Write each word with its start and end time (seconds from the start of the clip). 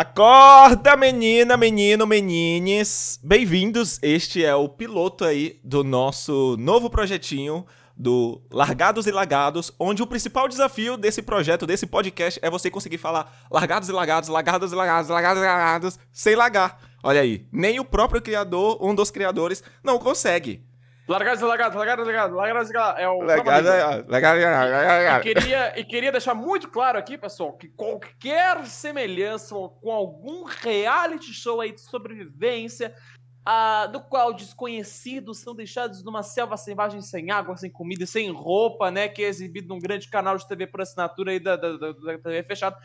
Acorda, 0.00 0.96
menina, 0.96 1.56
menino, 1.56 2.06
menines. 2.06 3.18
Bem-vindos. 3.20 3.98
Este 4.00 4.44
é 4.44 4.54
o 4.54 4.68
piloto 4.68 5.24
aí 5.24 5.58
do 5.64 5.82
nosso 5.82 6.56
novo 6.56 6.88
projetinho 6.88 7.66
do 7.96 8.40
Largados 8.48 9.08
e 9.08 9.10
Lagados, 9.10 9.72
onde 9.76 10.00
o 10.00 10.06
principal 10.06 10.46
desafio 10.46 10.96
desse 10.96 11.20
projeto, 11.20 11.66
desse 11.66 11.84
podcast, 11.84 12.38
é 12.40 12.48
você 12.48 12.70
conseguir 12.70 12.98
falar 12.98 13.44
largados 13.50 13.88
e 13.88 13.92
lagados, 13.92 14.28
largados 14.28 14.70
e 14.70 14.74
lagados, 14.76 15.10
largados 15.10 15.42
e 15.42 15.44
lagados, 15.44 15.98
sem 16.12 16.36
lagar. 16.36 16.78
Olha 17.02 17.20
aí, 17.20 17.48
nem 17.50 17.80
o 17.80 17.84
próprio 17.84 18.22
criador, 18.22 18.78
um 18.80 18.94
dos 18.94 19.10
criadores, 19.10 19.64
não 19.82 19.98
consegue. 19.98 20.64
Largados 21.08 21.40
e 21.40 21.44
lagados, 21.44 21.74
largados 21.74 22.04
e 22.04 22.06
lagados, 22.06 22.36
largados 22.36 22.70
e 22.70 22.72
lagados. 22.74 23.00
É 23.00 23.08
o 23.08 23.22
Largado, 23.22 23.66
largado, 24.08 25.26
e 25.26 25.34
queria, 25.34 25.80
e 25.80 25.84
queria 25.84 26.12
deixar 26.12 26.34
muito 26.34 26.68
claro 26.68 26.98
aqui, 26.98 27.16
pessoal, 27.16 27.54
que 27.54 27.66
qualquer 27.68 28.66
semelhança 28.66 29.54
com 29.54 29.90
algum 29.90 30.44
reality 30.44 31.32
show 31.32 31.62
aí 31.62 31.72
de 31.72 31.80
sobrevivência, 31.80 32.94
ah, 33.42 33.86
do 33.86 34.02
qual 34.02 34.34
desconhecidos 34.34 35.38
são 35.38 35.54
deixados 35.54 36.04
numa 36.04 36.22
selva 36.22 36.58
selvagem 36.58 37.00
sem 37.00 37.30
água, 37.30 37.56
sem 37.56 37.70
comida, 37.70 38.04
sem 38.04 38.30
roupa, 38.30 38.90
né? 38.90 39.08
Que 39.08 39.24
é 39.24 39.28
exibido 39.28 39.68
num 39.68 39.78
grande 39.78 40.10
canal 40.10 40.36
de 40.36 40.46
TV 40.46 40.66
por 40.66 40.82
assinatura 40.82 41.30
aí 41.30 41.40
da, 41.40 41.56
da, 41.56 41.74
da, 41.78 41.92
da 41.92 42.18
TV 42.18 42.42
fechada. 42.42 42.76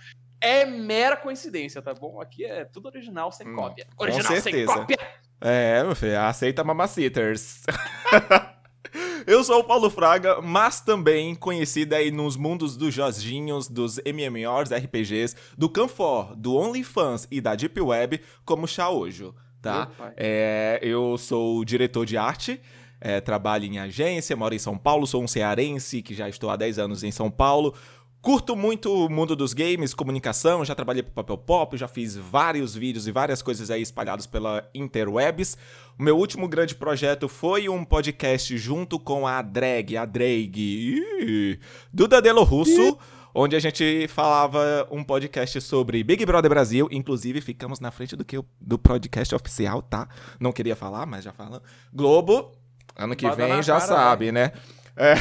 É 0.44 0.66
mera 0.66 1.16
coincidência, 1.16 1.82
tá 1.82 1.94
bom? 1.94 2.20
Aqui 2.20 2.44
é 2.44 2.66
tudo 2.66 2.88
original, 2.88 3.32
sem 3.32 3.48
Hum, 3.48 3.56
cópia. 3.56 3.88
com 3.96 4.04
Original, 4.04 4.42
sem 4.42 4.66
cópia. 4.66 4.98
É, 5.40 5.82
meu 5.84 5.96
filho, 5.96 6.20
aceita 6.20 6.64
mamacitters. 6.66 7.64
Eu 9.26 9.42
sou 9.44 9.60
o 9.62 9.64
Paulo 9.64 9.90
Fraga, 9.90 10.42
mas 10.42 10.82
também 10.82 11.34
conhecido 11.34 11.94
aí 11.94 12.12
nos 12.12 12.36
mundos 12.36 12.76
dos 12.76 12.94
Jorginhos, 12.94 13.70
dos 13.70 13.98
MMOs, 14.06 14.70
RPGs, 14.70 15.36
do 15.58 15.70
Canfor, 15.70 16.36
do 16.36 16.56
OnlyFans 16.56 17.26
e 17.32 17.40
da 17.40 17.56
Deep 17.56 17.80
Web 17.80 18.22
como 18.44 18.68
Shaojo, 18.68 19.34
tá? 19.62 19.90
É, 20.18 20.78
eu 20.82 21.18
sou 21.18 21.64
diretor 21.64 22.06
de 22.06 22.18
arte, 22.18 22.62
é, 23.00 23.22
trabalho 23.22 23.64
em 23.66 23.80
agência, 23.80 24.36
moro 24.36 24.54
em 24.54 24.60
São 24.60 24.78
Paulo, 24.78 25.08
sou 25.08 25.24
um 25.24 25.28
cearense 25.28 26.02
que 26.02 26.14
já 26.14 26.28
estou 26.28 26.50
há 26.50 26.58
10 26.58 26.78
anos 26.78 27.04
em 27.04 27.12
São 27.12 27.32
Paulo. 27.32 27.74
Curto 28.24 28.56
muito 28.56 28.90
o 28.90 29.10
mundo 29.10 29.36
dos 29.36 29.52
games, 29.54 29.94
comunicação, 29.94 30.64
já 30.64 30.74
trabalhei 30.74 31.04
pro 31.04 31.12
Papel 31.12 31.38
Pop, 31.38 31.76
já 31.76 31.90
fiz 31.90 32.16
vários 32.16 32.74
vídeos 32.74 33.06
e 33.06 33.12
várias 33.12 33.42
coisas 33.42 33.70
aí 33.70 33.82
espalhados 33.82 34.26
pela 34.26 34.66
interwebs. 34.74 35.58
O 36.00 36.04
meu 36.04 36.18
último 36.18 36.48
grande 36.48 36.74
projeto 36.74 37.28
foi 37.28 37.68
um 37.68 37.84
podcast 37.84 38.58
junto 38.58 38.98
com 38.98 39.28
a 39.28 39.42
Drag, 39.42 39.98
a 39.98 40.06
Drag, 40.06 40.58
ih, 40.58 41.60
Duda 41.92 42.22
Delo 42.22 42.44
Russo, 42.44 42.98
onde 43.36 43.58
a 43.58 43.60
gente 43.60 44.08
falava 44.08 44.88
um 44.90 45.04
podcast 45.04 45.60
sobre 45.60 46.02
Big 46.02 46.26
Brother 46.26 46.50
Brasil. 46.50 46.88
Inclusive, 46.94 47.42
ficamos 47.42 47.82
na 47.82 47.92
frente 47.92 48.16
do 48.16 48.24
que 48.24 48.38
o- 48.38 48.46
do 48.58 48.80
podcast 48.80 49.36
oficial, 49.36 49.82
tá? 49.82 50.08
Não 50.40 50.54
queria 50.54 50.78
falar, 50.78 51.06
mas 51.06 51.26
já 51.26 51.34
falando. 51.34 51.62
Globo, 51.94 52.54
ano 52.96 53.18
que 53.18 53.28
Bada 53.28 53.36
vem 53.48 53.62
já 53.62 53.82
cara, 53.82 53.86
sabe, 53.86 54.32
né? 54.32 54.54
É. 54.96 55.16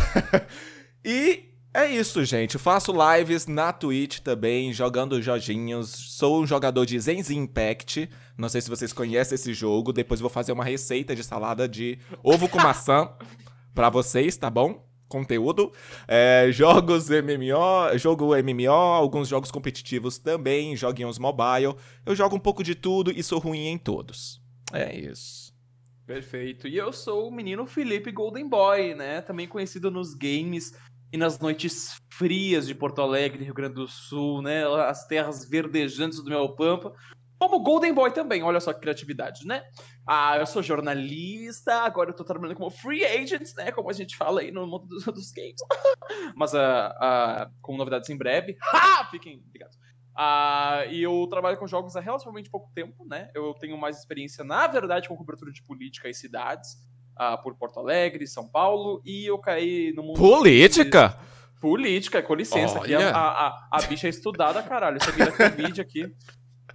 e 1.05 1.52
é 1.75 1.91
isso, 1.91 2.25
gente. 2.25 2.59
Faço 2.59 2.93
lives 2.93 3.47
na 3.47 3.73
Twitch 3.73 4.19
também, 4.19 4.73
jogando 4.73 5.21
joguinhos. 5.23 5.89
Sou 5.89 6.43
um 6.43 6.47
jogador 6.47 6.85
de 6.85 6.99
Zenzi 7.01 7.35
Impact. 7.37 8.11
Não 8.37 8.49
sei 8.49 8.61
se 8.61 8.69
vocês 8.69 8.93
conhecem 8.93 9.35
esse 9.35 9.55
jogo. 9.55 9.93
Depois 9.93 10.21
vou 10.21 10.29
fazer 10.29 10.53
uma 10.53 10.65
receita 10.65 11.17
de 11.17 11.25
salada 11.25 11.67
de 11.67 11.99
ovo 12.23 12.49
com 12.49 12.59
maçã 12.59 13.11
pra 13.75 13.89
vocês, 13.89 14.37
tá 14.37 14.51
bom? 14.51 14.87
Conteúdo. 15.09 15.73
É, 16.07 16.49
jogos 16.53 17.09
MMO, 17.09 17.97
jogo 17.99 18.37
MMO, 18.37 18.71
alguns 18.71 19.29
jogos 19.29 19.51
competitivos 19.51 20.19
também, 20.19 20.77
joguinhos 20.77 21.19
mobile. 21.19 21.75
Eu 22.05 22.15
jogo 22.15 22.37
um 22.37 22.41
pouco 22.41 22.63
de 22.63 22.75
tudo 22.75 23.11
e 23.11 23.23
sou 23.23 23.39
ruim 23.39 23.69
em 23.69 23.79
todos. 23.79 24.43
É 24.73 24.95
isso. 24.95 25.53
Perfeito. 26.07 26.69
E 26.69 26.77
eu 26.77 26.93
sou 26.93 27.29
o 27.29 27.31
menino 27.31 27.65
Felipe 27.65 28.11
Golden 28.11 28.49
Boy, 28.49 28.95
né? 28.95 29.21
Também 29.23 29.47
conhecido 29.47 29.91
nos 29.91 30.15
games 30.15 30.73
e 31.13 31.19
nas 31.19 31.39
noites 31.39 32.01
frias 32.11 32.67
de 32.67 32.75
Porto 32.75 33.03
Alegre, 33.03 33.45
Rio 33.45 33.53
Grande 33.53 33.75
do 33.75 33.87
Sul, 33.87 34.41
né? 34.41 34.65
As 34.65 35.07
terras 35.07 35.47
verdejantes 35.47 36.23
do 36.23 36.31
meu 36.31 36.55
Pampa. 36.55 36.93
Como 37.39 37.61
Golden 37.61 37.93
Boy 37.93 38.13
também, 38.13 38.43
olha 38.43 38.61
só 38.61 38.73
que 38.73 38.81
criatividade, 38.81 39.45
né? 39.45 39.65
Ah, 40.07 40.39
eu 40.39 40.47
sou 40.47 40.63
jornalista, 40.63 41.75
agora 41.83 42.11
eu 42.11 42.15
tô 42.15 42.25
trabalhando 42.25 42.57
como 42.57 42.71
free 42.71 43.05
agent, 43.05 43.53
né? 43.57 43.73
Como 43.73 43.91
a 43.91 43.93
gente 43.93 44.17
fala 44.17 44.41
aí 44.41 44.53
no 44.53 44.67
mundo 44.67 44.87
dos, 44.87 45.05
dos 45.05 45.33
games. 45.33 45.57
Mas 46.37 46.55
ah, 46.55 46.97
ah, 47.01 47.51
com 47.61 47.77
novidades 47.77 48.09
em 48.09 48.17
breve. 48.17 48.57
Ha! 48.73 49.05
Fiquem 49.11 49.43
ligados. 49.53 49.77
Ah, 50.17 50.85
e 50.89 51.03
eu 51.03 51.27
trabalho 51.29 51.59
com 51.59 51.67
jogos 51.67 51.97
há 51.97 52.01
relativamente 52.01 52.49
pouco 52.49 52.71
tempo, 52.75 53.05
né? 53.07 53.31
Eu 53.35 53.53
tenho 53.55 53.77
mais 53.77 53.99
experiência, 53.99 54.45
na 54.45 54.67
verdade, 54.67 55.09
com 55.09 55.17
cobertura 55.17 55.51
de 55.51 55.63
política 55.65 56.09
e 56.09 56.15
cidades, 56.15 56.77
ah, 57.17 57.37
por 57.37 57.57
Porto 57.57 57.81
Alegre, 57.81 58.27
São 58.27 58.49
Paulo, 58.49 59.01
e 59.05 59.27
eu 59.27 59.39
caí 59.39 59.93
no 59.95 60.03
mundo. 60.03 60.19
Política? 60.19 61.19
Política, 61.61 62.23
com 62.23 62.35
licença, 62.35 62.79
aqui 62.79 62.95
Olha. 62.95 63.11
a, 63.11 63.21
a, 63.21 63.47
a, 63.49 63.69
a 63.71 63.83
bicha 63.83 64.09
é 64.09 64.11
estudada, 64.11 64.63
caralho. 64.63 64.99
Isso 64.99 65.11
aqui 65.11 65.23
é 65.23 65.31
Covid 65.31 65.81
aqui. 65.81 66.13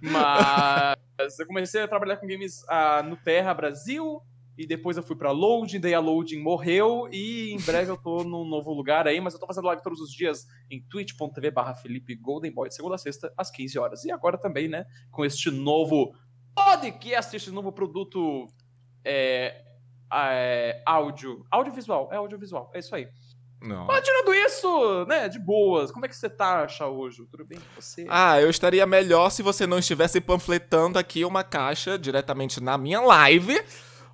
Mas 0.00 1.38
eu 1.38 1.46
comecei 1.46 1.82
a 1.82 1.88
trabalhar 1.88 2.16
com 2.16 2.26
games 2.26 2.64
ah, 2.68 3.02
no 3.02 3.16
Terra 3.16 3.52
Brasil, 3.52 4.22
e 4.56 4.66
depois 4.66 4.96
eu 4.96 5.02
fui 5.02 5.14
pra 5.14 5.30
Loading, 5.30 5.78
daí 5.78 5.94
a 5.94 6.00
Loading 6.00 6.40
morreu, 6.40 7.08
e 7.12 7.52
em 7.52 7.60
breve 7.60 7.90
eu 7.92 7.96
tô 7.96 8.24
num 8.24 8.44
novo 8.44 8.72
lugar 8.72 9.06
aí, 9.06 9.20
mas 9.20 9.34
eu 9.34 9.40
tô 9.40 9.46
fazendo 9.46 9.66
live 9.66 9.82
todos 9.82 10.00
os 10.00 10.10
dias 10.10 10.46
em 10.68 10.82
twitch.tv 10.82 11.50
barra 11.52 11.74
Felipe 11.74 12.16
Golden 12.16 12.52
Boy, 12.52 12.68
de 12.68 12.74
segunda 12.74 12.96
a 12.96 12.98
sexta, 12.98 13.32
às 13.36 13.50
15 13.50 13.78
horas. 13.78 14.04
E 14.04 14.10
agora 14.10 14.36
também, 14.36 14.66
né, 14.66 14.84
com 15.12 15.24
este 15.24 15.50
novo 15.50 16.12
podcast, 16.54 17.36
este 17.36 17.52
novo 17.52 17.70
produto 17.70 18.48
é, 19.04 19.62
é, 20.12 20.82
áudio, 20.86 21.44
audiovisual, 21.50 22.08
é 22.12 22.16
audiovisual, 22.16 22.70
é 22.74 22.78
isso 22.78 22.94
aí. 22.94 23.08
Não. 23.60 23.86
Mas 23.86 24.04
tirando 24.04 24.32
isso, 24.34 25.04
né, 25.06 25.28
de 25.28 25.38
boas, 25.38 25.90
como 25.90 26.06
é 26.06 26.08
que 26.08 26.14
você 26.16 26.30
tá, 26.30 26.68
Shaojo? 26.68 27.26
Tudo 27.26 27.44
bem 27.44 27.58
com 27.58 27.80
você? 27.80 28.06
Ah, 28.08 28.40
eu 28.40 28.48
estaria 28.48 28.86
melhor 28.86 29.30
se 29.30 29.42
você 29.42 29.66
não 29.66 29.80
estivesse 29.80 30.20
panfletando 30.20 30.96
aqui 30.98 31.24
uma 31.24 31.42
caixa 31.42 31.98
diretamente 31.98 32.62
na 32.62 32.78
minha 32.78 33.00
live, 33.00 33.60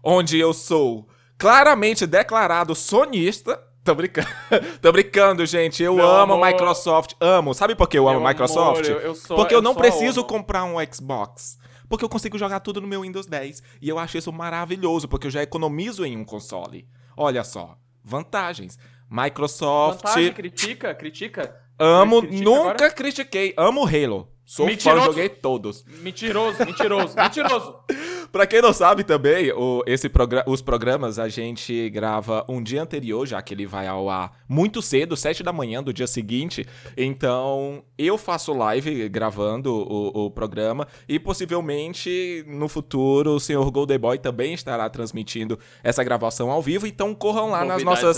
onde 0.03 0.39
eu 0.39 0.55
sou 0.55 1.07
claramente 1.37 2.07
declarado 2.07 2.75
sonista. 2.75 3.63
Tô 3.85 3.95
brincando, 3.95 4.27
tô 4.81 4.91
brincando, 4.93 5.45
gente. 5.45 5.83
Eu 5.83 5.97
Meu 5.97 6.07
amo 6.07 6.33
amor. 6.35 6.47
Microsoft. 6.47 7.13
Amo. 7.21 7.53
Sabe 7.53 7.75
por 7.75 7.87
que 7.87 7.99
eu 7.99 8.09
amo 8.09 8.21
Meu 8.21 8.29
Microsoft? 8.31 8.87
amor, 8.87 8.91
eu- 9.03 9.07
eu 9.09 9.15
sou- 9.15 9.37
Porque 9.37 9.53
eu 9.55 9.59
eu 9.59 9.63
não 9.63 9.75
preciso 9.75 10.25
comprar 10.25 10.65
um 10.65 10.77
Xbox. 10.91 11.59
Porque 11.89 12.05
eu 12.05 12.09
consigo 12.09 12.39
jogar 12.39 12.61
tudo 12.61 12.81
no 12.81 12.87
meu 12.87 13.03
Windows 13.03 13.27
10. 13.27 13.63
E 13.81 13.89
eu 13.89 13.99
acho 13.99 14.17
isso 14.19 14.33
maravilhoso, 14.33 15.07
porque 15.09 15.27
eu 15.27 15.31
já 15.31 15.43
economizo 15.43 16.05
em 16.05 16.17
um 16.17 16.25
console. 16.25 16.89
Olha 17.17 17.45
só, 17.45 17.77
vantagens. 18.03 18.79
Microsoft. 19.11 20.03
Vantagem, 20.03 20.33
critica, 20.33 20.95
critica. 20.95 21.57
Amo, 21.79 22.21
Critica 22.23 22.45
nunca 22.45 22.71
agora? 22.71 22.91
critiquei. 22.91 23.55
Amo 23.57 23.85
Halo. 23.87 24.29
Sou 24.45 24.67
fã, 24.67 24.73
Mentiroso. 24.73 25.05
joguei 25.07 25.29
todos. 25.29 25.85
Mentiroso, 26.03 26.65
mentiroso, 26.65 27.17
mentiroso. 27.17 27.79
Pra 28.35 28.49
quem 28.49 28.61
não 28.61 28.73
sabe 28.73 29.05
também, 29.05 29.53
o- 29.53 29.85
esse 29.87 30.11
os 30.49 30.61
programas 30.61 31.21
a 31.21 31.29
gente 31.29 31.89
grava 31.91 32.45
um 32.49 32.61
dia 32.61 32.83
anterior, 32.83 33.25
já 33.25 33.41
que 33.41 33.55
ele 33.55 33.65
vai 33.65 33.87
ao 33.87 34.11
ar 34.11 34.33
muito 34.49 34.83
cedo, 34.83 35.17
sete 35.17 35.41
da 35.45 35.53
manhã 35.53 35.81
do 35.81 35.93
dia 35.93 36.09
seguinte. 36.09 36.67
Então, 36.97 37.85
eu 37.97 38.19
faço 38.19 38.53
live 38.53 39.09
gravando 39.09 39.73
o, 39.73 40.25
o 40.27 40.31
programa 40.33 40.89
e 41.09 41.21
possivelmente 41.21 42.45
no 42.49 42.69
futuro 42.69 43.37
o 43.37 43.41
senhor 43.41 43.71
Golden 43.71 43.99
Boy 44.01 44.19
também 44.19 44.53
estará 44.53 44.91
transmitindo 44.91 45.57
essa 45.85 46.03
gravação 46.03 46.51
ao 46.51 46.61
vivo. 46.61 46.89
Então, 46.89 47.15
corram 47.15 47.51
lá 47.51 47.65
nas 47.65 47.77
nossas, 47.85 48.17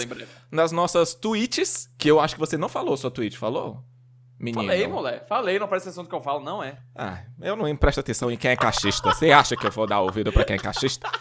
nas 0.51 0.73
nossas 0.73 1.13
tweets, 1.15 1.91
que 1.99 2.11
eu 2.11 2.19
acho 2.19 2.37
que 2.37 2.41
você 2.41 2.57
não 2.57 2.71
falou 2.71 2.97
sua 2.97 3.11
tweet, 3.11 3.37
falou? 3.37 3.83
Menino. 4.39 4.65
Falei, 4.65 4.87
moleque. 4.87 5.29
Falei, 5.29 5.59
não 5.59 5.67
presta 5.67 5.89
atenção 5.89 6.05
no 6.05 6.11
que 6.11 6.15
eu 6.15 6.21
falo, 6.21 6.45
não 6.45 6.63
é. 6.63 6.77
Ah, 6.95 7.23
eu 7.41 7.57
não 7.57 7.75
presto 7.77 8.01
atenção 8.01 8.31
em 8.31 8.37
quem 8.37 8.51
é 8.51 8.57
cachista. 8.57 9.13
Você 9.13 9.31
acha 9.31 9.57
que 9.57 9.67
eu 9.67 9.71
vou 9.71 9.87
dar 9.87 10.01
ouvido 10.01 10.33
pra 10.33 10.45
quem 10.45 10.57
é 10.57 10.59
cachista? 10.59 11.11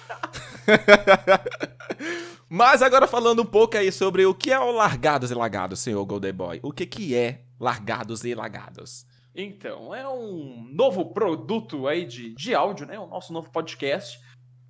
Mas 2.50 2.82
agora 2.82 3.08
falando 3.08 3.42
um 3.42 3.46
pouco 3.46 3.78
aí 3.78 3.92
sobre 3.92 4.26
o 4.26 4.34
que 4.34 4.52
é 4.52 4.60
o 4.60 4.72
Largados 4.72 5.32
e 5.32 5.34
Lagados, 5.34 5.80
senhor 5.80 6.06
Golden 6.06 6.34
Boy. 6.34 6.60
O 6.62 6.72
que 6.72 6.86
que 6.86 7.16
é 7.16 7.42
Largados 7.60 8.24
e 8.26 8.36
Lagados? 8.36 9.06
Então, 9.34 9.94
é 9.94 10.08
um 10.08 10.70
novo 10.72 11.14
produto 11.14 11.88
aí 11.88 12.06
de, 12.06 12.36
de 12.36 12.54
áudio, 12.54 12.86
né? 12.86 13.00
O 13.00 13.08
nosso 13.08 13.34
novo 13.34 13.50
podcast. 13.50 14.20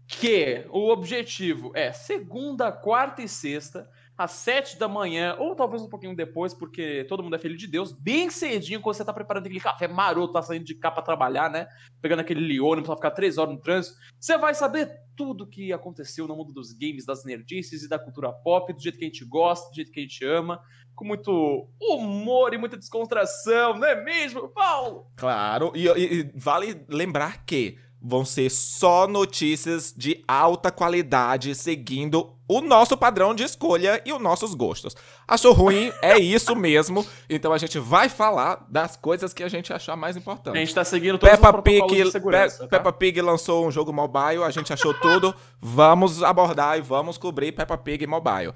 Que 0.07 0.65
o 0.69 0.91
objetivo 0.91 1.71
é 1.73 1.91
segunda, 1.91 2.71
quarta 2.71 3.23
e 3.23 3.27
sexta 3.27 3.89
às 4.17 4.31
7 4.31 4.79
da 4.79 4.87
manhã, 4.87 5.35
ou 5.37 5.55
talvez 5.55 5.81
um 5.81 5.89
pouquinho 5.89 6.15
depois, 6.15 6.53
porque 6.53 7.05
todo 7.09 7.21
mundo 7.21 7.35
é 7.35 7.39
filho 7.39 7.57
de 7.57 7.67
Deus, 7.67 7.91
bem 7.91 8.29
cedinho, 8.29 8.81
quando 8.81 8.95
você 8.95 9.05
tá 9.05 9.13
preparando 9.13 9.45
aquele 9.45 9.59
café 9.59 9.87
maroto, 9.87 10.33
tá 10.33 10.41
saindo 10.41 10.65
de 10.65 10.75
cá 10.75 10.89
pra 10.89 11.03
trabalhar, 11.03 11.49
né? 11.49 11.67
Pegando 12.01 12.21
aquele 12.21 12.59
ônibus 12.59 12.87
pra 12.87 12.95
ficar 12.95 13.11
3 13.11 13.37
horas 13.37 13.53
no 13.53 13.61
trânsito, 13.61 13.97
você 14.19 14.37
vai 14.37 14.53
saber 14.53 14.89
tudo 15.15 15.47
que 15.47 15.73
aconteceu 15.73 16.27
no 16.27 16.35
mundo 16.35 16.53
dos 16.53 16.71
games, 16.73 17.05
das 17.05 17.25
nerdices 17.25 17.83
e 17.83 17.89
da 17.89 17.99
cultura 17.99 18.31
pop, 18.31 18.71
do 18.73 18.81
jeito 18.81 18.97
que 18.97 19.05
a 19.05 19.07
gente 19.07 19.25
gosta, 19.25 19.69
do 19.69 19.75
jeito 19.75 19.91
que 19.91 19.99
a 19.99 20.03
gente 20.03 20.25
ama, 20.25 20.61
com 20.95 21.05
muito 21.05 21.69
humor 21.79 22.53
e 22.53 22.57
muita 22.57 22.77
descontração, 22.77 23.77
não 23.77 23.87
é 23.87 24.01
mesmo, 24.03 24.47
Paulo? 24.49 25.07
Claro, 25.15 25.71
e, 25.75 25.87
e 25.87 26.31
vale 26.35 26.85
lembrar 26.87 27.45
que 27.45 27.77
vão 28.01 28.23
ser 28.23 28.49
só 28.51 29.07
notícias 29.07 29.93
de 29.95 30.23
alta 30.27 30.71
qualidade, 30.71 31.55
seguindo 31.55 32.34
o 32.47 32.61
nosso 32.61 32.95
padrão 32.95 33.33
de 33.33 33.43
escolha 33.43 34.01
e 34.05 34.13
os 34.13 34.21
nossos 34.21 34.53
gostos. 34.53 34.95
Achou 35.27 35.53
ruim? 35.53 35.91
é 36.01 36.17
isso 36.17 36.55
mesmo. 36.55 37.05
Então 37.29 37.51
a 37.51 37.57
gente 37.57 37.79
vai 37.79 38.09
falar 38.09 38.65
das 38.69 38.95
coisas 38.95 39.33
que 39.33 39.43
a 39.43 39.47
gente 39.49 39.73
achar 39.73 39.95
mais 39.95 40.15
importante. 40.15 40.55
A 40.55 40.59
gente 40.59 40.73
tá 40.73 40.83
seguindo 40.83 41.17
todos 41.17 41.35
Peppa 41.35 41.57
os 41.57 41.63
Pig, 41.63 42.03
de 42.03 42.11
segurança, 42.11 42.63
Pe 42.63 42.69
tá? 42.69 42.77
Peppa 42.77 42.93
Pig 42.93 43.21
lançou 43.21 43.65
um 43.65 43.71
jogo 43.71 43.91
mobile, 43.91 44.43
a 44.43 44.51
gente 44.51 44.71
achou 44.71 44.93
tudo. 44.93 45.33
vamos 45.59 46.21
abordar 46.21 46.77
e 46.77 46.81
vamos 46.81 47.17
cobrir 47.17 47.51
Peppa 47.51 47.77
Pig 47.77 48.05
mobile. 48.05 48.53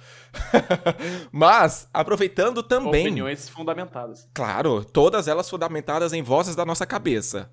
Mas, 1.32 1.88
aproveitando 1.94 2.62
também. 2.62 3.02
Opiniões 3.08 3.50
fundamentadas. 3.50 4.28
Claro, 4.34 4.84
todas 4.86 5.28
elas 5.28 5.50
fundamentadas 5.50 6.14
em 6.14 6.22
vozes 6.22 6.56
da 6.56 6.66
nossa 6.66 6.86
cabeça. 6.86 7.50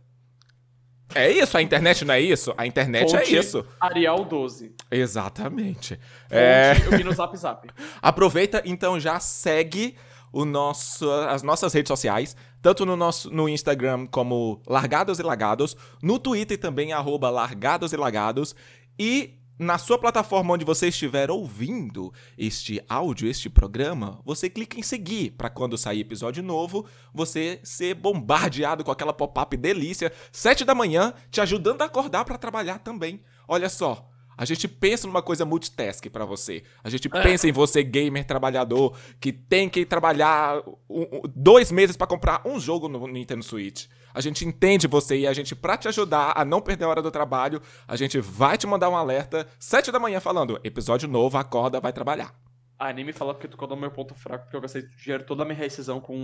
É 1.15 1.31
isso, 1.31 1.57
a 1.57 1.63
internet 1.63 2.05
não 2.05 2.15
é 2.15 2.21
isso? 2.21 2.53
A 2.57 2.67
internet 2.67 3.11
Fonte 3.11 3.35
é 3.35 3.39
isso. 3.39 3.65
Arial 3.81 4.25
12. 4.25 4.75
Exatamente. 4.91 5.99
É, 6.31 6.75
eu 6.85 6.97
vi 6.97 7.05
no 7.05 7.13
Zap 7.13 7.37
Zap. 7.37 7.69
aproveita 8.03 8.63
então 8.65 8.99
já 8.99 9.21
segue 9.21 9.97
o 10.33 10.45
nosso, 10.45 11.11
as 11.11 11.43
nossas 11.43 11.73
redes 11.73 11.89
sociais, 11.89 12.37
tanto 12.61 12.85
no 12.85 12.97
nosso 12.97 13.31
no 13.31 13.49
Instagram 13.49 14.07
como 14.07 14.61
Largados 14.67 15.19
e 15.19 15.23
Lagados, 15.23 15.77
no 16.03 16.19
Twitter 16.19 16.59
também 16.59 16.93
arroba 16.93 17.31
Largados 17.31 17.93
e 17.93 17.97
Lagados 17.97 18.55
e 18.99 19.39
na 19.59 19.79
sua 19.79 19.99
plataforma 19.99 20.53
onde 20.55 20.65
você 20.65 20.89
estiver 20.89 21.31
ouvindo 21.31 22.13
este 22.37 22.81
áudio, 22.89 23.29
este 23.29 23.49
programa, 23.49 24.21
você 24.25 24.51
clica 24.51 24.79
em 24.79 24.83
seguir 24.83 25.31
para 25.31 25.49
quando 25.49 25.79
sair 25.79 26.01
episódio 26.01 26.43
novo, 26.43 26.87
você 27.15 27.59
ser 27.63 27.95
bombardeado 27.95 28.85
com 28.85 28.91
aquela 28.91 29.13
pop-up 29.13 29.57
delícia, 29.57 30.13
sete 30.31 30.65
da 30.65 30.75
manhã, 30.75 31.15
te 31.31 31.41
ajudando 31.41 31.83
a 31.83 31.87
acordar 31.87 32.25
para 32.25 32.37
trabalhar 32.37 32.79
também. 32.81 33.21
Olha 33.49 33.69
só, 33.71 34.11
a 34.37 34.45
gente 34.45 34.69
pensa 34.69 35.07
numa 35.07 35.23
coisa 35.23 35.47
multitask 35.47 36.05
pra 36.11 36.27
você. 36.27 36.63
A 36.85 36.91
gente 36.91 37.09
É. 37.11 37.23
pensa 37.23 37.49
em 37.49 37.53
você, 37.53 37.83
gamer 37.83 38.27
trabalhador, 38.27 38.95
que 39.19 39.33
tem 39.33 39.67
que 39.71 39.87
trabalhar 39.87 40.63
um- 40.91 41.23
dois 41.35 41.73
meses 41.73 41.97
pra 41.97 42.07
comprar 42.07 42.43
um 42.45 42.61
jogo 42.61 42.89
no 42.89 43.07
Nintendo 43.07 43.43
Switch. 43.43 43.87
A 44.17 44.21
gente 44.23 44.47
entende 44.47 44.87
você 44.87 45.19
e 45.19 45.27
a 45.27 45.33
gente, 45.35 45.55
pra 45.55 45.77
te 45.77 45.89
ajudar 45.89 46.33
a 46.35 46.43
não 46.43 46.59
perder 46.59 46.87
a 46.87 46.89
hora 46.89 47.03
do 47.03 47.11
trabalho, 47.11 47.61
a 47.87 47.97
gente 47.97 48.19
vai 48.19 48.57
te 48.57 48.67
mandar 48.67 48.89
um 48.89 48.97
alerta 48.97 49.47
sete 49.61 49.93
da 49.93 49.99
manhã 50.01 50.21
falando: 50.21 50.59
episódio 50.65 51.07
novo, 51.07 51.37
acorda, 51.37 51.81
vai 51.81 51.93
trabalhar. 51.93 52.35
Ah, 52.79 52.95
nem 52.95 53.05
me 53.05 53.13
fala 53.13 53.35
porque 53.35 53.47
tu 53.47 53.59
colou 53.59 53.77
meu 53.77 53.91
ponto 53.91 54.15
fraco, 54.15 54.45
porque 54.45 54.57
eu 54.57 54.61
gastei 54.63 54.85
dinheiro 55.03 55.25
toda 55.25 55.43
a 55.43 55.45
minha 55.45 55.57
rescisão 55.59 56.01
com 56.01 56.19
o 56.19 56.23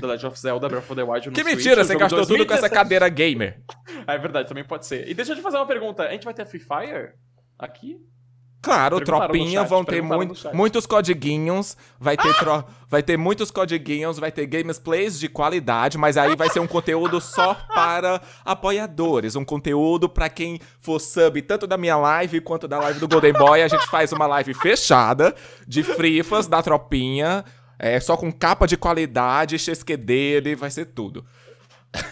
The 0.00 0.06
Legend 0.06 0.26
of 0.26 0.40
Zelda 0.40 0.68
Breath 0.70 0.84
of 0.84 0.94
the 0.94 1.02
Wild 1.02 1.26
no 1.28 1.34
Que 1.34 1.42
Switch, 1.42 1.56
mentira, 1.56 1.84
você 1.84 1.94
gastou 1.96 2.26
tudo 2.26 2.46
com 2.46 2.54
essa 2.54 2.68
2017. 2.68 2.74
cadeira 2.74 3.08
gamer. 3.10 3.62
Ah, 4.06 4.14
é 4.16 4.18
verdade, 4.18 4.48
também 4.48 4.64
pode 4.64 4.86
ser. 4.86 5.06
E 5.06 5.12
deixa 5.12 5.32
eu 5.32 5.36
te 5.36 5.42
fazer 5.42 5.58
uma 5.58 5.66
pergunta. 5.66 6.02
A 6.04 6.12
gente 6.12 6.24
vai 6.24 6.32
ter 6.32 6.46
Free 6.46 6.60
Fire 6.60 7.12
aqui? 7.58 7.98
Claro, 8.64 8.96
Perguntaram 8.96 9.26
tropinha, 9.26 9.60
chat, 9.60 9.68
vão 9.68 9.84
ter 9.84 9.92
perguntaram 9.92 10.18
mui- 10.20 10.26
no 10.28 10.34
chat. 10.34 10.54
muitos 10.54 10.86
codiguinhos, 10.86 11.76
vai 12.00 12.16
ter, 12.16 12.32
tro- 12.38 12.64
vai 12.88 13.02
ter 13.02 13.16
muitos 13.16 13.50
codiguinhos, 13.50 14.18
vai 14.18 14.32
ter 14.32 14.46
gameplays 14.46 15.18
de 15.20 15.28
qualidade, 15.28 15.98
mas 15.98 16.16
aí 16.16 16.34
vai 16.34 16.48
ser 16.48 16.60
um 16.60 16.66
conteúdo 16.66 17.20
só 17.20 17.54
para 17.74 18.20
apoiadores, 18.44 19.36
um 19.36 19.44
conteúdo 19.44 20.08
para 20.08 20.28
quem 20.28 20.58
for 20.80 20.98
sub 20.98 21.40
tanto 21.42 21.66
da 21.66 21.76
minha 21.76 21.96
live 21.96 22.40
quanto 22.40 22.66
da 22.66 22.78
live 22.78 22.98
do 22.98 23.06
Golden 23.08 23.32
Boy, 23.34 23.62
a 23.62 23.68
gente 23.68 23.86
faz 23.88 24.12
uma 24.12 24.26
live 24.26 24.54
fechada 24.54 25.34
de 25.68 25.82
frifas 25.82 26.46
da 26.46 26.62
tropinha, 26.62 27.44
é, 27.78 28.00
só 28.00 28.16
com 28.16 28.32
capa 28.32 28.66
de 28.66 28.76
qualidade, 28.76 29.58
XQ 29.58 29.96
dele, 29.96 30.54
vai 30.56 30.70
ser 30.70 30.86
tudo. 30.86 31.24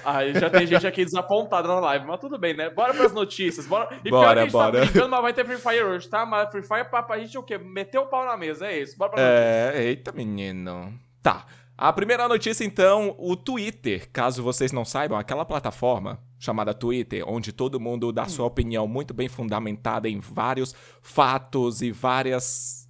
Ah, 0.04 0.26
já 0.32 0.48
tem 0.48 0.66
gente 0.66 0.86
aqui 0.86 1.04
desapontada 1.04 1.68
na 1.68 1.80
live, 1.80 2.06
mas 2.06 2.20
tudo 2.20 2.38
bem, 2.38 2.54
né? 2.56 2.70
Bora 2.70 2.94
pras 2.94 3.12
notícias. 3.12 3.66
Bora. 3.66 3.88
E 4.04 4.10
pior 4.10 4.20
Bora, 4.20 4.34
que 4.34 4.38
a 4.38 4.42
gente 4.44 4.52
bora. 4.52 4.72
tá 4.72 4.84
brincando, 4.84 5.08
mas 5.10 5.22
vai 5.22 5.32
ter 5.32 5.44
Free 5.44 5.56
Fire 5.58 5.84
hoje, 5.84 6.08
tá? 6.08 6.24
Mas 6.24 6.50
Free 6.50 6.62
Fire 6.62 6.84
pra, 6.84 7.02
pra 7.02 7.18
gente 7.18 7.36
é 7.36 7.40
o 7.40 7.42
quê? 7.42 7.58
Meter 7.58 7.98
o 7.98 8.06
pau 8.06 8.24
na 8.24 8.36
mesa, 8.36 8.66
é 8.66 8.78
isso. 8.80 8.96
Bora 8.96 9.12
notícias. 9.12 9.74
É, 9.76 9.82
eita 9.84 10.12
menino. 10.12 10.92
Tá. 11.22 11.44
A 11.76 11.92
primeira 11.92 12.28
notícia, 12.28 12.64
então, 12.64 13.16
o 13.18 13.34
Twitter, 13.34 14.08
caso 14.12 14.42
vocês 14.42 14.70
não 14.70 14.84
saibam, 14.84 15.18
aquela 15.18 15.44
plataforma 15.44 16.20
chamada 16.38 16.74
Twitter, 16.74 17.24
onde 17.26 17.52
todo 17.52 17.80
mundo 17.80 18.12
dá 18.12 18.26
sua 18.28 18.46
opinião 18.46 18.86
muito 18.86 19.12
bem 19.14 19.28
fundamentada 19.28 20.08
em 20.08 20.20
vários 20.20 20.74
fatos 21.00 21.82
e 21.82 21.90
várias 21.90 22.81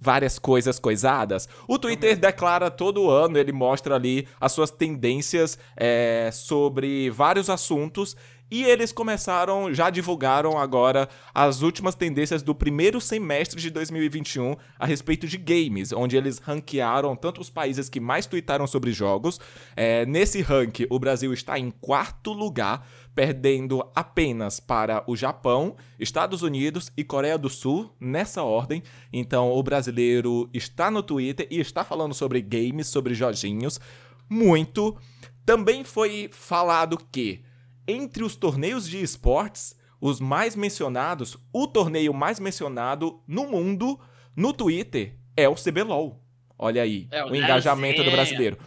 várias 0.00 0.38
coisas 0.38 0.78
coisadas. 0.78 1.48
O 1.66 1.78
Twitter 1.78 2.16
declara 2.16 2.70
todo 2.70 3.10
ano, 3.10 3.38
ele 3.38 3.52
mostra 3.52 3.94
ali 3.94 4.26
as 4.40 4.52
suas 4.52 4.70
tendências 4.70 5.58
é, 5.76 6.30
sobre 6.32 7.10
vários 7.10 7.48
assuntos 7.50 8.16
e 8.48 8.62
eles 8.62 8.92
começaram, 8.92 9.74
já 9.74 9.90
divulgaram 9.90 10.56
agora 10.56 11.08
as 11.34 11.62
últimas 11.62 11.96
tendências 11.96 12.44
do 12.44 12.54
primeiro 12.54 13.00
semestre 13.00 13.60
de 13.60 13.70
2021 13.70 14.54
a 14.78 14.86
respeito 14.86 15.26
de 15.26 15.36
games, 15.36 15.92
onde 15.92 16.16
eles 16.16 16.38
ranquearam 16.38 17.16
tanto 17.16 17.40
os 17.40 17.50
países 17.50 17.88
que 17.88 17.98
mais 17.98 18.24
tweetaram 18.24 18.66
sobre 18.66 18.92
jogos. 18.92 19.40
É, 19.74 20.06
nesse 20.06 20.42
ranking, 20.42 20.86
o 20.88 20.98
Brasil 20.98 21.32
está 21.32 21.58
em 21.58 21.72
quarto 21.72 22.32
lugar, 22.32 22.86
perdendo 23.16 23.82
apenas 23.94 24.60
para 24.60 25.02
o 25.06 25.16
Japão, 25.16 25.74
Estados 25.98 26.42
Unidos 26.42 26.92
e 26.94 27.02
Coreia 27.02 27.38
do 27.38 27.48
Sul, 27.48 27.90
nessa 27.98 28.42
ordem. 28.42 28.82
Então, 29.10 29.50
o 29.50 29.62
brasileiro 29.62 30.50
está 30.52 30.90
no 30.90 31.02
Twitter 31.02 31.48
e 31.50 31.58
está 31.58 31.82
falando 31.82 32.12
sobre 32.12 32.42
games, 32.42 32.88
sobre 32.88 33.14
joginhos, 33.14 33.80
muito. 34.28 34.98
Também 35.46 35.82
foi 35.82 36.28
falado 36.30 36.98
que 37.10 37.42
entre 37.88 38.22
os 38.22 38.36
torneios 38.36 38.86
de 38.86 39.00
esportes, 39.00 39.74
os 39.98 40.20
mais 40.20 40.54
mencionados, 40.54 41.38
o 41.50 41.66
torneio 41.66 42.12
mais 42.12 42.38
mencionado 42.38 43.22
no 43.26 43.46
mundo, 43.46 43.98
no 44.36 44.52
Twitter, 44.52 45.16
é 45.34 45.48
o 45.48 45.54
CBLOL. 45.54 46.22
Olha 46.58 46.82
aí, 46.82 47.08
É 47.10 47.24
o 47.24 47.28
o 47.30 47.36
engajamento 47.36 48.04
do 48.04 48.10
brasileiro. 48.10 48.58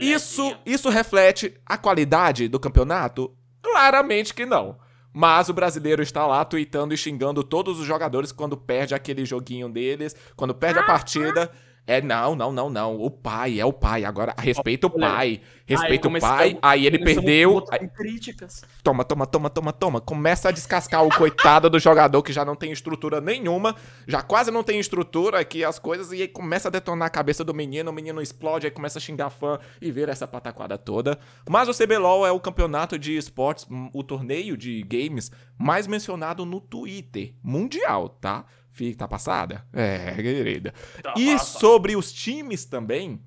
Isso, 0.00 0.56
isso 0.64 0.88
reflete 0.88 1.54
a 1.66 1.76
qualidade 1.76 2.46
do 2.46 2.60
campeonato? 2.60 3.34
Claramente 3.62 4.34
que 4.34 4.46
não. 4.46 4.78
Mas 5.12 5.48
o 5.48 5.52
brasileiro 5.52 6.02
está 6.02 6.26
lá 6.26 6.44
tweetando 6.44 6.94
e 6.94 6.96
xingando 6.96 7.42
todos 7.42 7.80
os 7.80 7.86
jogadores 7.86 8.30
quando 8.30 8.56
perde 8.56 8.94
aquele 8.94 9.24
joguinho 9.24 9.68
deles, 9.68 10.14
quando 10.36 10.54
perde 10.54 10.78
a 10.78 10.84
partida. 10.84 11.50
É, 11.90 12.00
não, 12.00 12.36
não, 12.36 12.52
não, 12.52 12.70
não. 12.70 12.96
O 13.00 13.10
pai, 13.10 13.58
é 13.58 13.66
o 13.66 13.72
pai. 13.72 14.04
Agora, 14.04 14.32
respeita 14.38 14.86
o 14.86 14.90
pai. 14.90 15.40
Respeita 15.66 16.06
o 16.06 16.20
pai. 16.20 16.56
Aí 16.62 16.86
ele 16.86 17.00
perdeu. 17.00 17.64
Aí, 17.68 17.88
críticas. 17.88 18.62
Toma, 18.80 19.04
toma, 19.04 19.26
toma, 19.26 19.50
toma, 19.50 19.72
toma. 19.72 20.00
Começa 20.00 20.50
a 20.50 20.52
descascar 20.52 21.04
o 21.04 21.08
coitado 21.08 21.68
do 21.68 21.80
jogador 21.80 22.22
que 22.22 22.32
já 22.32 22.44
não 22.44 22.54
tem 22.54 22.70
estrutura 22.70 23.20
nenhuma, 23.20 23.74
já 24.06 24.22
quase 24.22 24.52
não 24.52 24.62
tem 24.62 24.78
estrutura 24.78 25.40
aqui 25.40 25.64
as 25.64 25.80
coisas, 25.80 26.12
e 26.12 26.22
aí 26.22 26.28
começa 26.28 26.68
a 26.68 26.70
detonar 26.70 27.08
a 27.08 27.10
cabeça 27.10 27.42
do 27.42 27.52
menino, 27.52 27.90
o 27.90 27.94
menino 27.94 28.22
explode, 28.22 28.68
aí 28.68 28.70
começa 28.70 29.00
a 29.00 29.02
xingar 29.02 29.30
fã 29.30 29.58
e 29.80 29.90
ver 29.90 30.08
essa 30.08 30.28
pataquada 30.28 30.78
toda. 30.78 31.18
Mas 31.48 31.68
o 31.68 31.74
CBLOL 31.74 32.24
é 32.24 32.30
o 32.30 32.38
campeonato 32.38 32.96
de 32.96 33.16
esportes, 33.16 33.66
hum, 33.68 33.90
o 33.92 34.04
torneio 34.04 34.56
de 34.56 34.80
games 34.82 35.32
mais 35.58 35.88
mencionado 35.88 36.44
no 36.44 36.60
Twitter 36.60 37.34
mundial, 37.42 38.08
tá? 38.08 38.44
Fica, 38.70 38.98
tá 38.98 39.08
passada? 39.08 39.66
É, 39.72 40.14
querida. 40.14 40.72
Tá 41.02 41.14
E 41.16 41.32
passada. 41.32 41.58
sobre 41.60 41.96
os 41.96 42.12
times 42.12 42.64
também, 42.64 43.20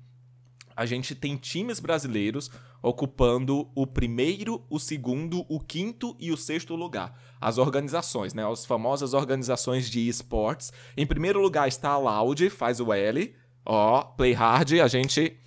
a 0.76 0.86
gente 0.86 1.14
tem 1.14 1.36
times 1.36 1.78
brasileiros 1.80 2.50
ocupando 2.82 3.70
o 3.74 3.86
primeiro, 3.86 4.62
o 4.68 4.78
segundo, 4.78 5.44
o 5.48 5.58
quinto 5.58 6.14
e 6.20 6.30
o 6.30 6.36
sexto 6.36 6.74
lugar. 6.74 7.18
As 7.40 7.56
organizações, 7.56 8.34
né? 8.34 8.46
As 8.46 8.66
famosas 8.66 9.14
organizações 9.14 9.88
de 9.88 10.06
esportes. 10.06 10.72
Em 10.96 11.06
primeiro 11.06 11.40
lugar 11.40 11.66
está 11.66 11.90
a 11.90 11.98
Loud, 11.98 12.50
faz 12.50 12.80
o 12.80 12.92
L. 12.92 13.34
Ó, 13.64 14.02
Play 14.02 14.32
Hard, 14.32 14.72
a 14.74 14.88
gente 14.88 15.38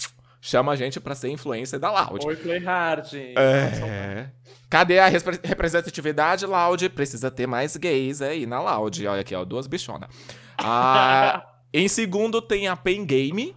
chama 0.48 0.72
a 0.72 0.76
gente 0.76 1.00
pra 1.00 1.14
ser 1.14 1.30
influencer 1.30 1.78
da 1.80 1.92
Loud. 1.92 2.26
Oi, 2.26 2.36
Play 2.38 2.60
Hard. 2.60 3.14
É. 3.14 4.30
Cadê 4.70 4.98
a 5.00 5.08
repre- 5.08 5.40
representatividade, 5.44 6.46
Loud? 6.46 6.90
Precisa 6.90 7.30
ter 7.30 7.46
mais 7.48 7.76
gays 7.76 8.22
aí 8.22 8.46
na 8.46 8.62
Loud. 8.62 9.06
Olha 9.08 9.22
aqui, 9.22 9.36
ó, 9.36 9.44
duas 9.44 9.68
bichonas. 9.68 10.10
Ah, 10.58 11.46
em 11.74 11.88
segundo 11.88 12.42
tem 12.42 12.68
a 12.68 12.76
Pen 12.78 13.06
Game. 13.06 13.56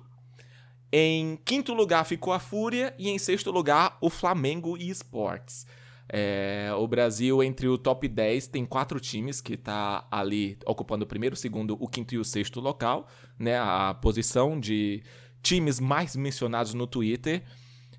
Em 0.92 1.36
quinto 1.44 1.72
lugar 1.72 2.04
ficou 2.04 2.32
a 2.32 2.40
Fúria. 2.40 2.92
E 2.98 3.08
em 3.08 3.18
sexto 3.18 3.52
lugar, 3.52 3.96
o 4.00 4.10
Flamengo 4.10 4.76
Esports. 4.76 5.66
É, 6.12 6.70
o 6.76 6.88
Brasil, 6.88 7.40
entre 7.40 7.68
o 7.68 7.78
top 7.78 8.08
10, 8.08 8.48
tem 8.48 8.66
quatro 8.66 8.98
times 8.98 9.40
que 9.40 9.56
tá 9.56 10.08
ali 10.10 10.58
ocupando 10.66 11.04
o 11.04 11.06
primeiro, 11.06 11.34
o 11.34 11.38
segundo, 11.38 11.76
o 11.78 11.86
quinto 11.86 12.16
e 12.16 12.18
o 12.18 12.24
sexto 12.24 12.58
local, 12.58 13.06
né? 13.38 13.56
A 13.60 13.94
posição 13.94 14.58
de 14.58 15.04
times 15.42 15.80
mais 15.80 16.16
mencionados 16.16 16.74
no 16.74 16.86
Twitter. 16.86 17.42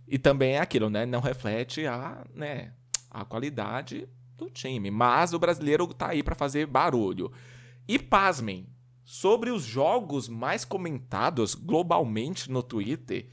E 0.08 0.18
também 0.18 0.54
é 0.54 0.60
aquilo, 0.60 0.90
né? 0.90 1.06
Não 1.06 1.22
reflete 1.22 1.86
a, 1.86 2.26
né, 2.34 2.74
a 3.10 3.24
qualidade 3.24 4.08
do 4.38 4.50
time. 4.50 4.92
Mas 4.92 5.34
o 5.34 5.40
brasileiro 5.40 5.88
tá 5.94 6.10
aí 6.10 6.22
para 6.22 6.36
fazer 6.36 6.66
barulho. 6.66 7.32
E 7.88 7.98
pasmem, 7.98 8.68
sobre 9.04 9.50
os 9.50 9.64
jogos 9.64 10.30
mais 10.30 10.64
comentados 10.64 11.54
globalmente 11.54 12.50
no 12.50 12.64
Twitter, 12.64 13.30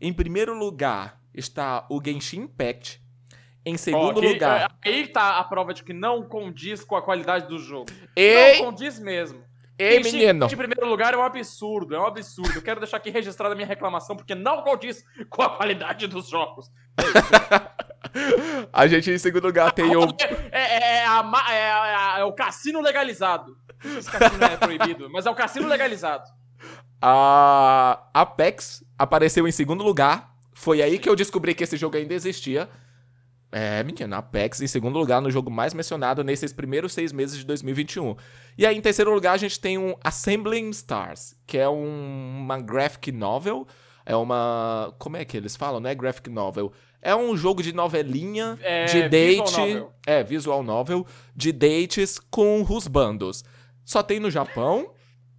em 0.00 0.12
primeiro 0.12 0.56
lugar 0.56 1.20
está 1.34 1.86
o 1.90 2.02
Genshin 2.02 2.42
Impact. 2.42 3.02
Em 3.64 3.76
segundo 3.76 4.18
aqui, 4.18 4.32
lugar. 4.32 4.78
é, 4.84 4.88
Aí 4.88 5.06
tá 5.08 5.38
a 5.38 5.44
prova 5.44 5.74
de 5.74 5.82
que 5.82 5.92
não 5.92 6.22
condiz 6.22 6.82
com 6.82 6.96
a 6.96 7.02
qualidade 7.02 7.46
do 7.48 7.58
jogo. 7.58 7.90
Ei, 8.16 8.58
Não 8.58 8.66
condiz 8.66 8.98
mesmo. 8.98 9.42
Ei 9.78 10.02
Genshin 10.02 10.18
menino! 10.18 10.46
Em 10.46 10.56
primeiro 10.56 10.86
lugar 10.88 11.14
é 11.14 11.16
um 11.16 11.22
absurdo, 11.22 11.94
é 11.94 12.00
um 12.00 12.06
absurdo. 12.06 12.52
Eu 12.54 12.62
quero 12.62 12.80
deixar 12.80 12.96
aqui 12.96 13.10
registrada 13.10 13.54
a 13.54 13.56
minha 13.56 13.66
reclamação, 13.66 14.16
porque 14.16 14.34
não 14.34 14.62
condiz 14.62 15.04
com 15.30 15.42
a 15.42 15.50
qualidade 15.50 16.06
dos 16.06 16.28
jogos. 16.28 16.70
A 18.72 18.86
gente 18.86 19.10
em 19.10 19.18
segundo 19.18 19.44
lugar 19.44 19.72
tem 19.72 19.94
o. 19.94 20.04
É, 20.50 20.60
é- 20.60 20.98
é 21.00 21.04
é 21.06 22.20
é 22.20 22.24
o 22.24 22.32
cassino 22.32 22.80
legalizado. 22.80 23.56
Não 23.84 23.92
sei 23.92 24.02
se 24.02 24.10
cassino 24.10 24.44
é 24.44 24.56
proibido, 24.56 25.10
mas 25.10 25.26
é 25.26 25.30
o 25.30 25.34
cassino 25.34 25.68
legalizado. 25.68 26.24
A 27.00 28.08
Apex 28.12 28.82
apareceu 28.98 29.46
em 29.46 29.52
segundo 29.52 29.84
lugar. 29.84 30.34
Foi 30.52 30.82
aí 30.82 30.98
que 30.98 31.08
eu 31.08 31.14
descobri 31.14 31.54
que 31.54 31.62
esse 31.62 31.76
jogo 31.76 31.96
ainda 31.96 32.14
existia. 32.14 32.68
É, 33.50 33.82
menino, 33.82 34.14
Apex 34.14 34.60
em 34.60 34.66
segundo 34.66 34.98
lugar 34.98 35.22
no 35.22 35.30
jogo 35.30 35.50
mais 35.50 35.72
mencionado 35.72 36.22
nesses 36.22 36.52
primeiros 36.52 36.92
seis 36.92 37.12
meses 37.12 37.38
de 37.38 37.46
2021. 37.46 38.14
E 38.58 38.66
aí, 38.66 38.76
em 38.76 38.80
terceiro 38.80 39.12
lugar, 39.12 39.32
a 39.32 39.36
gente 39.38 39.58
tem 39.58 39.78
um 39.78 39.94
Assembling 40.04 40.68
Stars, 40.70 41.34
que 41.46 41.56
é 41.56 41.68
um- 41.68 42.40
uma 42.40 42.58
graphic 42.60 43.10
novel. 43.10 43.66
É 44.04 44.14
uma. 44.16 44.94
Como 44.98 45.16
é 45.16 45.24
que 45.24 45.36
eles 45.36 45.56
falam? 45.56 45.80
Não 45.80 45.88
é 45.88 45.94
graphic 45.94 46.28
novel. 46.28 46.72
É 47.00 47.14
um 47.14 47.36
jogo 47.36 47.62
de 47.62 47.72
novelinha, 47.72 48.58
É, 48.60 48.84
de 48.86 49.08
visual 49.08 49.46
date. 49.46 49.58
novel. 49.58 49.92
É, 50.06 50.22
visual 50.24 50.62
novel, 50.62 51.06
de 51.34 51.52
dates 51.52 52.18
com 52.18 52.62
rusbandos. 52.62 53.44
Só 53.84 54.02
tem 54.02 54.18
no 54.20 54.30
Japão, 54.30 54.90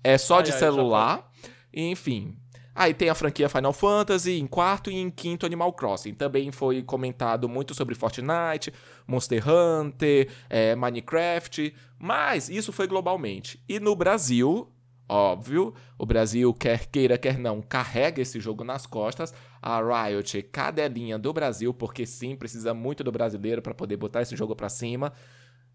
é 0.04 0.18
só 0.18 0.38
Ai, 0.38 0.44
de 0.44 0.52
ai, 0.52 0.58
celular, 0.60 1.32
e, 1.74 1.90
enfim. 1.92 2.38
Aí 2.80 2.94
tem 2.94 3.10
a 3.10 3.14
franquia 3.14 3.50
Final 3.50 3.74
Fantasy 3.74 4.40
em 4.40 4.48
quarto 4.48 4.90
e 4.90 4.96
em 4.96 5.10
quinto 5.10 5.46
Animal 5.46 5.74
Crossing. 5.74 6.14
Também 6.14 6.50
foi 6.50 6.82
comentado 6.82 7.50
muito 7.50 7.74
sobre 7.74 7.94
Fortnite, 7.94 8.74
Monster 9.06 9.44
Hunter, 9.46 10.30
é, 10.50 10.78
Minecraft, 10.78 11.76
mas 12.00 12.48
isso 12.48 12.72
foi 12.72 12.88
globalmente. 12.88 13.62
E 13.68 13.82
no 13.82 13.94
Brasil, 13.98 14.72
óbvio, 15.10 15.74
o 15.98 16.06
Brasil, 16.06 16.54
quer 16.54 16.88
queira, 16.88 17.18
quer 17.18 17.38
não, 17.38 17.62
carrega 17.62 18.22
esse 18.22 18.40
jogo 18.40 18.64
nas 18.64 18.86
costas. 18.86 19.34
A 19.62 20.08
Riot, 20.08 20.42
cadelinha 20.44 21.20
do 21.20 21.34
Brasil, 21.34 21.74
porque 21.74 22.06
sim, 22.06 22.34
precisa 22.34 22.74
muito 22.74 23.04
do 23.04 23.12
brasileiro 23.12 23.62
para 23.62 23.74
poder 23.74 23.98
botar 23.98 24.22
esse 24.22 24.38
jogo 24.38 24.56
para 24.56 24.70
cima. 24.70 25.12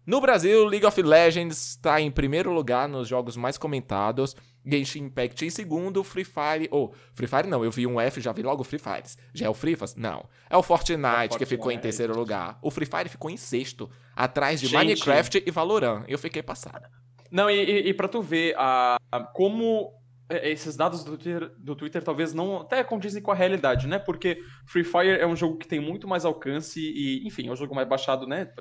No 0.05 0.21
Brasil, 0.21 0.65
League 0.65 0.85
of 0.85 1.01
Legends 1.01 1.69
está 1.71 1.99
em 1.99 2.11
primeiro 2.11 2.51
lugar 2.51 2.87
nos 2.87 3.07
jogos 3.07 3.35
mais 3.35 3.57
comentados. 3.57 4.35
Genshin 4.63 5.05
Impact 5.05 5.45
em 5.45 5.49
segundo, 5.49 6.03
Free 6.03 6.23
Fire. 6.23 6.67
Ou, 6.71 6.93
Free 7.13 7.27
Fire 7.27 7.47
não, 7.47 7.63
eu 7.63 7.71
vi 7.71 7.85
um 7.87 7.99
F, 7.99 8.19
já 8.21 8.31
vi 8.31 8.41
logo 8.43 8.63
Free 8.63 8.79
Fire. 8.79 9.03
Já 9.33 9.45
é 9.47 9.49
o 9.49 9.53
Free 9.53 9.75
Fire? 9.75 9.91
Não. 9.97 10.25
É 10.49 10.55
o 10.57 10.63
Fortnite, 10.63 11.33
É 11.33 11.35
o 11.35 11.37
que 11.37 11.45
ficou 11.45 11.71
em 11.71 11.75
Fortnite. 11.75 11.81
terceiro 11.81 12.15
lugar. 12.17 12.57
O 12.61 12.69
Free 12.71 12.85
Fire 12.85 13.09
ficou 13.09 13.29
em 13.31 13.37
sexto, 13.37 13.89
atrás 14.15 14.59
de 14.59 14.67
Gente. 14.67 14.77
Minecraft 14.79 15.43
e 15.45 15.51
Valorant. 15.51 16.03
Eu 16.07 16.17
fiquei 16.17 16.41
passada. 16.43 16.89
Não, 17.31 17.49
e, 17.49 17.55
e, 17.63 17.89
e 17.89 17.93
pra 17.93 18.07
tu 18.07 18.21
ver 18.21 18.55
a, 18.57 18.97
a- 19.11 19.19
como 19.19 19.91
é, 20.29 20.49
esses 20.51 20.75
dados 20.75 21.03
do 21.03 21.17
Twitter, 21.17 21.51
do 21.59 21.75
Twitter 21.75 22.03
talvez 22.03 22.33
não 22.33 22.61
até 22.61 22.83
condizem 22.83 23.21
com 23.21 23.31
a 23.31 23.35
realidade, 23.35 23.87
né? 23.87 23.99
Porque 23.99 24.39
Free 24.67 24.83
Fire 24.83 25.09
é 25.19 25.27
um 25.27 25.35
jogo 25.35 25.57
que 25.57 25.67
tem 25.67 25.79
muito 25.79 26.07
mais 26.07 26.25
alcance 26.25 26.79
e, 26.79 27.25
enfim, 27.27 27.47
é 27.47 27.51
um 27.51 27.55
jogo 27.55 27.75
mais 27.75 27.87
baixado, 27.87 28.25
né? 28.27 28.51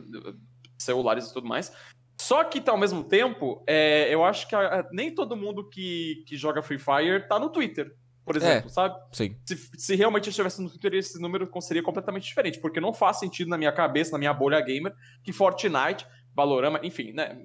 Celulares 0.79 1.27
e 1.31 1.33
tudo 1.33 1.47
mais. 1.47 1.73
Só 2.21 2.43
que, 2.45 2.63
ao 2.69 2.79
mesmo 2.79 3.03
tempo, 3.05 3.63
é, 3.67 4.13
eu 4.13 4.25
acho 4.25 4.49
que 4.49 4.55
a- 4.55 4.87
nem 4.93 5.15
todo 5.15 5.37
mundo 5.37 5.69
que, 5.69 6.23
que 6.27 6.37
joga 6.37 6.63
Free 6.63 6.79
Fire 6.79 7.27
tá 7.29 7.39
no 7.39 7.51
Twitter, 7.51 7.93
por 8.25 8.37
exemplo, 8.37 8.71
sabe? 8.71 8.95
Sim. 9.13 9.37
Se, 9.45 9.57
se 9.77 9.95
realmente 9.97 10.27
eu 10.27 10.31
estivesse 10.31 10.63
no 10.63 10.71
Twitter, 10.71 10.95
esse 10.95 11.21
número 11.21 11.51
seria 11.61 11.83
completamente 11.83 12.25
diferente, 12.27 12.59
porque 12.61 12.81
não 12.81 12.95
faz 12.95 13.19
sentido 13.19 13.49
na 13.51 13.59
minha 13.59 13.73
cabeça, 13.73 14.13
na 14.13 14.19
minha 14.19 14.33
bolha 14.33 14.61
gamer, 14.61 14.95
que 15.23 15.33
Fortnite, 15.33 16.07
Valorama, 16.35 16.81
enfim, 16.83 17.13
né? 17.13 17.37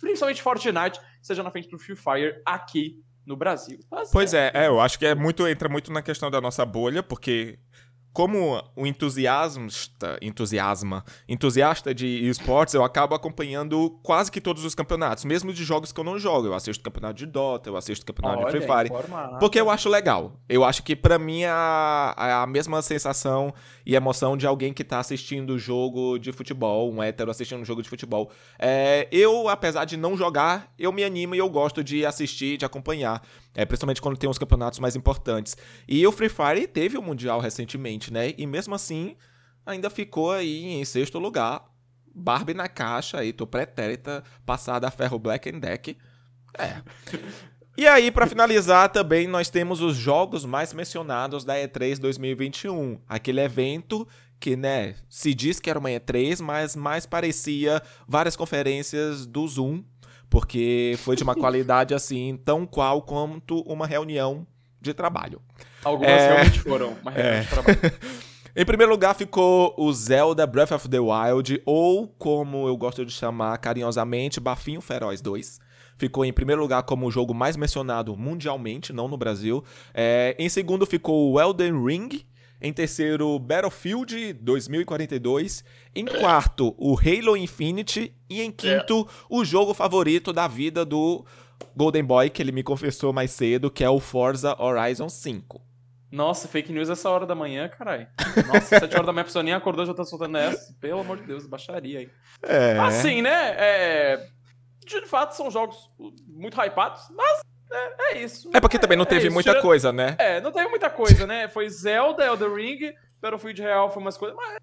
Principalmente 0.00 0.42
Fortnite 0.42 1.00
seja 1.22 1.42
na 1.42 1.50
frente 1.50 1.68
do 1.68 1.78
Free 1.78 1.96
Fire 1.96 2.40
aqui 2.44 3.00
no 3.24 3.36
Brasil. 3.36 3.80
Mas, 3.90 4.10
Pois 4.12 4.34
é, 4.34 4.50
é, 4.54 4.66
eu 4.68 4.80
acho 4.80 4.98
que 4.98 5.06
é 5.06 5.14
muito 5.14 5.48
entra 5.48 5.68
muito 5.68 5.90
na 5.92 6.00
questão 6.02 6.30
da 6.30 6.40
nossa 6.40 6.64
bolha, 6.64 7.02
porque 7.02 7.58
como 8.16 8.64
o 8.74 8.86
entusiasmista, 8.86 10.18
entusiasma, 10.22 11.04
entusiasta 11.28 11.94
de 11.94 12.26
esportes, 12.26 12.72
eu 12.72 12.82
acabo 12.82 13.14
acompanhando 13.14 13.90
quase 14.02 14.32
que 14.32 14.40
todos 14.40 14.64
os 14.64 14.74
campeonatos, 14.74 15.26
mesmo 15.26 15.52
de 15.52 15.62
jogos 15.62 15.92
que 15.92 16.00
eu 16.00 16.04
não 16.04 16.18
jogo. 16.18 16.46
Eu 16.46 16.54
assisto 16.54 16.82
campeonato 16.82 17.12
de 17.12 17.26
Dota, 17.26 17.68
eu 17.68 17.76
assisto 17.76 18.06
campeonato 18.06 18.46
de 18.46 18.50
Free 18.52 18.62
Fire. 18.62 18.90
Porque 19.38 19.60
eu 19.60 19.68
acho 19.68 19.90
legal. 19.90 20.32
Eu 20.48 20.64
acho 20.64 20.82
que 20.82 20.96
pra 20.96 21.18
mim 21.18 21.42
é 21.42 21.50
a, 21.50 22.44
a 22.44 22.46
mesma 22.46 22.80
sensação 22.80 23.52
e 23.84 23.94
emoção 23.94 24.34
de 24.34 24.46
alguém 24.46 24.72
que 24.72 24.82
tá 24.82 24.98
assistindo 24.98 25.50
o 25.50 25.58
jogo 25.58 26.16
de 26.16 26.32
futebol, 26.32 26.90
um 26.90 27.02
hétero 27.02 27.30
assistindo 27.30 27.60
um 27.60 27.66
jogo 27.66 27.82
de 27.82 27.88
futebol. 27.90 28.30
É, 28.58 29.08
eu, 29.12 29.46
apesar 29.46 29.84
de 29.84 29.98
não 29.98 30.16
jogar, 30.16 30.72
eu 30.78 30.90
me 30.90 31.04
animo 31.04 31.34
e 31.34 31.38
eu 31.38 31.50
gosto 31.50 31.84
de 31.84 32.06
assistir, 32.06 32.56
de 32.56 32.64
acompanhar. 32.64 33.22
É, 33.56 33.64
principalmente 33.64 34.02
quando 34.02 34.18
tem 34.18 34.28
os 34.28 34.36
campeonatos 34.36 34.78
mais 34.78 34.94
importantes. 34.94 35.56
E 35.88 36.06
o 36.06 36.12
Free 36.12 36.28
Fire 36.28 36.66
teve 36.68 36.98
o 36.98 37.02
Mundial 37.02 37.40
recentemente, 37.40 38.12
né? 38.12 38.34
E 38.36 38.46
mesmo 38.46 38.74
assim, 38.74 39.16
ainda 39.64 39.88
ficou 39.88 40.30
aí 40.30 40.66
em 40.66 40.84
sexto 40.84 41.18
lugar. 41.18 41.64
Barbie 42.14 42.54
na 42.54 42.68
caixa 42.68 43.18
aí, 43.18 43.32
tô 43.32 43.46
pretérita, 43.46 44.22
passada 44.44 44.86
a 44.86 44.90
ferro 44.90 45.18
Black 45.18 45.48
and 45.48 45.58
Deck. 45.58 45.96
É. 46.58 46.82
E 47.78 47.86
aí, 47.86 48.10
pra 48.10 48.26
finalizar, 48.26 48.88
também 48.90 49.26
nós 49.26 49.50
temos 49.50 49.82
os 49.82 49.96
jogos 49.96 50.46
mais 50.46 50.72
mencionados 50.72 51.44
da 51.44 51.56
E3 51.56 51.98
2021. 51.98 52.98
Aquele 53.06 53.42
evento 53.42 54.08
que, 54.40 54.56
né, 54.56 54.94
se 55.10 55.34
diz 55.34 55.60
que 55.60 55.68
era 55.68 55.78
uma 55.78 55.90
E3, 55.90 56.40
mas 56.40 56.74
mais 56.74 57.04
parecia 57.04 57.82
várias 58.08 58.34
conferências 58.34 59.26
do 59.26 59.46
Zoom, 59.46 59.82
porque 60.36 60.96
foi 60.98 61.16
de 61.16 61.22
uma 61.22 61.34
qualidade 61.34 61.94
assim, 61.94 62.38
tão 62.44 62.66
qual 62.66 63.00
quanto 63.00 63.60
uma 63.60 63.86
reunião 63.86 64.46
de 64.78 64.92
trabalho. 64.92 65.40
Algumas 65.82 66.12
É. 66.12 66.28
realmente 66.34 66.60
foram 66.60 66.94
uma 67.00 67.10
reunião 67.10 67.40
de 67.40 67.48
trabalho. 67.48 67.78
Em 68.54 68.64
primeiro 68.66 68.92
lugar 68.92 69.14
ficou 69.14 69.74
o 69.78 69.90
Zelda 69.94 70.46
Breath 70.46 70.72
of 70.72 70.90
the 70.90 70.98
Wild, 70.98 71.62
ou 71.64 72.08
como 72.18 72.68
eu 72.68 72.76
gosto 72.76 73.02
de 73.06 73.12
chamar 73.12 73.56
carinhosamente, 73.56 74.38
Bafinho 74.38 74.82
Feroz 74.82 75.22
2. 75.22 75.58
Ficou 75.96 76.22
em 76.22 76.32
primeiro 76.34 76.60
lugar 76.60 76.82
como 76.82 77.06
o 77.06 77.10
jogo 77.10 77.32
mais 77.32 77.56
mencionado 77.56 78.14
mundialmente, 78.14 78.92
não 78.92 79.08
no 79.08 79.16
Brasil. 79.16 79.64
É, 79.94 80.36
em 80.38 80.50
segundo 80.50 80.84
ficou 80.84 81.32
o 81.32 81.40
Elden 81.40 81.82
Ring. 81.82 82.10
Em 82.66 82.72
terceiro, 82.72 83.38
Battlefield 83.38 84.32
2042. 84.32 85.64
Em 85.94 86.04
quarto, 86.04 86.74
o 86.76 86.98
Halo 86.98 87.36
Infinite. 87.36 88.12
E 88.28 88.42
em 88.42 88.50
quinto, 88.50 89.08
o 89.30 89.44
jogo 89.44 89.72
favorito 89.72 90.32
da 90.32 90.48
vida 90.48 90.84
do 90.84 91.24
Golden 91.76 92.02
Boy, 92.02 92.28
que 92.28 92.42
ele 92.42 92.50
me 92.50 92.64
confessou 92.64 93.12
mais 93.12 93.30
cedo, 93.30 93.70
que 93.70 93.84
é 93.84 93.88
o 93.88 94.00
Forza 94.00 94.60
Horizon 94.60 95.08
5. 95.08 95.62
Nossa, 96.10 96.48
fake 96.48 96.72
news 96.72 96.90
essa 96.90 97.08
hora 97.08 97.24
da 97.24 97.36
manhã, 97.36 97.68
caralho. 97.68 98.08
Nossa, 98.52 98.80
sete 98.80 98.94
horas 98.94 99.06
da 99.06 99.12
manhã 99.12 99.22
a 99.22 99.26
pessoa 99.26 99.44
nem 99.44 99.54
acordou 99.54 99.86
já 99.86 99.94
tá 99.94 100.02
soltando 100.02 100.36
essa. 100.36 100.74
Pelo 100.80 100.98
amor 100.98 101.18
de 101.18 101.22
Deus, 101.22 101.46
baixaria 101.46 102.00
aí. 102.00 102.10
É. 102.42 102.80
Assim, 102.80 103.22
né? 103.22 103.54
É... 103.56 104.28
De 104.84 105.06
fato, 105.06 105.36
são 105.36 105.52
jogos 105.52 105.88
muito 106.26 106.60
hypados, 106.60 107.02
mas 107.14 107.42
é, 107.70 108.12
é 108.14 108.18
isso. 108.22 108.50
É 108.54 108.60
porque 108.60 108.78
também 108.78 108.96
não 108.96 109.04
teve 109.04 109.26
isso. 109.26 109.34
muita 109.34 109.60
coisa, 109.60 109.92
né? 109.92 110.14
É, 110.18 110.40
não 110.40 110.52
teve 110.52 110.68
muita 110.68 110.90
coisa, 110.90 111.26
né? 111.26 111.48
Foi 111.48 111.68
Zelda, 111.68 112.24
Elden 112.24 112.54
Ring, 112.54 112.94
Battlefield 113.20 113.60
Real 113.62 113.90
foi 113.90 114.02
umas 114.02 114.16
coisas, 114.16 114.36
mas 114.36 114.58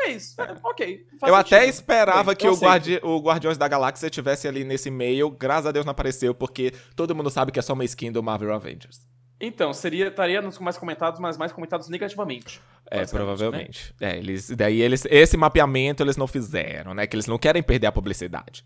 é 0.00 0.10
isso. 0.10 0.40
É, 0.40 0.56
ok. 0.62 1.06
eu 1.22 1.34
até 1.34 1.60
sentido. 1.60 1.74
esperava 1.74 2.30
Bem, 2.30 2.36
que 2.36 2.48
o. 2.48 2.56
Guardi 2.56 3.00
o 3.02 3.18
Guardiões 3.18 3.58
da 3.58 3.66
Galáxia 3.66 4.08
tivesse 4.08 4.46
ali 4.46 4.64
nesse 4.64 4.90
meio. 4.90 5.30
Graças 5.30 5.66
a 5.66 5.72
Deus 5.72 5.84
não 5.84 5.90
apareceu, 5.90 6.34
porque 6.34 6.72
todo 6.94 7.14
mundo 7.14 7.30
sabe 7.30 7.50
que 7.50 7.58
é 7.58 7.62
só 7.62 7.72
uma 7.72 7.84
skin 7.84 8.12
do 8.12 8.22
Marvel 8.22 8.54
Avengers. 8.54 9.06
Então, 9.40 9.72
seria, 9.72 10.08
estaria 10.08 10.42
nos 10.42 10.58
mais 10.58 10.76
comentados, 10.76 11.20
mas 11.20 11.36
mais 11.36 11.52
comentados 11.52 11.88
negativamente. 11.88 12.60
É, 12.90 12.98
Basicamente, 12.98 13.26
provavelmente. 13.26 13.94
É, 14.00 14.16
eles, 14.16 14.50
daí 14.50 14.80
eles, 14.80 15.04
esse 15.08 15.36
mapeamento 15.36 16.02
eles 16.02 16.16
não 16.16 16.26
fizeram, 16.26 16.92
né? 16.92 17.06
Que 17.06 17.14
eles 17.14 17.26
não 17.26 17.38
querem 17.38 17.62
perder 17.62 17.86
a 17.86 17.92
publicidade. 17.92 18.64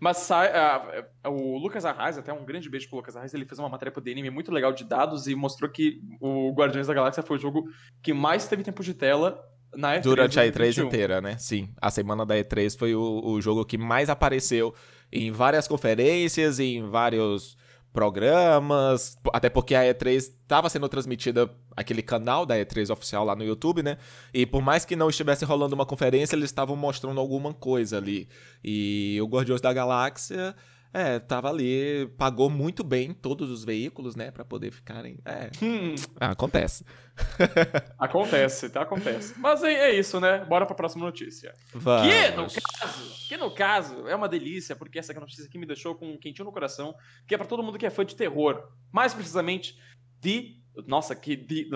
Mas 0.00 0.18
sai, 0.18 0.50
ah, 0.52 1.04
o 1.28 1.58
Lucas 1.58 1.84
Arraes, 1.84 2.18
até 2.18 2.32
um 2.32 2.44
grande 2.44 2.68
beijo 2.68 2.88
pro 2.88 2.96
Lucas 2.96 3.16
Arraes, 3.16 3.34
ele 3.34 3.44
fez 3.44 3.58
uma 3.58 3.68
matéria 3.68 3.92
pro 3.92 4.02
DNM 4.02 4.30
muito 4.30 4.52
legal 4.52 4.72
de 4.72 4.84
dados 4.84 5.26
e 5.26 5.34
mostrou 5.34 5.70
que 5.70 6.00
o 6.20 6.52
Guardiões 6.52 6.86
da 6.86 6.94
Galáxia 6.94 7.22
foi 7.22 7.36
o 7.36 7.40
jogo 7.40 7.64
que 8.02 8.12
mais 8.12 8.46
teve 8.46 8.62
tempo 8.62 8.82
de 8.82 8.94
tela 8.94 9.42
na 9.76 9.96
E3. 9.96 10.02
Durante 10.02 10.40
a 10.40 10.46
E3 10.46 10.84
inteira, 10.84 11.20
né? 11.20 11.36
Sim. 11.38 11.72
A 11.80 11.90
semana 11.90 12.24
da 12.24 12.36
E3 12.36 12.78
foi 12.78 12.94
o, 12.94 13.22
o 13.24 13.40
jogo 13.40 13.64
que 13.64 13.78
mais 13.78 14.08
apareceu 14.08 14.74
em 15.12 15.30
várias 15.30 15.68
conferências, 15.68 16.58
em 16.58 16.88
vários 16.88 17.56
programas, 17.94 19.16
até 19.32 19.48
porque 19.48 19.72
a 19.72 19.82
E3 19.82 20.16
estava 20.16 20.68
sendo 20.68 20.88
transmitida 20.88 21.48
aquele 21.76 22.02
canal 22.02 22.44
da 22.44 22.56
E3 22.56 22.92
oficial 22.92 23.24
lá 23.24 23.36
no 23.36 23.44
YouTube, 23.44 23.84
né? 23.84 23.98
E 24.34 24.44
por 24.44 24.60
mais 24.60 24.84
que 24.84 24.96
não 24.96 25.08
estivesse 25.08 25.44
rolando 25.44 25.76
uma 25.76 25.86
conferência, 25.86 26.34
eles 26.34 26.50
estavam 26.50 26.74
mostrando 26.74 27.20
alguma 27.20 27.54
coisa 27.54 27.96
ali. 27.96 28.28
E 28.64 29.16
o 29.22 29.26
Guardiões 29.26 29.60
da 29.60 29.72
Galáxia 29.72 30.56
é, 30.94 31.18
tava 31.18 31.50
ali, 31.50 32.06
pagou 32.16 32.48
muito 32.48 32.84
bem 32.84 33.12
todos 33.12 33.50
os 33.50 33.64
veículos, 33.64 34.14
né, 34.14 34.30
para 34.30 34.44
poder 34.44 34.70
ficarem. 34.70 35.18
É. 35.24 35.50
Hum. 35.60 35.96
Ah, 36.20 36.30
acontece. 36.30 36.84
acontece, 37.98 38.70
tá? 38.70 38.82
Acontece. 38.82 39.34
Mas 39.36 39.64
é, 39.64 39.90
é, 39.90 39.98
isso, 39.98 40.20
né? 40.20 40.44
Bora 40.44 40.64
pra 40.64 40.76
próxima 40.76 41.04
notícia. 41.04 41.52
Vamos. 41.74 42.06
Que 42.06 42.30
no 42.30 42.46
caso, 42.46 43.26
que 43.28 43.36
no 43.36 43.50
caso 43.50 44.06
é 44.06 44.14
uma 44.14 44.28
delícia, 44.28 44.76
porque 44.76 45.00
essa 45.00 45.12
notícia 45.14 45.44
aqui 45.44 45.58
me 45.58 45.66
deixou 45.66 45.96
com 45.96 46.12
um 46.12 46.16
quentinho 46.16 46.44
no 46.44 46.52
coração, 46.52 46.94
que 47.26 47.34
é 47.34 47.38
para 47.38 47.46
todo 47.48 47.60
mundo 47.60 47.76
que 47.76 47.86
é 47.86 47.90
fã 47.90 48.04
de 48.04 48.14
terror. 48.14 48.62
Mais 48.92 49.12
precisamente 49.12 49.76
de. 50.20 50.62
Nossa, 50.86 51.16
que. 51.16 51.34
De, 51.34 51.68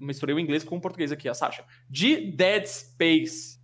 misturei 0.00 0.34
o 0.34 0.40
inglês 0.40 0.64
com 0.64 0.76
o 0.76 0.80
português 0.80 1.12
aqui, 1.12 1.28
a 1.28 1.34
Sasha. 1.34 1.64
De 1.88 2.32
Dead 2.32 2.66
Space. 2.66 3.56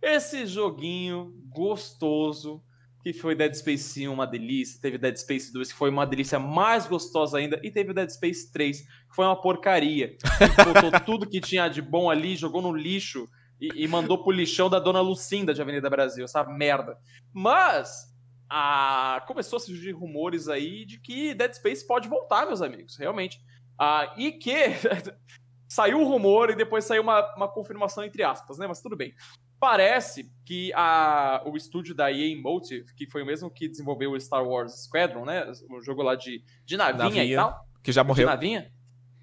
Esse 0.00 0.46
joguinho 0.46 1.34
gostoso 1.48 2.62
que 3.06 3.12
foi 3.12 3.36
Dead 3.36 3.54
Space 3.54 4.08
1, 4.08 4.12
uma 4.12 4.26
delícia, 4.26 4.80
teve 4.82 4.98
Dead 4.98 5.16
Space 5.16 5.52
2, 5.52 5.70
que 5.70 5.78
foi 5.78 5.90
uma 5.90 6.04
delícia 6.04 6.40
mais 6.40 6.88
gostosa 6.88 7.38
ainda, 7.38 7.60
e 7.62 7.70
teve 7.70 7.94
Dead 7.94 8.10
Space 8.10 8.50
3, 8.50 8.80
que 8.80 9.14
foi 9.14 9.24
uma 9.24 9.40
porcaria. 9.40 10.16
Botou 10.82 11.00
tudo 11.02 11.28
que 11.28 11.40
tinha 11.40 11.68
de 11.68 11.80
bom 11.80 12.10
ali, 12.10 12.34
jogou 12.34 12.60
no 12.60 12.72
lixo 12.72 13.28
e, 13.60 13.84
e 13.84 13.86
mandou 13.86 14.24
pro 14.24 14.32
lixão 14.32 14.68
da 14.68 14.80
dona 14.80 15.00
Lucinda 15.00 15.54
de 15.54 15.62
Avenida 15.62 15.88
Brasil, 15.88 16.24
essa 16.24 16.42
merda. 16.42 16.98
Mas 17.32 18.12
a... 18.50 19.22
começou 19.28 19.58
a 19.58 19.60
surgir 19.60 19.92
rumores 19.92 20.48
aí 20.48 20.84
de 20.84 20.98
que 20.98 21.32
Dead 21.32 21.54
Space 21.54 21.86
pode 21.86 22.08
voltar, 22.08 22.44
meus 22.44 22.60
amigos, 22.60 22.96
realmente. 22.96 23.38
Ah, 23.78 24.12
e 24.16 24.32
que 24.32 24.52
saiu 25.70 26.00
o 26.00 26.08
rumor 26.08 26.50
e 26.50 26.56
depois 26.56 26.84
saiu 26.84 27.02
uma, 27.02 27.36
uma 27.36 27.46
confirmação 27.46 28.02
entre 28.02 28.24
aspas, 28.24 28.58
né? 28.58 28.66
Mas 28.66 28.82
tudo 28.82 28.96
bem. 28.96 29.14
Parece 29.66 30.30
que 30.44 30.72
a, 30.74 31.42
o 31.44 31.56
estúdio 31.56 31.92
da 31.92 32.08
EA 32.12 32.40
Motive, 32.40 32.94
que 32.94 33.04
foi 33.04 33.22
o 33.22 33.26
mesmo 33.26 33.50
que 33.50 33.66
desenvolveu 33.66 34.12
o 34.12 34.20
Star 34.20 34.46
Wars 34.46 34.84
Squadron, 34.84 35.24
né? 35.24 35.44
O 35.68 35.82
jogo 35.82 36.04
lá 36.04 36.14
de, 36.14 36.44
de 36.64 36.76
navinha, 36.76 37.04
navinha 37.04 37.24
e 37.24 37.34
tal. 37.34 37.66
Que 37.82 37.90
já 37.90 38.04
morreu. 38.04 38.28
De 38.28 38.32
navinha. 38.32 38.70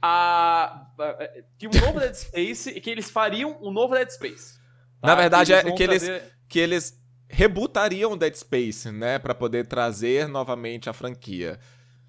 A, 0.02 0.86
a, 1.00 1.30
que 1.58 1.66
um 1.66 1.72
novo 1.72 1.98
Dead 1.98 2.14
Space 2.14 2.72
e 2.72 2.82
que 2.82 2.90
eles 2.90 3.10
fariam 3.10 3.58
um 3.62 3.72
novo 3.72 3.96
Dead 3.96 4.10
Space. 4.10 4.60
Tá? 5.00 5.08
Na 5.08 5.16
verdade, 5.16 5.54
é 5.54 5.72
que 5.72 5.82
eles, 5.82 6.04
que 6.50 6.60
eles 6.60 7.02
rebutariam 7.30 8.12
o 8.12 8.18
Dead 8.18 8.36
Space, 8.36 8.92
né? 8.92 9.18
para 9.20 9.34
poder 9.34 9.66
trazer 9.66 10.28
novamente 10.28 10.90
a 10.90 10.94
franquia. 10.94 11.58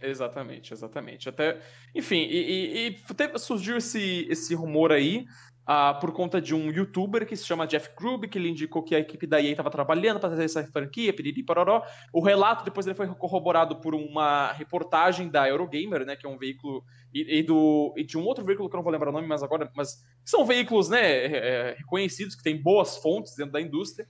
Exatamente, 0.02 0.74
exatamente. 0.74 1.28
Até, 1.28 1.60
enfim, 1.94 2.26
e, 2.28 2.36
e, 2.36 2.86
e 2.88 3.14
teve, 3.14 3.38
surgiu 3.38 3.76
esse, 3.76 4.26
esse 4.28 4.56
rumor 4.56 4.90
aí 4.90 5.24
uh, 5.68 5.98
por 6.00 6.12
conta 6.12 6.40
de 6.40 6.54
um 6.54 6.70
youtuber 6.70 7.26
que 7.26 7.36
se 7.36 7.44
chama 7.44 7.66
Jeff 7.66 7.90
Grubb, 7.96 8.28
que 8.28 8.38
ele 8.38 8.48
indicou 8.48 8.82
que 8.82 8.94
a 8.94 8.98
equipe 8.98 9.26
da 9.26 9.40
EA 9.40 9.50
estava 9.50 9.70
trabalhando 9.70 10.20
para 10.20 10.30
fazer 10.30 10.44
essa 10.44 10.66
franquia, 10.66 11.12
piriri 11.12 11.42
pororó. 11.42 11.82
O 12.12 12.20
relato 12.20 12.64
depois 12.64 12.86
ele 12.86 12.94
foi 12.94 13.06
corroborado 13.14 13.80
por 13.80 13.94
uma 13.94 14.52
reportagem 14.52 15.28
da 15.28 15.48
Eurogamer, 15.48 16.04
né, 16.04 16.16
que 16.16 16.26
é 16.26 16.28
um 16.28 16.38
veículo 16.38 16.84
e, 17.12 17.38
e, 17.38 17.42
do 17.42 17.92
e 17.96 18.04
de 18.04 18.18
um 18.18 18.24
outro 18.24 18.44
veículo 18.44 18.68
que 18.68 18.74
eu 18.74 18.78
não 18.78 18.84
vou 18.84 18.92
lembrar 18.92 19.10
o 19.10 19.12
nome 19.12 19.26
mais 19.26 19.42
agora, 19.42 19.70
mas 19.74 20.02
são 20.24 20.44
veículos, 20.44 20.88
né, 20.88 21.00
é, 21.00 21.26
é 21.26 21.74
reconhecidos 21.78 22.34
que 22.34 22.42
têm 22.42 22.60
boas 22.60 22.96
fontes 22.98 23.34
dentro 23.36 23.52
da 23.52 23.60
indústria. 23.60 24.06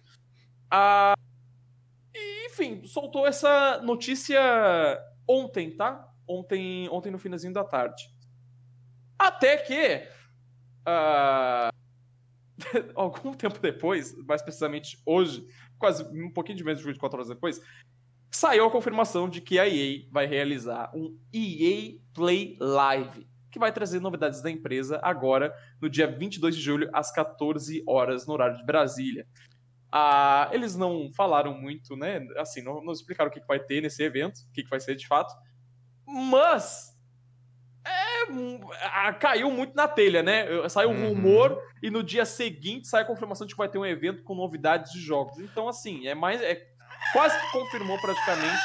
Uh, 0.72 1.14
e, 2.14 2.46
enfim, 2.46 2.84
soltou 2.86 3.26
essa 3.26 3.80
notícia 3.82 4.40
ontem, 5.28 5.70
tá? 5.70 6.08
Ontem, 6.26 6.88
ontem 6.90 7.10
no 7.10 7.18
finalzinho 7.18 7.52
da 7.52 7.64
tarde. 7.64 8.02
Até 9.18 9.56
que 9.58 10.08
Uh, 10.86 11.72
algum 12.94 13.32
tempo 13.32 13.58
depois, 13.58 14.14
mais 14.26 14.42
precisamente 14.42 15.00
hoje, 15.04 15.46
quase 15.78 16.04
um 16.04 16.30
pouquinho 16.30 16.58
de 16.58 16.64
menos 16.64 16.80
de 16.80 16.86
24 16.86 17.18
horas 17.18 17.28
depois, 17.28 17.60
saiu 18.30 18.66
a 18.66 18.70
confirmação 18.70 19.28
de 19.28 19.40
que 19.40 19.58
a 19.58 19.68
EA 19.68 20.06
vai 20.10 20.26
realizar 20.26 20.90
um 20.94 21.16
EA 21.32 21.98
Play 22.12 22.56
Live, 22.60 23.26
que 23.50 23.58
vai 23.58 23.72
trazer 23.72 24.00
novidades 24.00 24.42
da 24.42 24.50
empresa 24.50 24.98
agora, 25.02 25.54
no 25.80 25.88
dia 25.88 26.06
22 26.06 26.56
de 26.56 26.60
julho, 26.60 26.90
às 26.92 27.12
14 27.12 27.84
horas, 27.86 28.26
no 28.26 28.34
horário 28.34 28.56
de 28.56 28.64
Brasília. 28.64 29.26
Ah, 29.92 30.50
eles 30.52 30.74
não 30.74 31.08
falaram 31.12 31.56
muito, 31.56 31.94
né? 31.96 32.26
Assim, 32.36 32.60
não, 32.62 32.82
não 32.82 32.92
explicaram 32.92 33.30
o 33.30 33.32
que, 33.32 33.40
que 33.40 33.46
vai 33.46 33.60
ter 33.60 33.80
nesse 33.80 34.02
evento, 34.02 34.38
o 34.38 34.52
que, 34.52 34.64
que 34.64 34.70
vai 34.70 34.80
ser 34.80 34.96
de 34.96 35.06
fato. 35.06 35.32
Mas 36.04 36.93
é, 38.72 39.12
caiu 39.14 39.50
muito 39.50 39.74
na 39.74 39.88
telha, 39.88 40.22
né? 40.22 40.46
Saiu 40.68 40.90
um 40.90 41.02
uhum. 41.02 41.08
rumor 41.08 41.58
e 41.82 41.90
no 41.90 42.02
dia 42.02 42.24
seguinte 42.24 42.88
sai 42.88 43.02
a 43.02 43.06
confirmação 43.06 43.46
de 43.46 43.54
que 43.54 43.58
vai 43.58 43.68
ter 43.68 43.78
um 43.78 43.86
evento 43.86 44.22
com 44.22 44.34
novidades 44.34 44.92
de 44.92 45.00
jogos. 45.00 45.38
Então, 45.38 45.68
assim, 45.68 46.06
é 46.06 46.14
mais. 46.14 46.40
É, 46.42 46.60
quase 47.12 47.38
que 47.38 47.52
confirmou 47.52 47.98
praticamente 48.00 48.62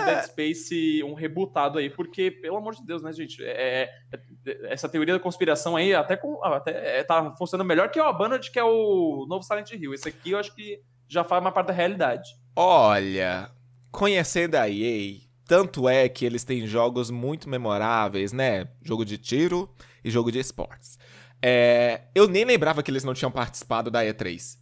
um 0.00 0.04
Dead 0.04 0.24
Space, 0.24 1.02
um 1.04 1.14
rebutado 1.14 1.78
aí, 1.78 1.90
porque, 1.90 2.30
pelo 2.30 2.56
amor 2.56 2.74
de 2.74 2.84
Deus, 2.84 3.02
né, 3.02 3.12
gente? 3.12 3.42
É, 3.44 3.90
é, 4.12 4.72
essa 4.72 4.88
teoria 4.88 5.14
da 5.14 5.20
conspiração 5.20 5.76
aí 5.76 5.94
até, 5.94 6.16
com, 6.16 6.42
até 6.44 6.98
é, 6.98 7.04
tá 7.04 7.34
funcionando 7.36 7.66
melhor 7.66 7.90
que 7.90 8.00
o 8.00 8.04
Abandoned, 8.04 8.50
que 8.50 8.58
é 8.58 8.64
o 8.64 9.26
novo 9.28 9.42
Silent 9.42 9.72
Hill. 9.72 9.94
Esse 9.94 10.08
aqui 10.08 10.32
eu 10.32 10.38
acho 10.38 10.54
que 10.54 10.80
já 11.08 11.24
faz 11.24 11.42
uma 11.42 11.52
parte 11.52 11.68
da 11.68 11.72
realidade. 11.72 12.30
Olha, 12.54 13.50
conhecendo 13.90 14.56
a 14.56 14.68
EA, 14.68 15.27
tanto 15.48 15.88
é 15.88 16.06
que 16.10 16.26
eles 16.26 16.44
têm 16.44 16.66
jogos 16.66 17.10
muito 17.10 17.48
memoráveis, 17.48 18.34
né? 18.34 18.68
Jogo 18.82 19.02
de 19.02 19.16
tiro 19.16 19.66
e 20.04 20.10
jogo 20.10 20.30
de 20.30 20.38
esportes. 20.38 20.98
É, 21.40 22.02
eu 22.14 22.28
nem 22.28 22.44
lembrava 22.44 22.82
que 22.82 22.90
eles 22.90 23.02
não 23.02 23.14
tinham 23.14 23.30
participado 23.30 23.90
da 23.90 24.04
E3. 24.04 24.58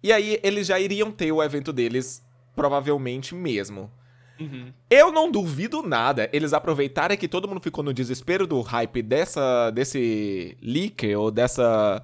E 0.00 0.12
aí 0.12 0.38
eles 0.44 0.68
já 0.68 0.78
iriam 0.78 1.10
ter 1.10 1.32
o 1.32 1.42
evento 1.42 1.72
deles, 1.72 2.24
provavelmente 2.54 3.34
mesmo. 3.34 3.90
Uhum. 4.38 4.72
Eu 4.88 5.10
não 5.10 5.28
duvido 5.28 5.82
nada 5.82 6.30
eles 6.32 6.52
aproveitarem 6.52 7.18
que 7.18 7.26
todo 7.26 7.48
mundo 7.48 7.60
ficou 7.60 7.82
no 7.82 7.92
desespero 7.92 8.46
do 8.46 8.60
hype 8.60 9.02
dessa, 9.02 9.70
desse 9.70 10.56
leak 10.62 11.16
ou 11.16 11.32
dessa 11.32 12.00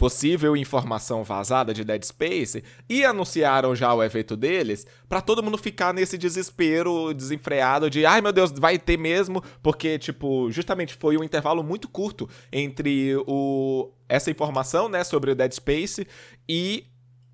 possível 0.00 0.56
informação 0.56 1.22
vazada 1.22 1.74
de 1.74 1.84
Dead 1.84 2.02
Space 2.02 2.64
e 2.88 3.04
anunciaram 3.04 3.76
já 3.76 3.92
o 3.92 4.02
evento 4.02 4.34
deles 4.34 4.86
para 5.06 5.20
todo 5.20 5.42
mundo 5.42 5.58
ficar 5.58 5.92
nesse 5.92 6.16
desespero 6.16 7.12
desenfreado 7.12 7.90
de 7.90 8.06
ai 8.06 8.22
meu 8.22 8.32
Deus, 8.32 8.50
vai 8.50 8.78
ter 8.78 8.96
mesmo, 8.96 9.44
porque 9.62 9.98
tipo, 9.98 10.50
justamente 10.50 10.94
foi 10.94 11.18
um 11.18 11.22
intervalo 11.22 11.62
muito 11.62 11.86
curto 11.86 12.26
entre 12.50 13.14
o 13.26 13.92
essa 14.08 14.30
informação, 14.30 14.88
né, 14.88 15.04
sobre 15.04 15.32
o 15.32 15.34
Dead 15.34 15.52
Space 15.52 16.06
e 16.48 16.86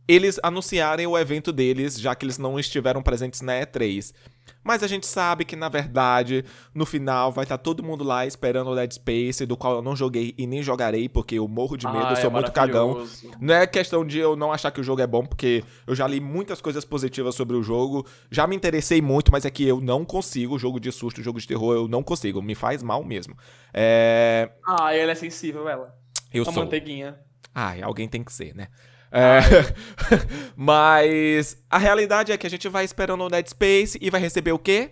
eles 0.09 0.41
anunciarem 0.43 1.07
o 1.07 1.17
evento 1.17 1.53
deles, 1.53 2.01
já 2.01 2.17
que 2.17 2.27
eles 2.27 2.37
não 2.37 2.59
estiveram 2.59 3.01
presentes 3.01 3.43
na 3.43 3.61
E3. 3.61 4.13
Mas 4.63 4.83
a 4.83 4.87
gente 4.87 5.07
sabe 5.07 5.45
que, 5.45 5.55
na 5.55 5.69
verdade, 5.69 6.45
no 6.75 6.85
final 6.85 7.31
vai 7.31 7.45
estar 7.45 7.57
tá 7.57 7.63
todo 7.63 7.83
mundo 7.83 8.03
lá 8.03 8.27
esperando 8.27 8.71
o 8.71 8.75
Dead 8.75 8.93
Space, 8.93 9.47
do 9.47 9.57
qual 9.57 9.77
eu 9.77 9.83
não 9.83 9.95
joguei 9.95 10.35
e 10.37 10.47
nem 10.47 10.63
jogarei, 10.63 11.09
porque 11.09 11.37
eu 11.37 11.47
morro 11.47 11.77
de 11.77 11.87
medo, 11.87 12.07
ah, 12.07 12.11
eu 12.11 12.17
sou 12.17 12.31
é 12.31 12.33
muito 12.33 12.53
cagão. 12.53 13.07
Não 13.41 13.55
é 13.55 13.67
questão 13.67 14.05
de 14.05 14.19
eu 14.19 14.35
não 14.35 14.53
achar 14.53 14.71
que 14.71 14.81
o 14.81 14.85
jogo 14.85 15.01
é 15.01 15.07
bom, 15.07 15.25
porque 15.25 15.63
eu 15.87 15.95
já 15.95 16.07
li 16.07 16.21
muitas 16.21 16.61
coisas 16.61 16.85
positivas 16.85 17.35
sobre 17.35 17.57
o 17.57 17.63
jogo, 17.63 18.07
já 18.31 18.47
me 18.47 18.57
interessei 18.57 19.01
muito, 19.01 19.31
mas 19.31 19.45
é 19.45 19.51
que 19.51 19.67
eu 19.67 19.81
não 19.81 20.05
consigo, 20.05 20.59
jogo 20.59 20.81
de 20.81 20.91
susto, 20.91 21.23
jogo 21.23 21.41
de 21.41 21.47
terror, 21.47 21.75
eu 21.75 21.89
não 21.89 22.03
consigo, 22.03 22.43
me 22.43 22.55
faz 22.55 22.83
mal 22.83 23.05
mesmo. 23.05 23.37
É... 23.73 24.51
Ah, 24.67 24.95
ela 24.95 25.13
é 25.13 25.15
sensível, 25.15 25.69
ela. 25.69 25.95
Eu 26.33 26.43
A 26.43 26.47
sou. 26.47 26.65
manteiguinha. 26.65 27.19
Ah, 27.55 27.75
alguém 27.83 28.09
tem 28.09 28.23
que 28.23 28.33
ser, 28.33 28.55
né? 28.55 28.69
É, 29.17 29.41
mas 30.55 31.65
a 31.71 31.79
realidade 31.79 32.33
é 32.33 32.37
que 32.37 32.47
a 32.47 32.51
gente 32.51 32.69
vai 32.69 32.85
esperando 32.85 33.25
o 33.25 33.31
Dead 33.31 33.49
Space 33.49 33.99
e 33.99 34.11
vai 34.11 34.21
receber 34.21 34.53
o 34.53 34.59
quê? 34.59 34.91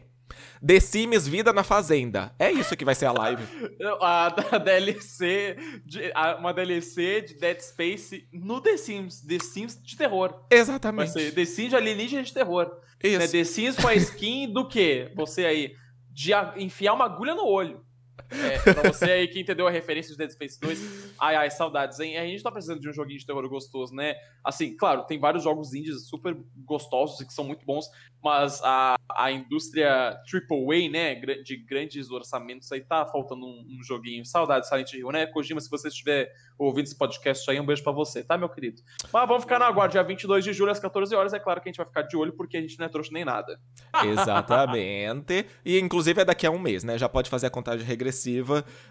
The 0.66 0.80
Sims 0.80 1.28
Vida 1.28 1.52
na 1.52 1.62
Fazenda. 1.62 2.34
É 2.38 2.50
isso 2.50 2.74
que 2.74 2.86
vai 2.86 2.94
ser 2.94 3.04
a 3.04 3.12
live. 3.12 3.42
a, 4.00 4.26
a 4.52 4.58
DLC, 4.58 5.56
de, 5.84 6.10
a, 6.14 6.36
uma 6.36 6.54
DLC 6.54 7.20
de 7.20 7.34
Dead 7.34 7.60
Space 7.60 8.26
no 8.32 8.62
The 8.62 8.78
Sims. 8.78 9.20
The 9.20 9.38
Sims 9.40 9.82
de 9.82 9.94
terror. 9.94 10.46
Exatamente. 10.50 11.12
Vai 11.12 11.22
ser 11.22 11.34
The 11.34 11.44
Sims 11.44 11.68
de 11.68 11.76
alienígena 11.76 12.22
de 12.22 12.32
terror. 12.32 12.80
Isso. 13.02 13.18
Né? 13.18 13.28
The 13.28 13.44
Sims 13.44 13.76
com 13.76 13.88
a 13.88 13.94
skin 13.94 14.50
do 14.50 14.66
quê? 14.66 15.12
Você 15.14 15.44
aí, 15.44 15.74
de 16.10 16.32
a, 16.32 16.54
enfiar 16.56 16.94
uma 16.94 17.04
agulha 17.04 17.34
no 17.34 17.46
olho. 17.46 17.83
É, 18.30 18.58
pra 18.72 18.90
você 18.90 19.04
aí 19.04 19.28
que 19.28 19.40
entendeu 19.40 19.66
a 19.66 19.70
referência 19.70 20.12
de 20.12 20.18
Dead 20.18 20.30
Space 20.30 20.60
2, 20.60 21.14
ai 21.20 21.36
ai, 21.36 21.50
saudades, 21.50 22.00
hein? 22.00 22.16
A 22.16 22.26
gente 22.26 22.42
tá 22.42 22.50
precisando 22.50 22.80
de 22.80 22.88
um 22.88 22.92
joguinho 22.92 23.18
de 23.18 23.26
terror 23.26 23.48
gostoso, 23.48 23.94
né? 23.94 24.14
Assim, 24.42 24.76
claro, 24.76 25.04
tem 25.04 25.18
vários 25.18 25.44
jogos 25.44 25.74
indies 25.74 26.08
super 26.08 26.36
gostosos 26.64 27.20
e 27.20 27.26
que 27.26 27.32
são 27.32 27.44
muito 27.44 27.64
bons, 27.64 27.88
mas 28.22 28.60
a, 28.62 28.96
a 29.10 29.30
indústria 29.30 30.16
AAA, 30.32 30.90
né, 30.90 31.14
de 31.14 31.56
grandes 31.56 32.10
orçamentos 32.10 32.70
aí, 32.72 32.80
tá 32.80 33.04
faltando 33.06 33.44
um, 33.44 33.78
um 33.78 33.82
joguinho. 33.82 34.24
Saudades, 34.24 34.68
Silent 34.68 34.92
Hill, 34.92 35.12
né? 35.12 35.26
Kojima, 35.26 35.60
se 35.60 35.70
você 35.70 35.88
estiver 35.88 36.30
ouvindo 36.58 36.86
esse 36.86 36.96
podcast 36.96 37.48
aí, 37.50 37.60
um 37.60 37.66
beijo 37.66 37.82
pra 37.82 37.92
você, 37.92 38.22
tá, 38.22 38.38
meu 38.38 38.48
querido? 38.48 38.80
Mas 39.12 39.28
vamos 39.28 39.42
ficar 39.42 39.58
na 39.58 39.70
guarda, 39.70 39.92
dia 39.92 40.02
22 40.02 40.44
de 40.44 40.52
julho 40.52 40.70
às 40.70 40.80
14 40.80 41.14
horas, 41.14 41.32
é 41.32 41.38
claro 41.38 41.60
que 41.60 41.68
a 41.68 41.70
gente 41.70 41.76
vai 41.76 41.86
ficar 41.86 42.02
de 42.02 42.16
olho 42.16 42.32
porque 42.32 42.56
a 42.56 42.60
gente 42.60 42.78
não 42.78 42.86
é 42.86 42.88
trouxa 42.88 43.10
nem 43.12 43.24
nada. 43.24 43.60
Exatamente. 44.04 45.46
E 45.64 45.78
inclusive 45.78 46.20
é 46.20 46.24
daqui 46.24 46.46
a 46.46 46.50
um 46.50 46.58
mês, 46.58 46.84
né? 46.84 46.96
Já 46.96 47.08
pode 47.08 47.28
fazer 47.28 47.46
a 47.46 47.50
contagem 47.50 47.84
regressiva. 47.84 48.03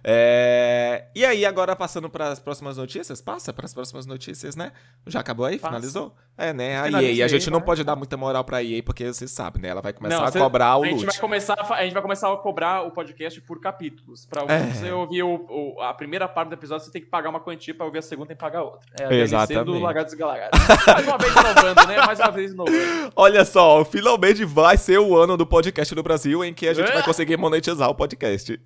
É... 0.04 1.06
E 1.16 1.26
aí, 1.26 1.46
agora 1.46 1.76
passando 1.76 2.10
para 2.10 2.30
as 2.30 2.40
próximas 2.40 2.78
notícias? 2.78 3.22
Passa 3.22 3.54
para 3.54 3.66
as 3.66 3.74
próximas 3.74 4.06
notícias, 4.06 4.56
né? 4.56 4.72
Já 5.08 5.20
acabou 5.20 5.46
aí? 5.46 5.58
Passa. 5.58 5.68
Finalizou? 5.68 6.16
É, 6.38 6.52
né? 6.52 6.82
A 6.82 7.04
EA. 7.04 7.26
A 7.26 7.28
gente 7.28 7.50
não 7.52 7.62
pode 7.62 7.84
dar 7.84 7.96
muita 7.96 8.18
moral 8.18 8.44
pra 8.44 8.64
EA 8.64 8.82
porque 8.82 9.06
vocês 9.06 9.30
sabem, 9.30 9.62
né? 9.62 9.70
Ela 9.70 9.82
vai 9.82 9.94
começar 9.94 10.18
não, 10.18 10.26
a 10.26 10.32
cobrar 10.32 10.78
o 10.78 10.84
a 10.84 10.88
gente 10.88 10.96
loot. 10.96 11.06
Vai 11.06 11.18
começar 11.18 11.54
a, 11.54 11.76
a 11.76 11.84
gente 11.84 11.94
vai 11.94 12.02
começar 12.02 12.34
a 12.34 12.38
cobrar 12.38 12.82
o 12.82 12.92
podcast 12.92 13.40
por 13.42 13.60
capítulos. 13.62 14.26
Pra 14.26 14.44
é. 14.52 14.60
você 14.74 14.92
ouvir 14.92 15.22
o, 15.22 15.46
o, 15.50 15.82
a 15.82 15.94
primeira 15.94 16.28
parte 16.28 16.50
do 16.50 16.56
episódio, 16.56 16.86
você 16.86 16.92
tem 16.92 17.02
que 17.02 17.08
pagar 17.08 17.30
uma 17.30 17.40
quantia, 17.40 17.76
pra 17.76 17.86
ouvir 17.86 18.00
a 18.00 18.02
segunda 18.02 18.30
tem 18.30 18.36
que 18.36 18.42
pagar 18.42 18.64
outra. 18.64 18.90
É 19.00 19.06
a 19.06 19.14
Exatamente. 19.14 19.66
do 19.66 19.80
Lagartos 19.80 20.14
e 20.14 20.18
Mais 20.18 21.08
uma 21.08 21.18
vez 21.18 21.34
inovando, 21.34 21.88
né? 21.88 21.98
Mais 22.06 22.20
uma 22.20 22.32
vez 22.32 22.52
inovando. 22.52 23.12
Olha 23.16 23.46
só, 23.46 23.86
finalmente 23.86 24.44
vai 24.44 24.76
ser 24.76 24.98
o 25.00 25.16
ano 25.16 25.38
do 25.38 25.46
podcast 25.46 25.94
no 25.94 26.02
Brasil 26.02 26.44
em 26.44 26.54
que 26.54 26.68
a 26.68 26.74
gente 26.74 26.90
é. 26.90 26.94
vai 26.94 27.04
conseguir 27.04 27.38
monetizar 27.38 27.90
o 27.90 27.96
podcast. 27.96 28.60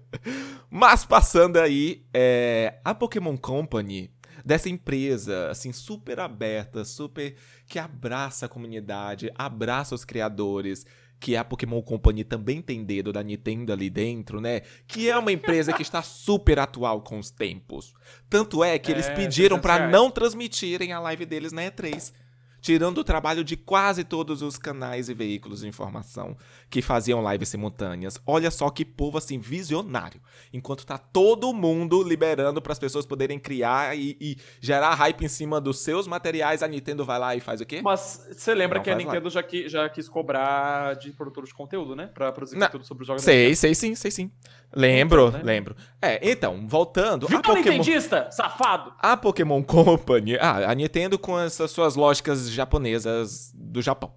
Mas 0.70 1.04
passando 1.04 1.58
aí, 1.58 2.04
é, 2.12 2.78
a 2.84 2.94
Pokémon 2.94 3.36
Company 3.36 4.10
dessa 4.44 4.68
empresa, 4.68 5.50
assim, 5.50 5.72
super 5.72 6.20
aberta, 6.20 6.84
super 6.84 7.36
que 7.66 7.78
abraça 7.78 8.46
a 8.46 8.48
comunidade, 8.48 9.30
abraça 9.36 9.94
os 9.94 10.04
criadores, 10.04 10.84
que 11.20 11.36
a 11.36 11.44
Pokémon 11.44 11.80
Company 11.80 12.24
também 12.24 12.60
tem 12.60 12.82
dedo 12.82 13.12
da 13.12 13.22
Nintendo 13.22 13.72
ali 13.72 13.88
dentro, 13.88 14.40
né? 14.40 14.62
Que 14.88 15.08
é 15.08 15.16
uma 15.16 15.30
empresa 15.30 15.72
que 15.72 15.82
está 15.82 16.02
super 16.02 16.58
atual 16.58 17.00
com 17.00 17.16
os 17.16 17.30
tempos. 17.30 17.94
Tanto 18.28 18.64
é 18.64 18.76
que 18.76 18.90
eles 18.90 19.06
é, 19.06 19.14
pediram 19.14 19.60
para 19.60 19.88
não 19.88 20.10
transmitirem 20.10 20.92
a 20.92 20.98
live 20.98 21.24
deles 21.24 21.52
na 21.52 21.62
E3 21.62 22.12
tirando 22.62 22.98
o 22.98 23.04
trabalho 23.04 23.42
de 23.42 23.56
quase 23.56 24.04
todos 24.04 24.40
os 24.40 24.56
canais 24.56 25.08
e 25.08 25.14
veículos 25.14 25.60
de 25.60 25.68
informação 25.68 26.36
que 26.70 26.80
faziam 26.80 27.28
lives 27.30 27.48
simultâneas. 27.48 28.18
Olha 28.24 28.50
só 28.52 28.70
que 28.70 28.84
povo 28.84 29.18
assim 29.18 29.38
visionário. 29.38 30.20
Enquanto 30.52 30.86
tá 30.86 30.96
todo 30.96 31.52
mundo 31.52 32.02
liberando 32.02 32.62
para 32.62 32.72
as 32.72 32.78
pessoas 32.78 33.04
poderem 33.04 33.38
criar 33.38 33.98
e, 33.98 34.16
e, 34.20 34.36
gerar 34.60 34.94
hype 34.94 35.24
em 35.24 35.28
cima 35.28 35.60
dos 35.60 35.80
seus 35.80 36.06
materiais, 36.06 36.62
a 36.62 36.68
Nintendo 36.68 37.04
vai 37.04 37.18
lá 37.18 37.34
e 37.34 37.40
faz 37.40 37.60
o 37.60 37.66
quê? 37.66 37.82
Mas 37.82 38.28
você 38.30 38.54
lembra 38.54 38.78
Não 38.78 38.84
que 38.84 38.90
a 38.90 38.94
Nintendo 38.94 39.28
já, 39.28 39.42
que, 39.42 39.68
já 39.68 39.88
quis 39.88 40.08
cobrar 40.08 40.94
de 40.94 41.10
produtores 41.10 41.48
de 41.50 41.54
conteúdo, 41.56 41.96
né? 41.96 42.06
Para 42.06 42.30
produzir 42.30 42.56
Não. 42.56 42.66
conteúdo 42.68 42.86
sobre 42.86 43.02
os 43.02 43.08
jogos. 43.08 43.22
Sei, 43.22 43.56
sei 43.56 43.74
sim, 43.74 43.96
sei 43.96 44.10
sim. 44.12 44.30
Lembro, 44.74 45.28
então, 45.28 45.38
né? 45.40 45.44
lembro. 45.44 45.76
É, 46.00 46.30
então, 46.30 46.66
voltando. 46.66 47.26
Viu 47.26 47.38
a 47.38 47.42
Pokémon... 47.42 47.58
Nintendista, 47.58 48.30
safado! 48.30 48.94
A 48.98 49.16
Pokémon 49.16 49.62
Company. 49.62 50.36
Ah, 50.40 50.70
a 50.70 50.74
Nintendo 50.74 51.18
com 51.18 51.38
essas 51.38 51.70
suas 51.70 51.94
lógicas 51.94 52.51
japonesas 52.52 53.52
do 53.54 53.80
Japão. 53.82 54.14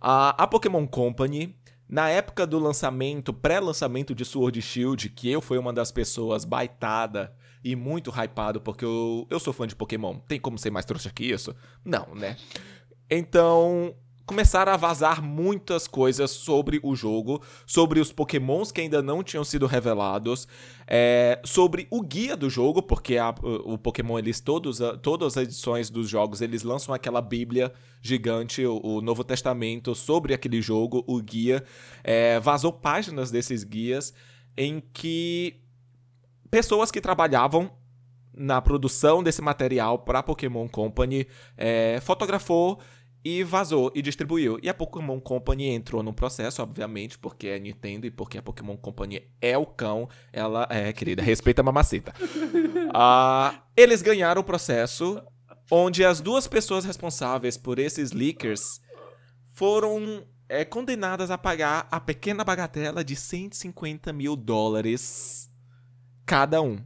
A, 0.00 0.42
a 0.42 0.46
Pokémon 0.46 0.86
Company, 0.86 1.56
na 1.88 2.08
época 2.08 2.46
do 2.46 2.58
lançamento, 2.58 3.32
pré-lançamento 3.32 4.14
de 4.14 4.24
Sword 4.24 4.60
Shield, 4.60 5.08
que 5.10 5.30
eu 5.30 5.40
fui 5.40 5.58
uma 5.58 5.72
das 5.72 5.90
pessoas 5.90 6.44
baitada 6.44 7.34
e 7.64 7.74
muito 7.74 8.10
hypado, 8.10 8.60
porque 8.60 8.84
eu, 8.84 9.26
eu 9.28 9.40
sou 9.40 9.52
fã 9.52 9.66
de 9.66 9.74
Pokémon. 9.74 10.18
Tem 10.28 10.38
como 10.38 10.58
ser 10.58 10.70
mais 10.70 10.84
trouxa 10.84 11.10
que 11.10 11.24
isso? 11.24 11.54
Não, 11.84 12.14
né? 12.14 12.36
Então, 13.10 13.94
começaram 14.28 14.70
a 14.70 14.76
vazar 14.76 15.22
muitas 15.22 15.88
coisas 15.88 16.30
sobre 16.30 16.78
o 16.82 16.94
jogo, 16.94 17.42
sobre 17.66 17.98
os 17.98 18.12
pokémons 18.12 18.70
que 18.70 18.82
ainda 18.82 19.00
não 19.00 19.24
tinham 19.24 19.42
sido 19.42 19.66
revelados, 19.66 20.46
é, 20.86 21.40
sobre 21.46 21.88
o 21.90 22.02
guia 22.02 22.36
do 22.36 22.50
jogo, 22.50 22.82
porque 22.82 23.16
a, 23.16 23.34
o 23.64 23.78
Pokémon, 23.78 24.18
eles 24.18 24.38
todos, 24.38 24.80
todas 25.00 25.38
as 25.38 25.44
edições 25.44 25.88
dos 25.88 26.10
jogos, 26.10 26.42
eles 26.42 26.62
lançam 26.62 26.94
aquela 26.94 27.22
bíblia 27.22 27.72
gigante, 28.02 28.66
o, 28.66 28.78
o 28.84 29.00
Novo 29.00 29.24
Testamento, 29.24 29.94
sobre 29.94 30.34
aquele 30.34 30.60
jogo, 30.60 31.02
o 31.06 31.22
guia. 31.22 31.64
É, 32.04 32.38
vazou 32.38 32.70
páginas 32.70 33.30
desses 33.30 33.64
guias 33.64 34.12
em 34.58 34.82
que 34.92 35.56
pessoas 36.50 36.90
que 36.90 37.00
trabalhavam 37.00 37.70
na 38.38 38.60
produção 38.60 39.22
desse 39.22 39.42
material 39.42 39.98
para 39.98 40.22
Pokémon 40.22 40.68
Company 40.68 41.26
é, 41.56 41.98
fotografou 42.00 42.78
e 43.28 43.44
vazou 43.44 43.92
e 43.94 44.00
distribuiu. 44.00 44.58
E 44.62 44.70
a 44.70 44.74
Pokémon 44.74 45.20
Company 45.20 45.68
entrou 45.68 46.02
no 46.02 46.14
processo, 46.14 46.62
obviamente, 46.62 47.18
porque 47.18 47.48
é 47.48 47.58
Nintendo 47.58 48.06
e 48.06 48.10
porque 48.10 48.38
a 48.38 48.42
Pokémon 48.42 48.74
Company 48.74 49.22
é 49.38 49.58
o 49.58 49.66
cão. 49.66 50.08
Ela 50.32 50.66
é, 50.70 50.90
querida, 50.94 51.22
respeita 51.22 51.60
a 51.60 51.64
mamacita. 51.64 52.14
uh, 52.22 53.58
eles 53.76 54.00
ganharam 54.00 54.40
o 54.40 54.44
processo, 54.44 55.22
onde 55.70 56.06
as 56.06 56.22
duas 56.22 56.48
pessoas 56.48 56.86
responsáveis 56.86 57.58
por 57.58 57.78
esses 57.78 58.12
leakers 58.12 58.80
foram 59.52 60.24
é, 60.48 60.64
condenadas 60.64 61.30
a 61.30 61.36
pagar 61.36 61.86
a 61.90 62.00
pequena 62.00 62.42
bagatela 62.42 63.04
de 63.04 63.14
150 63.14 64.10
mil 64.10 64.36
dólares 64.36 65.50
cada 66.24 66.62
um. 66.62 66.82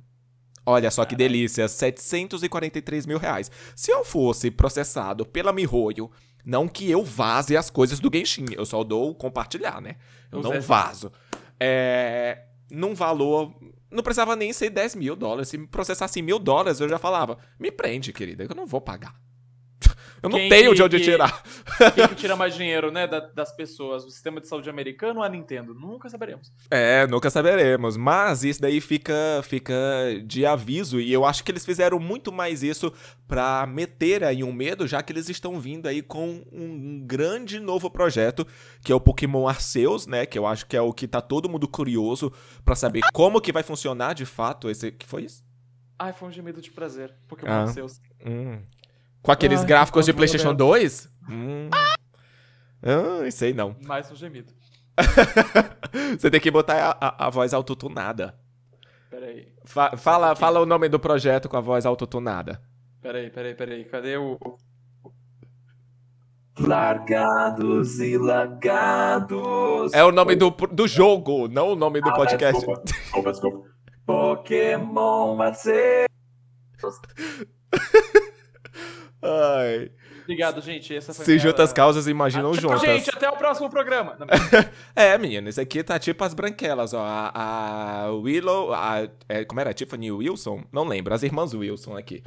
Olha 0.64 0.90
só 0.92 1.04
que 1.04 1.16
delícia, 1.16 1.66
743 1.66 3.04
mil 3.04 3.18
reais. 3.18 3.50
Se 3.74 3.90
eu 3.90 4.04
fosse 4.04 4.50
processado 4.50 5.26
pela 5.26 5.52
Mihoyo, 5.52 6.08
não 6.44 6.66
que 6.68 6.90
eu 6.90 7.04
vaze 7.04 7.56
as 7.56 7.70
coisas 7.70 8.00
do 8.00 8.10
Genshin, 8.12 8.46
eu 8.52 8.64
só 8.66 8.82
dou 8.82 9.14
compartilhar, 9.14 9.80
né? 9.80 9.96
Eu 10.30 10.40
não 10.40 10.60
vazo. 10.60 11.12
É, 11.60 12.44
num 12.70 12.94
valor. 12.94 13.54
Não 13.90 14.02
precisava 14.02 14.34
nem 14.34 14.52
ser 14.52 14.70
10 14.70 14.96
mil 14.96 15.14
dólares. 15.14 15.48
Se 15.48 15.58
me 15.58 15.66
processasse 15.66 16.22
mil 16.22 16.38
dólares, 16.38 16.80
eu 16.80 16.88
já 16.88 16.98
falava: 16.98 17.38
me 17.58 17.70
prende, 17.70 18.12
querida, 18.12 18.46
que 18.46 18.52
eu 18.52 18.56
não 18.56 18.66
vou 18.66 18.80
pagar. 18.80 19.14
Eu 20.22 20.28
não 20.28 20.38
quem 20.38 20.48
tenho 20.48 20.70
que, 20.70 20.76
de 20.76 20.82
onde 20.84 20.98
que, 20.98 21.04
tirar. 21.04 21.42
Quem 21.96 22.08
que 22.08 22.14
tira 22.14 22.36
mais 22.36 22.54
dinheiro, 22.54 22.92
né, 22.92 23.08
das 23.08 23.50
pessoas? 23.54 24.04
O 24.04 24.10
sistema 24.10 24.40
de 24.40 24.46
saúde 24.46 24.70
americano 24.70 25.18
ou 25.18 25.24
a 25.24 25.28
Nintendo? 25.28 25.74
Nunca 25.74 26.08
saberemos. 26.08 26.52
É, 26.70 27.06
nunca 27.08 27.28
saberemos. 27.28 27.96
Mas 27.96 28.44
isso 28.44 28.62
daí 28.62 28.80
fica, 28.80 29.14
fica 29.42 29.74
de 30.24 30.46
aviso. 30.46 31.00
E 31.00 31.12
eu 31.12 31.24
acho 31.24 31.42
que 31.42 31.50
eles 31.50 31.64
fizeram 31.64 31.98
muito 31.98 32.30
mais 32.30 32.62
isso 32.62 32.92
para 33.26 33.66
meter 33.66 34.22
aí 34.22 34.44
um 34.44 34.52
medo, 34.52 34.86
já 34.86 35.02
que 35.02 35.12
eles 35.12 35.28
estão 35.28 35.58
vindo 35.58 35.88
aí 35.88 36.02
com 36.02 36.44
um 36.52 37.04
grande 37.04 37.58
novo 37.58 37.90
projeto, 37.90 38.46
que 38.84 38.92
é 38.92 38.94
o 38.94 39.00
Pokémon 39.00 39.48
Arceus, 39.48 40.06
né? 40.06 40.24
Que 40.24 40.38
eu 40.38 40.46
acho 40.46 40.66
que 40.66 40.76
é 40.76 40.80
o 40.80 40.92
que 40.92 41.08
tá 41.08 41.20
todo 41.20 41.48
mundo 41.48 41.66
curioso 41.66 42.32
para 42.64 42.76
saber 42.76 43.00
como 43.12 43.40
que 43.40 43.50
vai 43.50 43.64
funcionar 43.64 44.14
de 44.14 44.24
fato 44.24 44.70
esse... 44.70 44.92
que 44.92 45.06
foi 45.06 45.24
isso? 45.24 45.42
Ai, 45.98 46.12
foi 46.12 46.28
um 46.28 46.32
gemido 46.32 46.60
de 46.60 46.70
prazer. 46.70 47.12
Pokémon 47.28 47.52
ah, 47.52 47.62
Arceus. 47.62 48.00
Hum. 48.24 48.60
Com 49.22 49.30
aqueles 49.30 49.60
Ai, 49.60 49.66
gráficos 49.66 50.04
de 50.04 50.12
PlayStation 50.12 50.52
2? 50.52 51.08
Hum. 51.30 51.70
Ah, 52.82 53.30
sei 53.30 53.54
não. 53.54 53.76
Mais 53.86 54.10
um 54.10 54.16
gemido. 54.16 54.52
Você 56.18 56.30
tem 56.30 56.40
que 56.40 56.50
botar 56.50 56.96
a, 57.00 57.08
a, 57.08 57.26
a 57.26 57.30
voz 57.30 57.54
autotunada. 57.54 58.34
Peraí. 59.08 59.52
Fa 59.64 59.96
fala, 59.96 60.34
fala 60.34 60.60
o 60.60 60.66
nome 60.66 60.88
do 60.88 60.98
projeto 60.98 61.48
com 61.48 61.56
a 61.56 61.60
voz 61.60 61.86
autotunada. 61.86 62.60
Peraí, 63.00 63.30
peraí, 63.30 63.54
peraí. 63.54 63.84
Cadê 63.84 64.16
o. 64.16 64.38
Largados 66.58 68.00
e 68.00 68.18
lagados. 68.18 69.92
É 69.94 70.04
o 70.04 70.12
nome 70.12 70.34
do, 70.34 70.50
do 70.50 70.86
jogo, 70.86 71.48
não 71.48 71.72
o 71.72 71.76
nome 71.76 72.00
do 72.00 72.10
ah, 72.10 72.14
podcast. 72.14 72.54
Desculpa, 72.54 72.82
desculpa, 72.84 73.30
desculpa. 73.30 73.68
Pokémon 74.04 75.36
Marcelo. 75.36 76.06
Ai. 79.22 79.90
Obrigado, 80.22 80.60
gente. 80.60 80.94
Essa 80.94 81.12
foi 81.12 81.24
Se 81.24 81.30
minha... 81.32 81.42
juntas 81.42 81.72
causas 81.72 82.06
imaginam 82.06 82.50
ah, 82.50 82.60
juntas. 82.60 82.80
Gente, 82.80 83.10
até 83.10 83.28
o 83.28 83.36
próximo 83.36 83.68
programa. 83.68 84.16
é, 84.94 85.16
menino, 85.18 85.48
isso 85.48 85.60
aqui 85.60 85.82
tá 85.82 85.98
tipo 85.98 86.22
as 86.24 86.34
branquelas, 86.34 86.92
ó. 86.94 87.02
A, 87.04 88.04
a 88.04 88.10
Willow, 88.12 88.72
a, 88.72 89.08
é, 89.28 89.44
como 89.44 89.60
era? 89.60 89.72
Tiffany 89.72 90.10
Wilson? 90.10 90.64
Não 90.72 90.84
lembro, 90.84 91.12
as 91.14 91.22
irmãs 91.22 91.54
Wilson 91.54 91.96
aqui. 91.96 92.22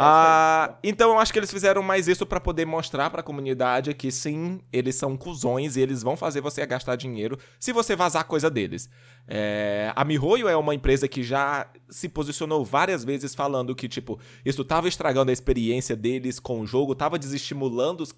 Ah, 0.00 0.76
então 0.80 1.10
eu 1.10 1.18
acho 1.18 1.32
que 1.32 1.40
eles 1.40 1.50
fizeram 1.50 1.82
mais 1.82 2.06
isso 2.06 2.24
para 2.24 2.38
poder 2.38 2.64
mostrar 2.64 3.10
para 3.10 3.20
a 3.20 3.22
comunidade 3.22 3.92
que 3.94 4.12
sim, 4.12 4.60
eles 4.72 4.94
são 4.94 5.16
cuzões 5.16 5.76
e 5.76 5.80
eles 5.80 6.04
vão 6.04 6.16
fazer 6.16 6.40
você 6.40 6.64
gastar 6.64 6.94
dinheiro 6.94 7.36
se 7.58 7.72
você 7.72 7.96
vazar 7.96 8.22
coisa 8.24 8.48
deles. 8.48 8.88
É, 9.26 9.92
a 9.96 10.04
Mihoyo 10.04 10.48
é 10.48 10.56
uma 10.56 10.72
empresa 10.72 11.08
que 11.08 11.24
já 11.24 11.66
se 11.90 12.08
posicionou 12.08 12.64
várias 12.64 13.02
vezes 13.02 13.34
falando 13.34 13.74
que, 13.74 13.88
tipo, 13.88 14.20
isso 14.44 14.64
tava 14.64 14.86
estragando 14.86 15.30
a 15.30 15.34
experiência 15.34 15.96
deles 15.96 16.38
com 16.38 16.60
o 16.60 16.66
jogo, 16.66 16.94
tava 16.94 17.18
desestimulando 17.18 18.04
os, 18.04 18.14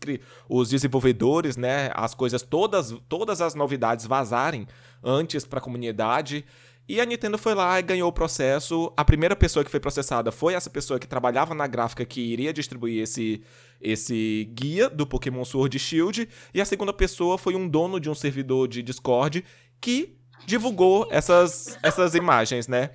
os 0.51 0.69
desenvolvedores, 0.69 1.57
né? 1.57 1.91
As 1.95 2.13
coisas 2.13 2.43
todas, 2.43 2.95
todas 3.09 3.41
as 3.41 3.55
novidades 3.55 4.05
vazarem 4.05 4.69
antes 5.03 5.47
para 5.47 5.59
a 5.59 5.63
comunidade. 5.63 6.45
E 6.89 7.01
a 7.01 7.05
Nintendo 7.05 7.39
foi 7.39 7.55
lá 7.55 7.79
e 7.79 7.83
ganhou 7.83 8.09
o 8.09 8.13
processo. 8.13 8.93
A 8.97 9.05
primeira 9.05 9.37
pessoa 9.37 9.65
que 9.65 9.71
foi 9.71 9.79
processada 9.79 10.33
foi 10.33 10.55
essa 10.55 10.69
pessoa 10.69 10.99
que 10.99 11.07
trabalhava 11.07 11.55
na 11.55 11.67
gráfica 11.67 12.05
que 12.05 12.21
iria 12.21 12.53
distribuir 12.53 13.03
esse, 13.03 13.43
esse 13.81 14.51
guia 14.53 14.91
do 14.91 15.07
Pokémon 15.07 15.45
Sword 15.45 15.79
Shield. 15.79 16.29
E 16.53 16.61
a 16.61 16.65
segunda 16.65 16.93
pessoa 16.93 17.39
foi 17.39 17.55
um 17.55 17.69
dono 17.69 18.01
de 18.01 18.11
um 18.11 18.15
servidor 18.15 18.67
de 18.67 18.83
Discord 18.83 19.45
que 19.81 20.17
divulgou 20.45 21.07
essas, 21.11 21.79
essas 21.83 22.15
imagens, 22.15 22.67
né? 22.67 22.91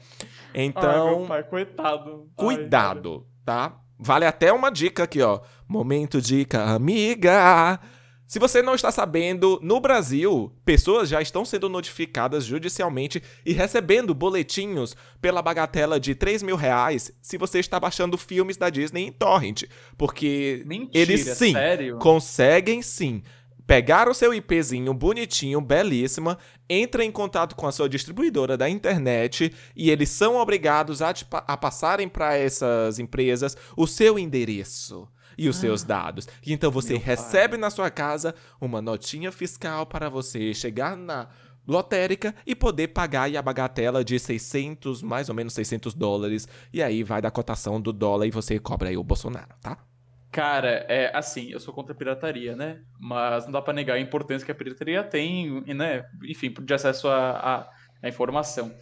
Então. 0.53 1.07
Ai, 1.07 1.15
meu 1.17 1.27
pai, 1.27 1.43
coitado. 1.43 2.29
Cuidado, 2.35 3.25
Ai, 3.25 3.43
tá? 3.45 3.81
Vale 3.97 4.25
até 4.25 4.51
uma 4.51 4.69
dica 4.69 5.03
aqui, 5.03 5.21
ó. 5.21 5.39
Momento 5.67 6.21
dica, 6.21 6.63
amiga. 6.63 7.79
Se 8.27 8.39
você 8.39 8.61
não 8.61 8.73
está 8.73 8.91
sabendo, 8.91 9.59
no 9.61 9.79
Brasil, 9.79 10.51
pessoas 10.65 11.07
já 11.07 11.21
estão 11.21 11.45
sendo 11.45 11.69
notificadas 11.69 12.43
judicialmente 12.43 13.21
e 13.45 13.53
recebendo 13.53 14.15
boletinhos 14.15 14.95
pela 15.21 15.43
bagatela 15.43 15.99
de 15.99 16.15
3 16.15 16.41
mil 16.41 16.55
reais 16.55 17.11
se 17.21 17.37
você 17.37 17.59
está 17.59 17.79
baixando 17.79 18.17
filmes 18.17 18.57
da 18.57 18.71
Disney 18.71 19.03
em 19.07 19.11
torrent. 19.11 19.65
Porque 19.95 20.63
Mentira, 20.65 21.11
eles 21.11 21.21
sim 21.37 21.53
sério? 21.53 21.99
conseguem 21.99 22.81
sim 22.81 23.21
pegar 23.67 24.09
o 24.09 24.13
seu 24.13 24.33
IPzinho 24.33 24.93
bonitinho, 24.93 25.61
belíssima, 25.61 26.37
entra 26.67 27.03
em 27.05 27.11
contato 27.11 27.55
com 27.55 27.67
a 27.67 27.71
sua 27.71 27.87
distribuidora 27.87 28.57
da 28.57 28.67
internet 28.67 29.53
e 29.75 29.91
eles 29.91 30.09
são 30.09 30.37
obrigados 30.37 31.01
a, 31.01 31.13
a 31.31 31.57
passarem 31.57 32.09
para 32.09 32.35
essas 32.35 32.97
empresas 32.97 33.55
o 33.77 33.85
seu 33.85 34.17
endereço 34.17 35.07
e 35.37 35.49
os 35.49 35.57
ah, 35.57 35.61
seus 35.61 35.83
dados. 35.83 36.27
E 36.45 36.53
então 36.53 36.71
você 36.71 36.97
recebe 36.97 37.51
pai. 37.51 37.59
na 37.59 37.69
sua 37.69 37.89
casa 37.89 38.35
uma 38.59 38.81
notinha 38.81 39.31
fiscal 39.31 39.85
para 39.85 40.09
você 40.09 40.53
chegar 40.53 40.95
na 40.95 41.27
lotérica 41.67 42.35
e 42.45 42.55
poder 42.55 42.89
pagar 42.89 43.33
a 43.35 43.41
bagatela 43.41 44.03
de 44.03 44.19
600, 44.19 45.01
mais 45.01 45.29
ou 45.29 45.35
menos 45.35 45.53
600 45.53 45.93
dólares. 45.93 46.47
E 46.71 46.81
aí 46.81 47.03
vai 47.03 47.21
da 47.21 47.31
cotação 47.31 47.81
do 47.81 47.91
dólar 47.91 48.27
e 48.27 48.31
você 48.31 48.59
cobra 48.59 48.89
aí 48.89 48.97
o 48.97 49.03
Bolsonaro, 49.03 49.55
tá? 49.61 49.77
Cara, 50.31 50.85
é 50.89 51.15
assim, 51.15 51.49
eu 51.49 51.59
sou 51.61 51.73
contra 51.73 51.93
a 51.93 51.95
pirataria, 51.95 52.55
né? 52.57 52.81
Mas 52.99 53.45
não 53.45 53.53
dá 53.53 53.61
para 53.61 53.73
negar 53.73 53.93
a 53.95 53.99
importância 53.99 54.45
que 54.45 54.51
a 54.51 54.55
pirataria 54.55 55.01
tem, 55.01 55.63
né? 55.73 56.05
Enfim, 56.23 56.53
de 56.53 56.73
acesso 56.73 57.07
à 57.07 57.69
informação. 58.03 58.75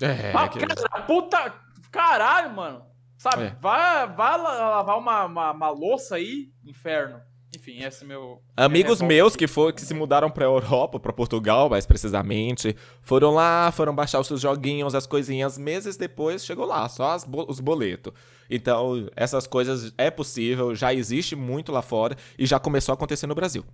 É, 0.00 0.32
ah, 0.34 0.48
que... 0.48 0.58
cara, 0.58 1.02
puta! 1.02 1.54
Caralho, 1.90 2.54
mano! 2.54 2.95
Sabe? 3.16 3.44
É. 3.44 3.56
Vai, 3.60 4.06
vai 4.14 4.38
lavar 4.38 4.98
uma, 4.98 5.24
uma, 5.24 5.52
uma, 5.52 5.70
louça 5.70 6.16
aí, 6.16 6.50
inferno. 6.64 7.20
Enfim, 7.56 7.82
esse 7.82 8.04
é 8.04 8.06
meu. 8.06 8.42
Amigos 8.56 9.00
meus 9.00 9.34
que, 9.34 9.46
for, 9.46 9.72
que 9.72 9.80
se 9.80 9.94
mudaram 9.94 10.30
pra 10.30 10.44
Europa, 10.44 11.00
pra 11.00 11.12
Portugal, 11.12 11.70
mais 11.70 11.86
precisamente, 11.86 12.76
foram 13.00 13.30
lá, 13.30 13.72
foram 13.72 13.94
baixar 13.94 14.20
os 14.20 14.26
seus 14.26 14.40
joguinhos, 14.40 14.94
as 14.94 15.06
coisinhas. 15.06 15.56
Meses 15.56 15.96
depois 15.96 16.44
chegou 16.44 16.66
lá, 16.66 16.88
só 16.88 17.16
os 17.48 17.60
boletos. 17.60 18.12
Então, 18.50 19.08
essas 19.16 19.46
coisas 19.46 19.94
é 19.96 20.10
possível, 20.10 20.74
já 20.74 20.92
existe 20.92 21.34
muito 21.34 21.72
lá 21.72 21.82
fora 21.82 22.16
e 22.38 22.44
já 22.44 22.58
começou 22.58 22.92
a 22.92 22.94
acontecer 22.94 23.26
no 23.26 23.34
Brasil. 23.34 23.64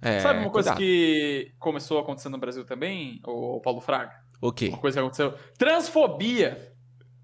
É, 0.00 0.20
Sabe 0.20 0.40
uma 0.40 0.50
coisa 0.50 0.74
cuidado. 0.74 0.78
que 0.78 1.52
começou 1.58 1.98
a 1.98 2.02
acontecer 2.02 2.28
no 2.28 2.38
Brasil 2.38 2.64
também, 2.64 3.20
o 3.26 3.60
Paulo 3.60 3.80
Fraga? 3.80 4.12
O 4.40 4.52
quê? 4.52 4.68
Uma 4.68 4.78
coisa 4.78 4.96
que 4.96 5.00
aconteceu. 5.00 5.34
Transfobia. 5.56 6.72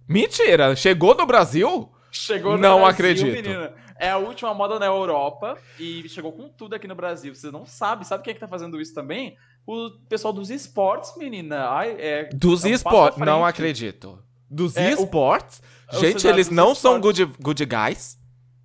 Mentira! 0.08 0.76
Chegou 0.76 1.14
no 1.14 1.26
Brasil? 1.26 1.90
Chegou 2.10 2.52
no 2.52 2.58
Não 2.58 2.80
Brasil, 2.80 2.92
acredito. 2.92 3.32
Menina. 3.32 3.74
É 3.98 4.10
a 4.10 4.18
última 4.18 4.52
moda 4.52 4.78
na 4.78 4.86
Europa 4.86 5.56
e 5.78 6.08
chegou 6.08 6.32
com 6.32 6.48
tudo 6.48 6.74
aqui 6.74 6.86
no 6.86 6.94
Brasil. 6.94 7.34
Você 7.34 7.50
não 7.50 7.64
sabe. 7.64 8.06
Sabe 8.06 8.22
quem 8.22 8.32
é 8.32 8.34
que 8.34 8.40
tá 8.40 8.48
fazendo 8.48 8.80
isso 8.80 8.92
também? 8.92 9.36
O 9.66 9.90
pessoal 10.08 10.32
dos 10.32 10.50
esportes, 10.50 11.16
menina. 11.16 11.68
Ai, 11.68 11.96
é, 11.98 12.24
dos 12.34 12.64
é 12.64 12.68
um 12.68 12.72
esportes? 12.72 13.18
Não 13.18 13.44
acredito. 13.44 14.22
Dos 14.50 14.76
é, 14.76 14.92
esportes? 14.92 15.62
O... 15.92 15.98
Gente, 15.98 16.26
eles 16.26 16.50
não 16.50 16.74
são 16.74 17.00
good, 17.00 17.24
good 17.40 17.64
guys? 17.64 18.18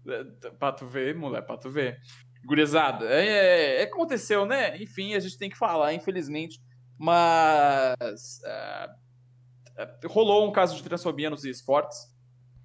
É, 0.07 0.49
pra 0.51 0.71
tu 0.71 0.85
ver, 0.85 1.15
mulher, 1.15 1.41
pra 1.43 1.57
tu 1.57 1.69
ver. 1.69 1.99
Gurizada, 2.45 3.05
é, 3.05 3.81
é, 3.81 3.83
aconteceu, 3.83 4.45
né? 4.45 4.81
Enfim, 4.81 5.13
a 5.13 5.19
gente 5.19 5.37
tem 5.37 5.49
que 5.49 5.57
falar, 5.57 5.93
infelizmente. 5.93 6.59
Mas. 6.97 8.41
Uh, 8.43 9.08
rolou 10.07 10.47
um 10.47 10.51
caso 10.51 10.75
de 10.75 10.83
transfobia 10.83 11.29
nos 11.29 11.43
esportes. 11.45 11.97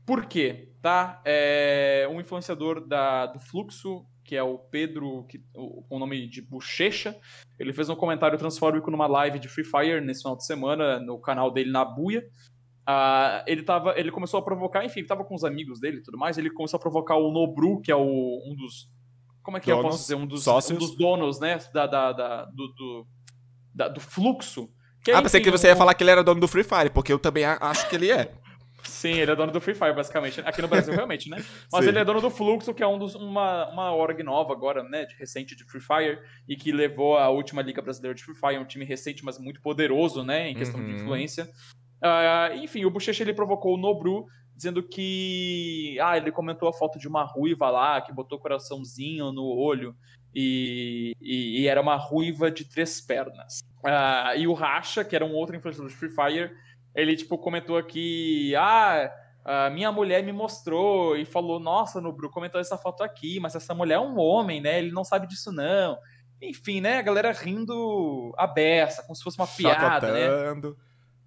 Por 0.07 0.27
quê? 0.27 0.72
Tá? 0.83 1.20
É, 1.24 2.07
um 2.11 2.20
influenciador 2.20 2.87
da, 2.87 3.27
do 3.27 3.40
Fluxo, 3.40 4.05
que 4.22 4.37
é 4.37 4.42
o 4.42 4.59
Pedro, 4.59 5.24
que, 5.24 5.42
o, 5.55 5.83
com 5.83 5.96
o 5.96 5.98
nome 5.98 6.29
de 6.29 6.42
Bochecha, 6.42 7.18
ele 7.59 7.72
fez 7.72 7.88
um 7.88 7.96
comentário 7.96 8.38
transfóbico 8.38 8.90
numa 8.90 9.07
live 9.07 9.38
de 9.38 9.48
Free 9.48 9.64
Fire 9.64 10.00
nesse 10.00 10.22
final 10.22 10.37
de 10.37 10.44
semana, 10.44 11.00
no 11.00 11.18
canal 11.18 11.50
dele 11.50 11.70
na 11.70 11.85
Buia. 11.85 12.22
Uh, 12.87 13.40
ele, 13.46 13.62
tava, 13.62 13.98
ele 13.98 14.11
começou 14.11 14.38
a 14.38 14.42
provocar, 14.42 14.85
enfim, 14.85 15.00
ele 15.00 15.09
tava 15.09 15.24
com 15.24 15.35
os 15.35 15.44
amigos 15.44 15.81
dele 15.81 15.98
e 15.98 16.03
tudo 16.03 16.18
mais, 16.18 16.37
ele 16.37 16.50
começou 16.50 16.77
a 16.77 16.81
provocar 16.81 17.16
o 17.16 17.33
Nobru, 17.33 17.81
que 17.81 17.90
é 17.90 17.96
o, 17.96 18.42
um 18.46 18.55
dos. 18.55 18.92
Como 19.42 19.57
é 19.57 19.61
que 19.61 19.70
donos, 19.70 19.85
eu 19.85 19.90
posso 19.90 20.03
dizer? 20.03 20.14
Um 20.16 20.27
dos. 20.27 20.46
Um 20.46 20.77
dos 20.77 20.96
donos, 20.96 21.40
né? 21.40 21.59
Da, 21.72 21.87
da, 21.87 22.12
da 22.12 22.44
do, 22.46 22.68
do, 22.68 23.07
da, 23.74 23.88
do 23.88 24.00
fluxo 24.00 24.70
ah, 25.12 25.22
pensei 25.22 25.40
que 25.40 25.50
você 25.50 25.68
ia 25.68 25.76
falar 25.76 25.94
que 25.94 26.02
ele 26.02 26.10
era 26.10 26.22
dono 26.24 26.40
do 26.40 26.48
Free 26.48 26.64
Fire, 26.64 26.90
porque 26.90 27.12
eu 27.12 27.18
também 27.18 27.44
acho 27.44 27.88
que 27.88 27.96
ele 27.96 28.10
é. 28.10 28.32
Sim, 28.88 29.12
ele 29.12 29.30
é 29.30 29.36
dono 29.36 29.50
do 29.50 29.60
Free 29.60 29.74
Fire, 29.74 29.94
basicamente. 29.94 30.40
Aqui 30.40 30.60
no 30.60 30.68
Brasil, 30.68 30.92
realmente, 30.94 31.28
né? 31.28 31.42
Mas 31.72 31.84
Sim. 31.84 31.90
ele 31.90 31.98
é 31.98 32.04
dono 32.04 32.20
do 32.20 32.30
Fluxo, 32.30 32.74
que 32.74 32.82
é 32.82 32.86
um 32.86 32.98
dos, 32.98 33.14
uma, 33.14 33.70
uma 33.70 33.94
org 33.94 34.22
nova 34.22 34.52
agora, 34.52 34.82
né? 34.82 35.06
De 35.06 35.14
recente 35.16 35.56
de 35.56 35.64
Free 35.64 35.80
Fire, 35.80 36.18
e 36.48 36.54
que 36.56 36.70
levou 36.70 37.16
a 37.16 37.28
última 37.28 37.62
Liga 37.62 37.80
Brasileira 37.80 38.14
de 38.14 38.22
Free 38.22 38.34
Fire, 38.34 38.58
um 38.58 38.64
time 38.64 38.84
recente, 38.84 39.24
mas 39.24 39.38
muito 39.38 39.60
poderoso, 39.60 40.22
né? 40.22 40.50
Em 40.50 40.54
questão 40.54 40.80
uhum. 40.80 40.86
de 40.86 40.92
influência. 40.92 41.48
Uh, 42.02 42.56
enfim, 42.62 42.84
o 42.84 42.90
Bochecha 42.90 43.22
ele 43.22 43.32
provocou 43.32 43.74
o 43.74 43.78
Nobru, 43.78 44.26
dizendo 44.54 44.82
que. 44.82 45.98
Ah, 46.00 46.16
ele 46.16 46.30
comentou 46.30 46.68
a 46.68 46.72
foto 46.72 46.98
de 46.98 47.08
uma 47.08 47.24
ruiva 47.24 47.70
lá, 47.70 48.00
que 48.02 48.12
botou 48.12 48.38
coraçãozinho 48.38 49.32
no 49.32 49.44
olho, 49.44 49.96
e, 50.34 51.14
e, 51.20 51.62
e 51.62 51.66
era 51.66 51.80
uma 51.80 51.96
ruiva 51.96 52.50
de 52.50 52.64
três 52.66 53.00
pernas. 53.00 53.62
Uh, 53.85 54.38
e 54.38 54.47
o 54.47 54.55
Racha, 54.55 55.05
que 55.05 55.14
era 55.14 55.25
um 55.25 55.35
outro 55.35 55.55
influenciador 55.55 55.90
de 55.90 55.97
Free 55.97 56.09
Fire, 56.09 56.57
ele 56.94 57.16
tipo 57.16 57.37
comentou 57.37 57.77
aqui, 57.77 58.55
ah, 58.57 59.12
a 59.44 59.68
minha 59.68 59.92
mulher 59.92 60.23
me 60.23 60.33
mostrou 60.33 61.16
e 61.16 61.25
falou, 61.25 61.61
nossa, 61.61 62.01
Nubru 62.01 62.31
comentou 62.31 62.61
essa 62.61 62.79
foto 62.79 63.03
aqui, 63.03 63.38
mas 63.38 63.55
essa 63.55 63.75
mulher 63.75 63.97
é 63.97 64.01
um 64.01 64.18
homem, 64.18 64.61
né? 64.61 64.79
Ele 64.79 64.90
não 64.90 65.05
sabe 65.05 65.27
disso 65.27 65.53
não. 65.53 65.99
Enfim, 66.40 66.81
né? 66.81 66.99
A 66.99 67.03
galera 67.03 67.31
rindo 67.31 68.33
a 68.38 68.47
beça, 68.47 69.03
como 69.03 69.14
se 69.14 69.23
fosse 69.23 69.38
uma 69.38 69.47
piada, 69.47 70.12
né? 70.12 70.27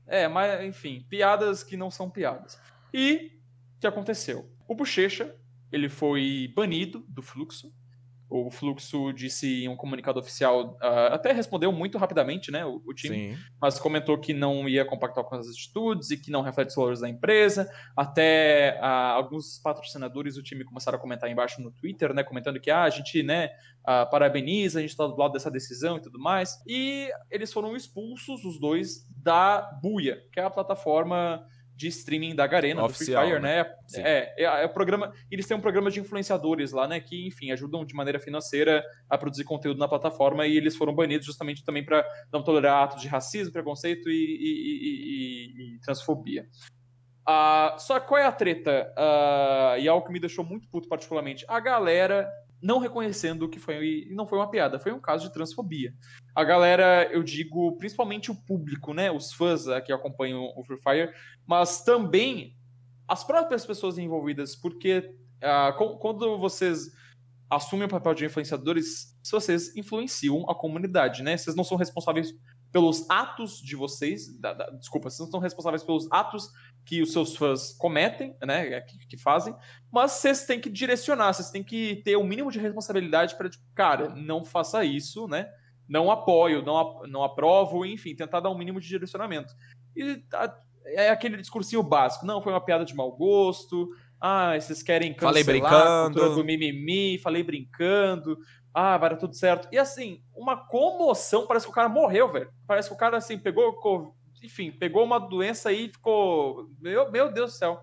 É, 0.07 0.27
mas 0.27 0.63
enfim, 0.63 1.05
piadas 1.07 1.63
que 1.63 1.77
não 1.77 1.91
são 1.91 2.09
piadas. 2.09 2.59
E 2.91 3.33
o 3.75 3.79
que 3.81 3.87
aconteceu? 3.87 4.49
O 4.67 4.73
Bochecha, 4.73 5.35
ele 5.71 5.89
foi 5.89 6.51
banido 6.55 7.05
do 7.07 7.21
fluxo 7.21 7.71
o 8.29 8.51
Fluxo 8.51 9.13
disse 9.13 9.63
em 9.63 9.69
um 9.69 9.75
comunicado 9.75 10.19
oficial, 10.19 10.77
uh, 10.81 11.13
até 11.13 11.31
respondeu 11.31 11.71
muito 11.71 11.97
rapidamente, 11.97 12.51
né, 12.51 12.65
o, 12.65 12.81
o 12.85 12.93
time, 12.93 13.33
Sim. 13.33 13.37
mas 13.61 13.79
comentou 13.79 14.17
que 14.17 14.33
não 14.33 14.67
ia 14.67 14.83
compactar 14.83 15.23
com 15.23 15.35
as 15.35 15.47
atitudes 15.47 16.11
e 16.11 16.17
que 16.17 16.29
não 16.29 16.41
reflete 16.41 16.69
os 16.69 16.75
valores 16.75 16.99
da 16.99 17.07
empresa. 17.07 17.69
Até 17.95 18.77
uh, 18.81 19.15
alguns 19.15 19.59
patrocinadores 19.59 20.35
do 20.35 20.43
time 20.43 20.65
começaram 20.65 20.97
a 20.97 21.01
comentar 21.01 21.29
embaixo 21.29 21.61
no 21.61 21.71
Twitter, 21.71 22.13
né, 22.13 22.23
comentando 22.23 22.59
que 22.59 22.69
ah, 22.69 22.83
a 22.83 22.89
gente, 22.89 23.23
né, 23.23 23.49
uh, 23.83 24.09
parabeniza, 24.09 24.79
a 24.79 24.81
gente 24.81 24.91
está 24.91 25.07
do 25.07 25.15
lado 25.15 25.31
dessa 25.31 25.49
decisão 25.49 25.97
e 25.97 26.01
tudo 26.01 26.19
mais. 26.19 26.61
E 26.67 27.09
eles 27.31 27.53
foram 27.53 27.75
expulsos, 27.75 28.43
os 28.43 28.59
dois, 28.59 29.07
da 29.09 29.61
Buia, 29.81 30.21
que 30.33 30.39
é 30.39 30.43
a 30.43 30.49
plataforma 30.49 31.45
de 31.77 31.87
streaming 31.89 32.35
da 32.35 32.47
Garena, 32.47 32.83
Oficial, 32.83 33.23
do 33.23 33.29
Free 33.29 33.39
Fire, 33.39 33.43
né? 33.43 33.63
né? 33.63 33.75
É, 33.97 34.43
é, 34.43 34.63
é, 34.63 34.65
o 34.65 34.69
programa. 34.69 35.13
Eles 35.29 35.45
têm 35.45 35.55
um 35.55 35.61
programa 35.61 35.91
de 35.91 35.99
influenciadores 35.99 36.71
lá, 36.71 36.87
né? 36.87 36.99
Que, 36.99 37.27
enfim, 37.27 37.51
ajudam 37.51 37.85
de 37.85 37.93
maneira 37.93 38.19
financeira 38.19 38.83
a 39.07 39.15
produzir 39.15 39.43
conteúdo 39.43 39.77
na 39.77 39.87
plataforma 39.87 40.47
e 40.47 40.57
eles 40.57 40.75
foram 40.75 40.95
banidos 40.95 41.27
justamente 41.27 41.63
também 41.63 41.85
para 41.85 42.03
não 42.33 42.43
tolerar 42.43 42.85
atos 42.85 42.99
de 42.99 43.07
racismo, 43.07 43.53
preconceito 43.53 44.09
e, 44.09 44.13
e, 44.13 45.73
e, 45.73 45.75
e 45.75 45.79
transfobia. 45.79 46.47
Uh, 47.29 47.77
só 47.79 47.99
qual 47.99 48.19
é 48.19 48.25
a 48.25 48.31
treta? 48.31 48.91
Uh, 48.97 49.79
e 49.79 49.87
algo 49.87 50.07
que 50.07 50.11
me 50.11 50.19
deixou 50.19 50.43
muito 50.43 50.67
puto 50.69 50.89
particularmente. 50.89 51.45
A 51.47 51.59
galera 51.59 52.27
não 52.61 52.79
reconhecendo 52.79 53.49
que 53.49 53.59
foi 53.59 54.07
não 54.11 54.25
foi 54.25 54.39
uma 54.39 54.49
piada, 54.49 54.79
foi 54.79 54.91
um 54.91 54.99
caso 54.99 55.27
de 55.27 55.33
transfobia. 55.33 55.93
A 56.35 56.43
galera, 56.43 57.09
eu 57.11 57.23
digo, 57.23 57.77
principalmente 57.77 58.31
o 58.31 58.35
público, 58.35 58.93
né, 58.93 59.11
os 59.11 59.31
fãs 59.31 59.65
que 59.85 59.91
acompanham 59.91 60.51
o 60.55 60.63
Free 60.63 60.77
Fire, 60.77 61.13
mas 61.45 61.83
também 61.83 62.55
as 63.07 63.23
próprias 63.23 63.65
pessoas 63.65 63.97
envolvidas, 63.97 64.55
porque 64.55 65.15
uh, 65.37 65.97
quando 65.99 66.37
vocês 66.37 66.91
assumem 67.49 67.85
o 67.85 67.89
papel 67.89 68.13
de 68.13 68.25
influenciadores, 68.25 69.15
vocês 69.31 69.75
influenciam 69.75 70.49
a 70.49 70.55
comunidade, 70.55 71.23
né? 71.23 71.37
Vocês 71.37 71.55
não 71.55 71.63
são 71.63 71.77
responsáveis 71.77 72.33
pelos 72.71 73.09
atos 73.09 73.61
de 73.61 73.75
vocês, 73.75 74.37
da, 74.39 74.53
da, 74.53 74.69
desculpa, 74.71 75.09
vocês 75.09 75.19
não 75.19 75.31
são 75.31 75.39
responsáveis 75.39 75.83
pelos 75.83 76.11
atos 76.11 76.49
que 76.87 77.01
os 77.01 77.11
seus 77.11 77.35
fãs 77.35 77.73
cometem, 77.73 78.33
né, 78.41 78.73
é, 78.73 78.81
que, 78.81 78.97
que, 79.05 79.17
fazem, 79.17 79.53
mas 79.91 80.13
vocês 80.13 80.45
têm 80.45 80.57
que 80.57 80.69
direcionar, 80.69 81.33
vocês 81.33 81.51
têm 81.51 81.61
que 81.61 81.97
ter 81.97 82.15
o 82.15 82.21
um 82.21 82.23
mínimo 82.23 82.49
de 82.49 82.59
responsabilidade 82.59 83.35
para, 83.35 83.49
tipo, 83.49 83.63
cara, 83.75 84.09
não 84.15 84.45
faça 84.45 84.85
isso, 84.85 85.27
né? 85.27 85.49
Não 85.87 86.09
apoio, 86.09 86.63
não, 86.63 87.01
não 87.07 87.23
aprovo, 87.23 87.85
enfim, 87.85 88.15
tentar 88.15 88.39
dar 88.39 88.49
um 88.49 88.57
mínimo 88.57 88.79
de 88.79 88.87
direcionamento. 88.87 89.53
E 89.95 90.23
a, 90.33 90.57
é 90.85 91.09
aquele 91.09 91.37
discursinho 91.37 91.83
básico. 91.83 92.25
Não, 92.25 92.41
foi 92.41 92.53
uma 92.53 92.63
piada 92.63 92.85
de 92.85 92.95
mau 92.95 93.11
gosto. 93.11 93.89
Ah, 94.19 94.53
vocês 94.59 94.81
querem 94.81 95.13
cancelar 95.13 95.33
falei 95.33 95.43
brincando. 95.43 96.35
do 96.35 96.43
mimimi, 96.43 97.17
falei 97.19 97.43
brincando. 97.43 98.37
Ah, 98.73 98.97
vai 98.97 99.09
dar 99.09 99.17
tudo 99.17 99.35
certo. 99.35 99.67
E 99.71 99.77
assim, 99.77 100.21
uma 100.33 100.55
comoção, 100.55 101.45
parece 101.47 101.65
que 101.65 101.71
o 101.71 101.75
cara 101.75 101.89
morreu, 101.89 102.31
velho. 102.31 102.49
Parece 102.65 102.87
que 102.89 102.95
o 102.95 102.97
cara, 102.97 103.17
assim, 103.17 103.37
pegou, 103.37 103.73
enfim, 104.43 104.71
pegou 104.71 105.03
uma 105.03 105.19
doença 105.19 105.69
aí 105.69 105.85
e 105.85 105.91
ficou... 105.91 106.69
Meu, 106.79 107.11
meu 107.11 107.31
Deus 107.31 107.53
do 107.53 107.57
céu. 107.57 107.79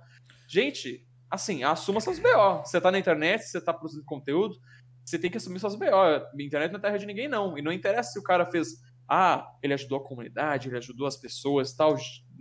Gente, 0.48 1.06
assim, 1.30 1.62
assuma 1.62 2.00
seus 2.00 2.18
BO. 2.18 2.62
Você 2.64 2.80
tá 2.80 2.90
na 2.90 2.98
internet, 2.98 3.44
você 3.44 3.60
tá 3.60 3.72
produzindo 3.72 4.04
conteúdo, 4.04 4.56
você 5.04 5.18
tem 5.18 5.30
que 5.30 5.36
assumir 5.36 5.60
seus 5.60 5.74
BO. 5.74 5.86
A 5.94 6.30
internet 6.38 6.70
não 6.70 6.78
é 6.78 6.82
terra 6.82 6.98
de 6.98 7.06
ninguém, 7.06 7.28
não. 7.28 7.58
E 7.58 7.62
não 7.62 7.72
interessa 7.72 8.12
se 8.12 8.18
o 8.18 8.22
cara 8.22 8.46
fez... 8.46 8.68
Ah, 9.08 9.46
ele 9.62 9.74
ajudou 9.74 9.98
a 9.98 10.04
comunidade, 10.04 10.68
ele 10.68 10.78
ajudou 10.78 11.06
as 11.06 11.16
pessoas 11.16 11.74
tal. 11.74 11.94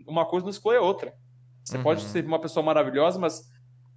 Uma 0.08 0.26
coisa 0.26 0.46
não 0.46 0.52
exclui 0.52 0.78
a 0.78 0.82
outra. 0.82 1.14
Você 1.64 1.78
uhum. 1.78 1.84
pode 1.84 2.02
ser 2.04 2.26
uma 2.26 2.40
pessoa 2.40 2.64
maravilhosa, 2.64 3.20
mas 3.20 3.50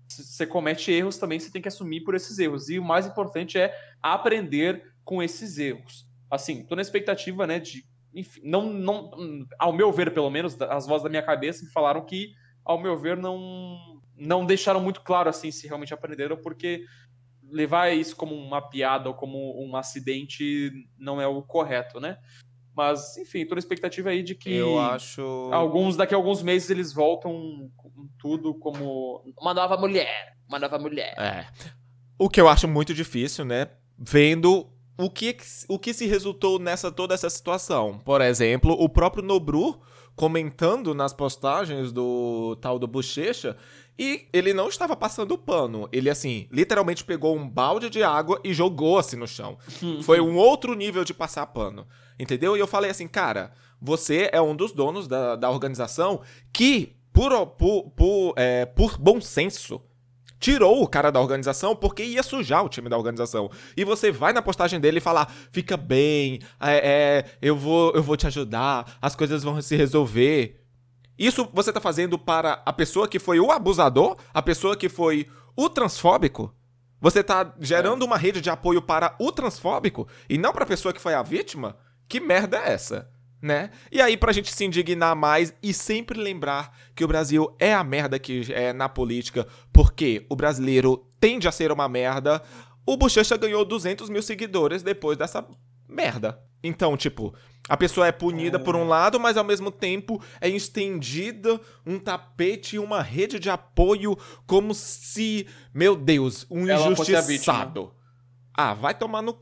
você 0.09 0.47
comete 0.47 0.91
erros 0.93 1.19
também, 1.19 1.39
você 1.39 1.51
tem 1.51 1.61
que 1.61 1.69
assumir 1.69 2.03
por 2.03 2.15
esses 2.15 2.39
erros. 2.39 2.69
E 2.69 2.79
o 2.79 2.85
mais 2.85 3.07
importante 3.07 3.59
é 3.59 3.75
aprender 4.03 4.83
com 5.05 5.23
esses 5.23 5.59
erros. 5.59 6.07
Assim, 6.31 6.65
tô 6.65 6.75
na 6.75 6.83
expectativa, 6.83 7.47
né, 7.47 7.59
de. 7.59 7.85
Enfim, 8.17 8.41
não, 8.43 8.73
não, 8.73 9.11
ao 9.59 9.75
meu 9.75 9.93
ver, 9.93 10.13
pelo 10.13 10.31
menos, 10.31 10.59
as 10.59 10.87
vozes 10.87 11.05
da 11.05 11.11
minha 11.11 11.23
cabeça 11.23 11.63
me 11.63 11.71
falaram 11.71 12.05
que, 12.05 12.33
ao 12.65 12.81
meu 12.81 12.99
ver, 12.99 13.15
não, 13.15 14.01
não 14.17 14.47
deixaram 14.47 14.81
muito 14.81 15.03
claro 15.03 15.29
assim 15.29 15.51
se 15.51 15.67
realmente 15.67 15.93
aprenderam, 15.93 16.39
porque 16.39 16.83
levar 17.51 17.91
isso 17.91 18.17
como 18.17 18.35
uma 18.35 18.63
piada 18.63 19.11
ou 19.11 19.15
como 19.15 19.63
um 19.63 19.77
acidente 19.77 20.73
não 20.99 21.21
é 21.21 21.27
o 21.27 21.43
correto, 21.43 22.01
né? 22.01 22.17
Mas, 22.75 23.17
enfim, 23.19 23.47
tô 23.47 23.55
na 23.55 23.59
expectativa 23.59 24.11
aí 24.11 24.23
de 24.23 24.35
que. 24.35 24.53
Eu 24.53 24.79
acho. 24.79 25.23
Alguns, 25.53 25.97
daqui 25.97 26.15
a 26.15 26.17
alguns 26.17 26.43
meses, 26.43 26.69
eles 26.69 26.93
voltam 26.93 27.71
com 27.77 28.09
tudo 28.19 28.55
como 28.55 29.23
uma 29.39 29.55
nova 29.55 29.77
mulher. 29.77 30.37
Uma 30.49 30.59
nova 30.59 30.79
mulher. 30.79 31.15
É. 31.19 31.47
O 32.19 32.29
que 32.29 32.41
eu 32.41 32.49
acho 32.49 32.67
muito 32.67 32.93
difícil, 32.95 33.45
né? 33.45 33.69
Vendo 33.99 34.71
o 34.99 35.11
que, 35.11 35.37
o 35.69 35.79
que 35.79 35.93
se 35.93 36.07
resultou 36.07 36.59
nessa 36.59 36.91
toda 36.91 37.15
essa 37.15 37.29
situação. 37.29 37.99
Por 38.05 38.21
exemplo, 38.21 38.73
o 38.73 38.89
próprio 38.89 39.23
Nobru 39.23 39.81
comentando 40.15 40.95
nas 40.95 41.13
postagens 41.13 41.93
do 41.93 42.57
tal 42.61 42.79
do 42.79 42.87
Bochecha 42.87 43.57
e 43.99 44.27
ele 44.33 44.53
não 44.53 44.69
estava 44.69 44.97
passando 44.97 45.39
pano. 45.39 45.89
Ele, 45.93 46.11
assim, 46.11 46.49
literalmente 46.51 47.05
pegou 47.05 47.37
um 47.37 47.49
balde 47.49 47.89
de 47.89 48.03
água 48.03 48.41
e 48.43 48.53
jogou 48.53 48.99
assim 48.99 49.17
no 49.17 49.27
chão. 49.27 49.59
Foi 50.03 50.21
um 50.21 50.37
outro 50.37 50.75
nível 50.75 51.05
de 51.05 51.15
passar 51.15 51.47
pano. 51.47 51.87
Entendeu? 52.19 52.57
E 52.57 52.61
eu 52.61 52.67
falei 52.67 52.91
assim, 52.91 53.07
cara, 53.07 53.53
você 53.81 54.31
é 54.33 54.41
um 54.41 54.57
dos 54.57 54.73
donos 54.73 55.07
da, 55.07 55.37
da 55.37 55.51
organização 55.51 56.21
que, 56.53 56.97
por, 57.13 57.47
por, 57.49 57.91
por, 57.91 58.35
é, 58.37 58.65
por 58.65 58.99
bom 58.99 59.21
senso, 59.21 59.81
tirou 60.47 60.81
o 60.81 60.87
cara 60.87 61.11
da 61.11 61.21
organização 61.21 61.75
porque 61.75 62.05
ia 62.05 62.23
sujar 62.23 62.65
o 62.65 62.69
time 62.69 62.89
da 62.89 62.97
organização. 62.97 63.51
E 63.77 63.85
você 63.85 64.13
vai 64.13 64.33
na 64.33 64.41
postagem 64.41 64.79
dele 64.79 64.99
e 64.99 65.01
falar: 65.01 65.29
fica 65.51 65.77
bem, 65.77 66.39
é, 66.61 66.77
é, 66.77 67.25
eu, 67.43 67.57
vou, 67.57 67.93
eu 67.97 68.03
vou 68.03 68.17
te 68.17 68.29
ajudar, 68.29 68.97
as 69.03 69.17
coisas 69.17 69.43
vão 69.43 69.61
se 69.61 69.75
resolver. 69.75 70.63
Isso 71.19 71.49
você 71.53 71.73
tá 71.73 71.81
fazendo 71.81 72.17
para 72.17 72.63
a 72.65 72.73
pessoa 72.73 73.09
que 73.09 73.19
foi 73.19 73.41
o 73.41 73.51
abusador, 73.51 74.17
a 74.33 74.41
pessoa 74.41 74.77
que 74.77 74.89
foi 74.89 75.27
o 75.57 75.69
transfóbico? 75.69 76.55
Você 77.01 77.25
tá 77.25 77.53
gerando 77.59 78.05
uma 78.05 78.17
rede 78.17 78.41
de 78.41 78.49
apoio 78.49 78.81
para 78.81 79.17
o 79.19 79.33
transfóbico 79.33 80.07
e 80.31 80.39
não 80.39 80.53
para 80.53 80.63
a 80.63 80.69
pessoa 80.69 80.95
que 80.95 81.01
foi 81.01 81.15
a 81.15 81.25
vítima? 81.25 81.77
Que 82.09 82.21
merda 82.21 82.59
é 82.59 82.73
essa? 82.73 83.11
Né? 83.47 83.71
E 83.93 84.03
aí, 84.03 84.17
pra 84.17 84.33
gente 84.33 84.53
se 84.53 84.65
indignar 84.65 85.15
mais 85.15 85.55
e 85.63 85.73
sempre 85.73 86.19
lembrar 86.19 86.77
que 86.97 87.05
o 87.05 87.07
Brasil 87.07 87.55
é 87.61 87.73
a 87.73 87.85
merda 87.85 88.19
que 88.19 88.53
é 88.53 88.73
na 88.73 88.89
política, 88.89 89.47
porque 89.73 90.27
o 90.29 90.35
brasileiro 90.35 91.07
tende 91.21 91.47
a 91.47 91.53
ser 91.53 91.71
uma 91.71 91.89
merda, 91.89 92.43
o 92.85 92.97
Bochecha 92.97 93.37
ganhou 93.37 93.65
200 93.65 94.11
mil 94.11 94.21
seguidores 94.21 94.83
depois 94.83 95.17
dessa 95.17 95.47
merda. 95.89 96.43
Então, 96.61 96.97
tipo, 96.97 97.33
a 97.69 97.77
pessoa 97.77 98.09
é 98.09 98.11
punida 98.11 98.59
por 98.59 98.75
um 98.75 98.83
é. 98.83 98.89
lado, 98.89 99.21
mas 99.21 99.37
ao 99.37 99.45
mesmo 99.45 99.71
tempo 99.71 100.21
é 100.41 100.49
estendida 100.49 101.61
um 101.87 102.01
tapete 102.01 102.75
e 102.75 102.79
uma 102.81 103.01
rede 103.01 103.39
de 103.39 103.49
apoio 103.49 104.19
como 104.45 104.75
se, 104.75 105.47
meu 105.73 105.95
Deus, 105.95 106.45
um 106.51 106.69
Ela 106.69 106.91
injustiçado. 106.91 107.93
Ah, 108.53 108.75
vai 108.75 108.93
tomar 108.93 109.23
no 109.23 109.39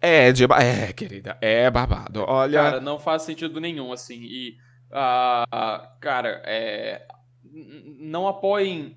é, 0.00 0.32
de, 0.32 0.44
é, 0.44 0.92
querida, 0.92 1.38
é 1.40 1.70
babado. 1.70 2.24
Olha. 2.26 2.62
Cara, 2.62 2.80
não 2.80 2.98
faz 2.98 3.22
sentido 3.22 3.60
nenhum, 3.60 3.92
assim. 3.92 4.18
E, 4.20 4.56
uh, 4.90 5.98
cara, 6.00 6.42
é, 6.44 7.06
não 7.98 8.28
apoiem 8.28 8.96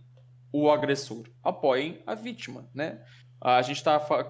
o 0.52 0.70
agressor, 0.70 1.24
apoiem 1.44 2.02
a 2.06 2.16
vítima, 2.16 2.70
né? 2.74 3.00
A 3.42 3.62
gente 3.62 3.84
tá 3.84 4.00
fa 4.00 4.26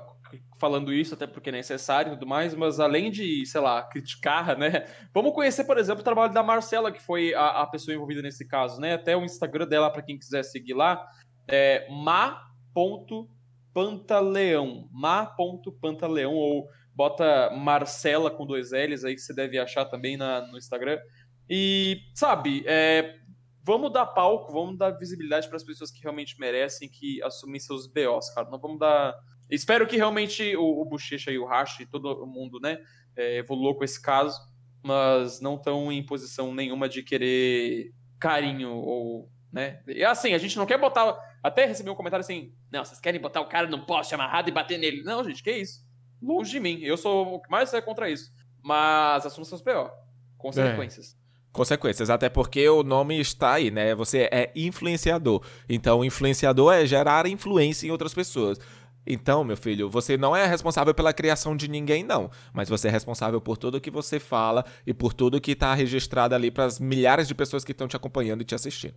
falando 0.60 0.94
isso 0.94 1.16
até 1.16 1.26
porque 1.26 1.50
é 1.50 1.54
necessário 1.54 2.12
e 2.12 2.16
tudo 2.16 2.28
mais, 2.28 2.54
mas 2.54 2.80
além 2.80 3.10
de, 3.10 3.44
sei 3.48 3.62
lá, 3.62 3.82
criticar, 3.82 4.56
né? 4.58 4.86
Vamos 5.12 5.34
conhecer, 5.34 5.64
por 5.64 5.78
exemplo, 5.78 6.02
o 6.02 6.04
trabalho 6.04 6.32
da 6.32 6.44
Marcela, 6.44 6.92
que 6.92 7.02
foi 7.02 7.34
a, 7.34 7.62
a 7.62 7.66
pessoa 7.66 7.96
envolvida 7.96 8.22
nesse 8.22 8.46
caso, 8.46 8.80
né? 8.80 8.94
Até 8.94 9.18
o 9.18 9.24
Instagram 9.24 9.66
dela, 9.66 9.90
para 9.90 10.04
quem 10.04 10.20
quiser 10.20 10.44
seguir 10.44 10.74
lá, 10.74 11.04
é 11.48 11.88
ma.marcela 11.90 13.39
Pantaleão, 13.80 14.90
ma.pantaleão, 14.92 16.34
ou 16.34 16.68
bota 16.94 17.50
Marcela 17.52 18.30
com 18.30 18.46
dois 18.46 18.72
L's 18.74 19.06
aí 19.06 19.16
que 19.16 19.22
você 19.22 19.34
deve 19.34 19.58
achar 19.58 19.86
também 19.86 20.18
na, 20.18 20.46
no 20.48 20.58
Instagram. 20.58 21.00
E, 21.50 22.02
sabe, 22.14 22.62
é, 22.68 23.16
vamos 23.64 23.94
dar 23.94 24.06
palco, 24.08 24.52
vamos 24.52 24.78
dar 24.78 24.92
visibilidade 24.92 25.48
para 25.48 25.56
as 25.56 25.64
pessoas 25.64 25.92
que 25.92 26.02
realmente 26.02 26.38
merecem, 26.38 26.90
que 26.90 27.24
assumem 27.24 27.58
seus 27.58 27.88
BOs, 27.88 28.30
cara. 28.32 28.50
Não 28.50 28.60
vamos 28.60 28.80
dar. 28.80 29.16
Espero 29.50 29.88
que 29.88 29.96
realmente 29.96 30.58
o, 30.58 30.82
o 30.82 30.84
Bochecha 30.84 31.32
e 31.32 31.40
o 31.40 31.46
Hash 31.46 31.80
e 31.80 31.86
todo 31.86 32.28
mundo, 32.28 32.60
né, 32.60 32.80
é, 33.16 33.42
com 33.44 33.82
esse 33.82 34.02
caso, 34.02 34.38
mas 34.84 35.40
não 35.40 35.56
estão 35.56 35.90
em 35.90 36.06
posição 36.06 36.54
nenhuma 36.54 36.90
de 36.90 37.02
querer 37.02 37.94
carinho 38.20 38.72
ou 38.72 39.32
né? 39.52 39.82
E 39.88 40.04
assim, 40.04 40.34
a 40.34 40.38
gente 40.38 40.58
não 40.58 40.66
quer 40.66 40.78
botar. 40.78 41.18
Até 41.44 41.66
recebi 41.66 41.90
um 41.90 41.96
comentário 41.96 42.24
assim: 42.24 42.54
não, 42.72 42.84
vocês 42.84 43.00
querem 43.00 43.20
botar 43.20 43.42
o 43.42 43.48
cara 43.48 43.68
num 43.68 43.86
poste 43.86 44.14
amarrado 44.14 44.50
e 44.50 44.52
bater 44.52 44.78
nele. 44.78 45.04
Não, 45.04 45.24
gente, 45.24 45.44
que 45.44 45.52
isso? 45.52 45.86
Longe 46.22 46.52
de 46.52 46.60
mim. 46.60 46.80
Eu 46.82 46.98
sou 46.98 47.36
o 47.36 47.40
que 47.40 47.50
mais 47.50 47.74
é 47.74 47.82
contra 47.82 48.10
isso. 48.10 48.32
Mas 48.64 49.26
assuma 49.26 49.46
seus 49.46 49.62
PO. 49.62 49.90
Consequências. 50.38 51.16
É. 51.16 51.20
Consequências, 51.52 52.10
até 52.10 52.30
porque 52.30 52.70
o 52.70 52.84
nome 52.84 53.20
está 53.20 53.54
aí, 53.54 53.72
né? 53.72 53.96
Você 53.96 54.30
é 54.32 54.52
influenciador. 54.56 55.44
Então, 55.68 56.06
influenciador 56.06 56.74
é 56.74 56.86
gerar 56.86 57.26
influência 57.26 57.88
em 57.88 57.92
outras 57.92 58.14
pessoas. 58.14 58.60
Então, 59.06 59.44
meu 59.44 59.58
filho, 59.58 59.90
você 59.90 60.16
não 60.16 60.36
é 60.36 60.46
responsável 60.46 60.94
pela 60.94 61.12
criação 61.12 61.56
de 61.56 61.68
ninguém, 61.68 62.04
não. 62.04 62.30
Mas 62.54 62.70
você 62.70 62.88
é 62.88 62.92
responsável 62.92 63.42
por 63.42 63.58
tudo 63.58 63.82
que 63.82 63.90
você 63.90 64.20
fala 64.20 64.64
e 64.86 64.94
por 64.94 65.12
tudo 65.14 65.42
que 65.42 65.54
está 65.54 65.74
registrado 65.74 66.36
ali 66.36 66.52
para 66.52 66.66
as 66.66 66.80
milhares 66.80 67.28
de 67.28 67.34
pessoas 67.34 67.64
que 67.64 67.72
estão 67.72 67.88
te 67.88 67.96
acompanhando 67.96 68.42
e 68.42 68.46
te 68.46 68.54
assistindo. 68.54 68.94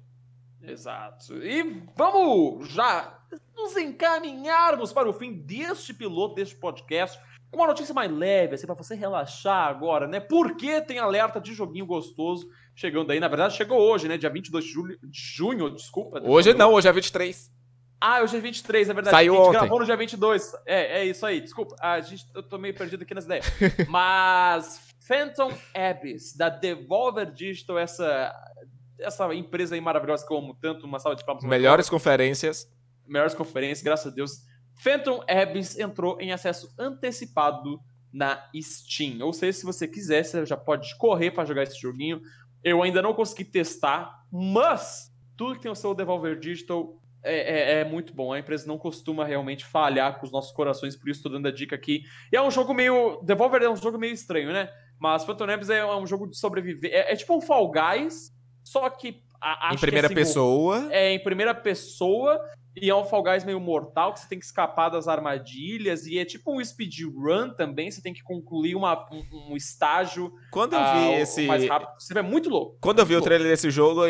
Exato. 0.63 1.37
E 1.43 1.83
vamos 1.97 2.69
já 2.69 3.19
nos 3.57 3.77
encaminharmos 3.77 4.93
para 4.93 5.09
o 5.09 5.13
fim 5.13 5.33
deste 5.33 5.93
piloto, 5.93 6.35
deste 6.35 6.55
podcast, 6.57 7.19
com 7.51 7.59
uma 7.59 7.67
notícia 7.67 7.95
mais 7.95 8.11
leve, 8.11 8.55
assim, 8.55 8.67
para 8.67 8.75
você 8.75 8.95
relaxar 8.95 9.69
agora, 9.69 10.07
né? 10.07 10.21
Porque 10.21 10.81
tem 10.81 10.99
alerta 10.99 11.41
de 11.41 11.53
joguinho 11.53 11.85
gostoso 11.85 12.49
chegando 12.75 13.11
aí. 13.11 13.21
Na 13.21 13.29
verdade, 13.29 13.57
chegou 13.57 13.79
hoje, 13.79 14.09
né? 14.09 14.17
Dia 14.17 14.31
22 14.31 14.65
de, 14.65 14.71
julho, 14.71 14.99
de 15.03 15.21
junho, 15.21 15.71
desculpa. 15.71 16.21
Hoje 16.25 16.55
não, 16.55 16.73
hoje 16.73 16.89
é 16.89 16.93
23. 16.93 17.51
Ah, 18.01 18.21
hoje 18.21 18.37
é 18.37 18.41
23, 18.41 18.89
é 18.89 18.95
verdade. 18.95 19.15
Saiu 19.15 19.35
a 19.35 19.37
gente 19.37 19.47
ontem. 19.47 19.59
gravou 19.61 19.79
no 19.79 19.85
dia 19.85 19.97
22. 19.97 20.53
É, 20.67 21.01
é 21.01 21.05
isso 21.05 21.25
aí, 21.25 21.41
desculpa. 21.41 21.77
A 21.81 22.01
gente, 22.01 22.25
eu 22.35 22.43
tô 22.43 22.59
meio 22.59 22.75
perdido 22.75 23.03
aqui 23.03 23.15
nas 23.15 23.27
ideias. 23.27 23.47
Mas 23.89 24.81
Phantom 25.07 25.53
Abyss, 25.75 26.37
da 26.37 26.49
Devolver 26.49 27.31
Digital, 27.31 27.79
essa 27.79 28.35
essa 28.99 29.33
empresa 29.35 29.75
aí 29.75 29.81
maravilhosa 29.81 30.27
que 30.27 30.33
eu 30.33 30.39
amo 30.39 30.57
tanto, 30.61 30.87
uma 30.87 30.99
salva 30.99 31.17
de 31.17 31.25
palmas. 31.25 31.45
Melhores 31.45 31.89
conferências. 31.89 32.71
Melhores 33.07 33.35
conferências, 33.35 33.83
graças 33.83 34.13
a 34.13 34.15
Deus. 34.15 34.43
Phantom 34.75 35.23
Abyss 35.29 35.79
entrou 35.79 36.21
em 36.21 36.33
acesso 36.33 36.73
antecipado 36.79 37.81
na 38.13 38.49
Steam. 38.61 39.25
Ou 39.25 39.33
seja, 39.33 39.59
se 39.59 39.65
você 39.65 39.89
quiser, 39.89 40.25
você 40.25 40.45
já 40.45 40.57
pode 40.57 40.97
correr 40.99 41.31
para 41.31 41.45
jogar 41.45 41.63
esse 41.63 41.81
joguinho. 41.81 42.21
Eu 42.63 42.83
ainda 42.83 43.03
não 43.03 43.15
consegui 43.15 43.45
testar, 43.45 44.25
mas 44.31 45.11
tudo 45.37 45.57
que 45.57 45.63
tem 45.63 45.71
o 45.71 45.75
seu 45.75 45.95
Devolver 45.95 46.39
Digital 46.39 47.01
é, 47.25 47.35
é, 47.35 47.81
é, 47.81 47.85
muito 47.85 48.13
bom. 48.13 48.33
A 48.33 48.39
empresa 48.39 48.67
não 48.67 48.77
costuma 48.77 49.25
realmente 49.25 49.65
falhar 49.65 50.19
com 50.19 50.27
os 50.27 50.33
nossos 50.33 50.53
corações, 50.53 50.97
por 50.97 51.09
isso 51.09 51.19
estou 51.19 51.33
dando 51.33 51.49
a 51.49 51.53
dica 51.53 51.75
aqui. 51.77 52.03
E 52.33 52.37
é 52.37 52.43
um 52.43 52.51
jogo 52.51 52.75
meio. 52.75 53.21
Devolver 53.23 53.63
é 53.63 53.71
um 53.71 53.77
jogo 53.77 53.99
meio 53.99 54.13
estranho, 54.13 54.53
né? 54.53 54.69
Mas 54.99 55.25
Phantom 55.25 55.51
Abyss 55.51 55.71
é 55.71 55.85
um 55.85 56.07
jogo 56.07 56.29
de 56.29 56.37
sobreviver. 56.37 56.91
É, 56.93 57.13
é 57.13 57.17
tipo 57.17 57.37
um 57.37 57.41
Fall 57.41 57.71
Guys, 57.71 58.33
só 58.65 58.89
que. 58.91 59.23
A, 59.41 59.75
em 59.75 59.79
primeira 59.79 60.09
que, 60.09 60.15
assim, 60.15 60.23
pessoa. 60.23 60.89
É, 60.91 61.13
em 61.13 61.23
primeira 61.23 61.55
pessoa. 61.55 62.41
E 62.75 62.89
é 62.89 62.95
um 62.95 63.05
Fall 63.05 63.23
Guys 63.23 63.45
meio 63.45 63.61
mortal, 63.61 64.15
que 64.15 64.21
você 64.21 64.29
tem 64.29 64.39
que 64.39 64.47
escapar 64.47 64.89
das 64.89 65.07
armadilhas, 65.07 66.07
e 66.07 66.19
é 66.19 66.25
tipo 66.25 66.59
um 66.59 66.65
speedrun 66.65 67.51
também, 67.51 67.91
você 67.91 68.01
tem 68.01 68.15
que 68.15 68.23
concluir 68.23 68.75
uma, 68.75 69.07
um, 69.13 69.53
um 69.53 69.57
estágio 69.57 70.33
Quando 70.51 70.73
eu 70.73 70.79
vi 70.79 70.87
ah, 70.87 71.21
esse. 71.21 71.47
mais 71.47 71.69
rápido. 71.69 71.91
Você 71.99 72.19
é 72.19 72.23
muito 72.23 72.49
louco. 72.49 72.79
Quando 72.81 73.01
eu 73.01 73.05
vi 73.05 73.13
o 73.13 73.17
Louco. 73.17 73.27
trailer 73.27 73.47
desse 73.47 73.71
jogo, 73.71 74.01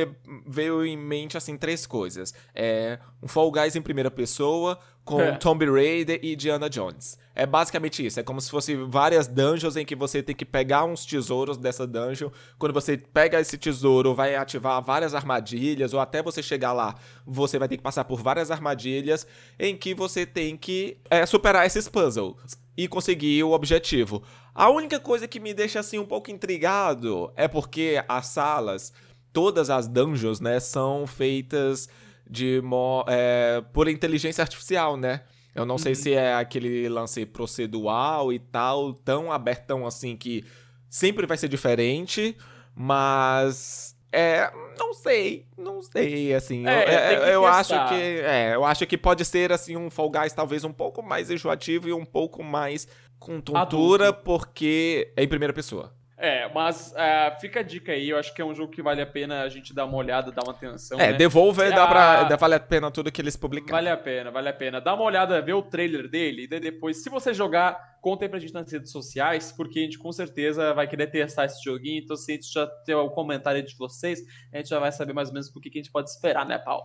veio 0.46 0.84
em 0.86 0.96
mente, 0.96 1.36
assim, 1.36 1.56
três 1.56 1.86
coisas. 1.86 2.32
É, 2.54 3.00
um 3.20 3.26
Fall 3.26 3.50
Guys 3.50 3.74
em 3.74 3.82
primeira 3.82 4.12
pessoa, 4.12 4.78
com 5.04 5.20
É. 5.20 5.32
Tomb 5.32 5.64
Raider 5.66 6.20
e 6.22 6.36
Diana 6.36 6.70
Jones. 6.70 7.18
É 7.34 7.46
basicamente 7.46 8.04
isso. 8.04 8.20
É 8.20 8.22
como 8.22 8.40
se 8.40 8.50
fosse 8.50 8.76
várias 8.76 9.26
dungeons 9.26 9.76
em 9.76 9.84
que 9.84 9.96
você 9.96 10.22
tem 10.22 10.34
que 10.34 10.44
pegar 10.44 10.84
uns 10.84 11.04
tesouros 11.04 11.56
dessa 11.56 11.86
dungeon. 11.86 12.30
Quando 12.58 12.72
você 12.72 12.96
pega 12.96 13.40
esse 13.40 13.56
tesouro, 13.56 14.14
vai 14.14 14.36
ativar 14.36 14.82
várias 14.82 15.14
armadilhas, 15.14 15.94
ou 15.94 16.00
até 16.00 16.22
você 16.22 16.42
chegar 16.42 16.72
lá, 16.72 16.94
você 17.26 17.58
vai 17.58 17.68
ter 17.68 17.78
que 17.78 17.82
passar 17.82 18.04
por 18.04 18.20
várias 18.22 18.50
armadilhas 18.50 19.26
em 19.58 19.76
que 19.76 19.94
você 19.94 20.26
tem 20.26 20.56
que 20.56 20.98
é, 21.10 21.24
superar 21.24 21.66
esses 21.66 21.88
puzzles 21.88 22.36
e 22.76 22.86
conseguir 22.86 23.42
o 23.44 23.52
objetivo. 23.52 24.22
A 24.54 24.68
única 24.68 25.00
coisa 25.00 25.26
que 25.26 25.40
me 25.40 25.54
deixa 25.54 25.80
assim 25.80 25.98
um 25.98 26.06
pouco 26.06 26.30
intrigado 26.30 27.32
é 27.34 27.48
porque 27.48 28.02
as 28.06 28.26
salas, 28.26 28.92
todas 29.32 29.70
as 29.70 29.88
dungeons, 29.88 30.40
né, 30.40 30.60
são 30.60 31.06
feitas 31.06 31.88
de 32.32 32.62
é, 33.06 33.62
por 33.74 33.88
inteligência 33.88 34.40
artificial, 34.40 34.96
né? 34.96 35.22
Eu 35.54 35.66
não 35.66 35.76
sei 35.76 35.94
se 35.94 36.14
é 36.14 36.34
aquele 36.34 36.88
lance 36.88 37.26
procedural 37.26 38.32
e 38.32 38.38
tal, 38.38 38.94
tão 38.94 39.30
abertão 39.30 39.86
assim 39.86 40.16
que 40.16 40.42
sempre 40.88 41.26
vai 41.26 41.36
ser 41.36 41.46
diferente, 41.46 42.34
mas 42.74 43.94
é, 44.10 44.50
não 44.78 44.94
sei, 44.94 45.46
não 45.58 45.82
sei, 45.82 46.34
assim, 46.34 46.66
É, 46.66 46.70
eu, 46.70 46.88
é, 46.88 47.08
tem 47.08 47.18
que 47.18 47.30
eu 47.30 47.46
acho 47.46 47.88
que 47.88 47.94
é, 47.94 48.54
eu 48.54 48.64
acho 48.64 48.86
que 48.86 48.96
pode 48.96 49.26
ser 49.26 49.52
assim 49.52 49.76
um 49.76 49.90
Fall 49.90 50.10
Guys 50.10 50.32
talvez 50.32 50.64
um 50.64 50.72
pouco 50.72 51.02
mais 51.02 51.30
enjoativo 51.30 51.86
e 51.86 51.92
um 51.92 52.04
pouco 52.04 52.42
mais 52.42 52.88
com 53.18 53.38
tontura 53.38 54.10
porque 54.10 55.12
é 55.14 55.22
em 55.22 55.28
primeira 55.28 55.52
pessoa. 55.52 55.92
É, 56.22 56.48
mas 56.54 56.94
ah, 56.96 57.36
fica 57.40 57.58
a 57.58 57.62
dica 57.64 57.90
aí, 57.90 58.10
eu 58.10 58.16
acho 58.16 58.32
que 58.32 58.40
é 58.40 58.44
um 58.44 58.54
jogo 58.54 58.70
que 58.70 58.80
vale 58.80 59.02
a 59.02 59.06
pena 59.06 59.42
a 59.42 59.48
gente 59.48 59.74
dar 59.74 59.86
uma 59.86 59.96
olhada, 59.96 60.30
dar 60.30 60.44
uma 60.44 60.52
atenção, 60.52 61.00
é, 61.00 61.10
né? 61.10 61.14
Devolver 61.14 61.74
dá 61.74 61.84
pra, 61.84 62.22
dá, 62.22 62.36
vale 62.36 62.54
a 62.54 62.60
pena 62.60 62.92
tudo 62.92 63.10
que 63.10 63.20
eles 63.20 63.34
publicaram. 63.34 63.72
Vale 63.72 63.88
a 63.88 63.96
pena, 63.96 64.30
vale 64.30 64.48
a 64.48 64.52
pena. 64.52 64.80
Dá 64.80 64.94
uma 64.94 65.02
olhada, 65.02 65.42
vê 65.42 65.52
o 65.52 65.60
trailer 65.60 66.08
dele, 66.08 66.44
e 66.44 66.46
daí 66.46 66.60
depois, 66.60 67.02
se 67.02 67.10
você 67.10 67.34
jogar, 67.34 67.98
conta 68.00 68.24
aí 68.24 68.28
pra 68.28 68.38
gente 68.38 68.54
nas 68.54 68.70
redes 68.70 68.92
sociais, 68.92 69.50
porque 69.50 69.80
a 69.80 69.82
gente 69.82 69.98
com 69.98 70.12
certeza 70.12 70.72
vai 70.72 70.86
querer 70.86 71.08
testar 71.08 71.46
esse 71.46 71.60
joguinho, 71.64 72.00
então 72.00 72.14
se 72.14 72.30
a 72.30 72.34
gente 72.36 72.52
já 72.52 72.68
ter 72.68 72.94
o 72.94 73.10
comentário 73.10 73.60
de 73.60 73.76
vocês, 73.76 74.20
a 74.52 74.58
gente 74.58 74.68
já 74.68 74.78
vai 74.78 74.92
saber 74.92 75.12
mais 75.12 75.26
ou 75.26 75.34
menos 75.34 75.48
o 75.48 75.60
que 75.60 75.70
que 75.70 75.80
a 75.80 75.82
gente 75.82 75.90
pode 75.90 76.08
esperar, 76.08 76.46
né, 76.46 76.56
Paulo? 76.56 76.84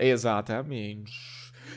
Exatamente. 0.00 1.12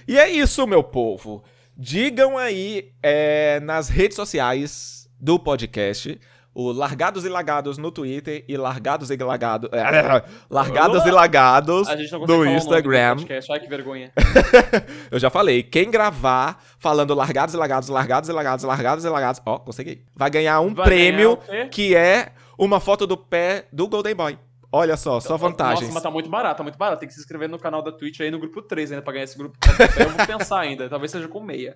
E 0.07 0.17
é 0.17 0.29
isso, 0.29 0.65
meu 0.65 0.81
povo. 0.81 1.43
Digam 1.75 2.37
aí 2.37 2.93
é, 3.03 3.59
nas 3.59 3.89
redes 3.89 4.15
sociais 4.15 5.09
do 5.19 5.37
podcast, 5.37 6.17
o 6.53 6.71
Largados 6.71 7.23
e 7.25 7.29
Lagados 7.29 7.77
no 7.77 7.91
Twitter 7.91 8.43
e 8.47 8.57
Largados 8.57 9.09
e 9.09 9.17
Lagados. 9.17 9.69
largados 10.49 11.05
e 11.05 11.11
Lagados 11.11 11.87
A 11.87 11.95
gente 11.95 12.11
não 12.11 12.19
consegue 12.21 12.43
no 12.43 12.55
Instagram. 12.55 13.15
podcast, 13.17 13.51
ai 13.51 13.59
que 13.59 13.67
vergonha. 13.67 14.11
Eu 15.09 15.19
já 15.19 15.29
falei, 15.29 15.63
quem 15.63 15.89
gravar 15.89 16.61
falando 16.77 17.13
Largados 17.13 17.55
e 17.55 17.57
Lagados, 17.57 17.89
Largados 17.89 18.29
e 18.29 18.33
Lagados, 18.33 18.65
Largados 18.65 19.05
e 19.05 19.09
Lagados, 19.09 19.41
ó, 19.45 19.59
consegui. 19.59 20.03
Vai 20.15 20.29
ganhar 20.29 20.59
um 20.59 20.73
Vai 20.73 20.85
prêmio 20.85 21.37
ganhar 21.47 21.69
que 21.69 21.95
é 21.95 22.33
uma 22.57 22.79
foto 22.79 23.07
do 23.07 23.17
pé 23.17 23.67
do 23.71 23.87
Golden 23.87 24.15
Boy. 24.15 24.37
Olha 24.73 24.95
só, 24.95 25.19
só 25.19 25.35
vantagens. 25.35 25.81
Nossa, 25.81 25.93
mas 25.93 26.03
tá 26.03 26.09
muito 26.09 26.29
barato, 26.29 26.57
tá 26.57 26.63
muito 26.63 26.77
barato. 26.77 27.01
Tem 27.01 27.07
que 27.07 27.13
se 27.13 27.19
inscrever 27.19 27.49
no 27.49 27.59
canal 27.59 27.81
da 27.81 27.91
Twitch 27.91 28.21
aí 28.21 28.31
no 28.31 28.39
grupo 28.39 28.61
3 28.61 28.91
ainda 28.91 29.03
pra 29.03 29.11
ganhar 29.11 29.25
esse 29.25 29.37
grupo. 29.37 29.57
Eu 29.99 30.09
vou 30.09 30.25
pensar 30.25 30.61
ainda, 30.61 30.89
talvez 30.89 31.11
seja 31.11 31.27
com 31.27 31.41
meia. 31.41 31.75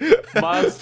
Mas 0.40 0.80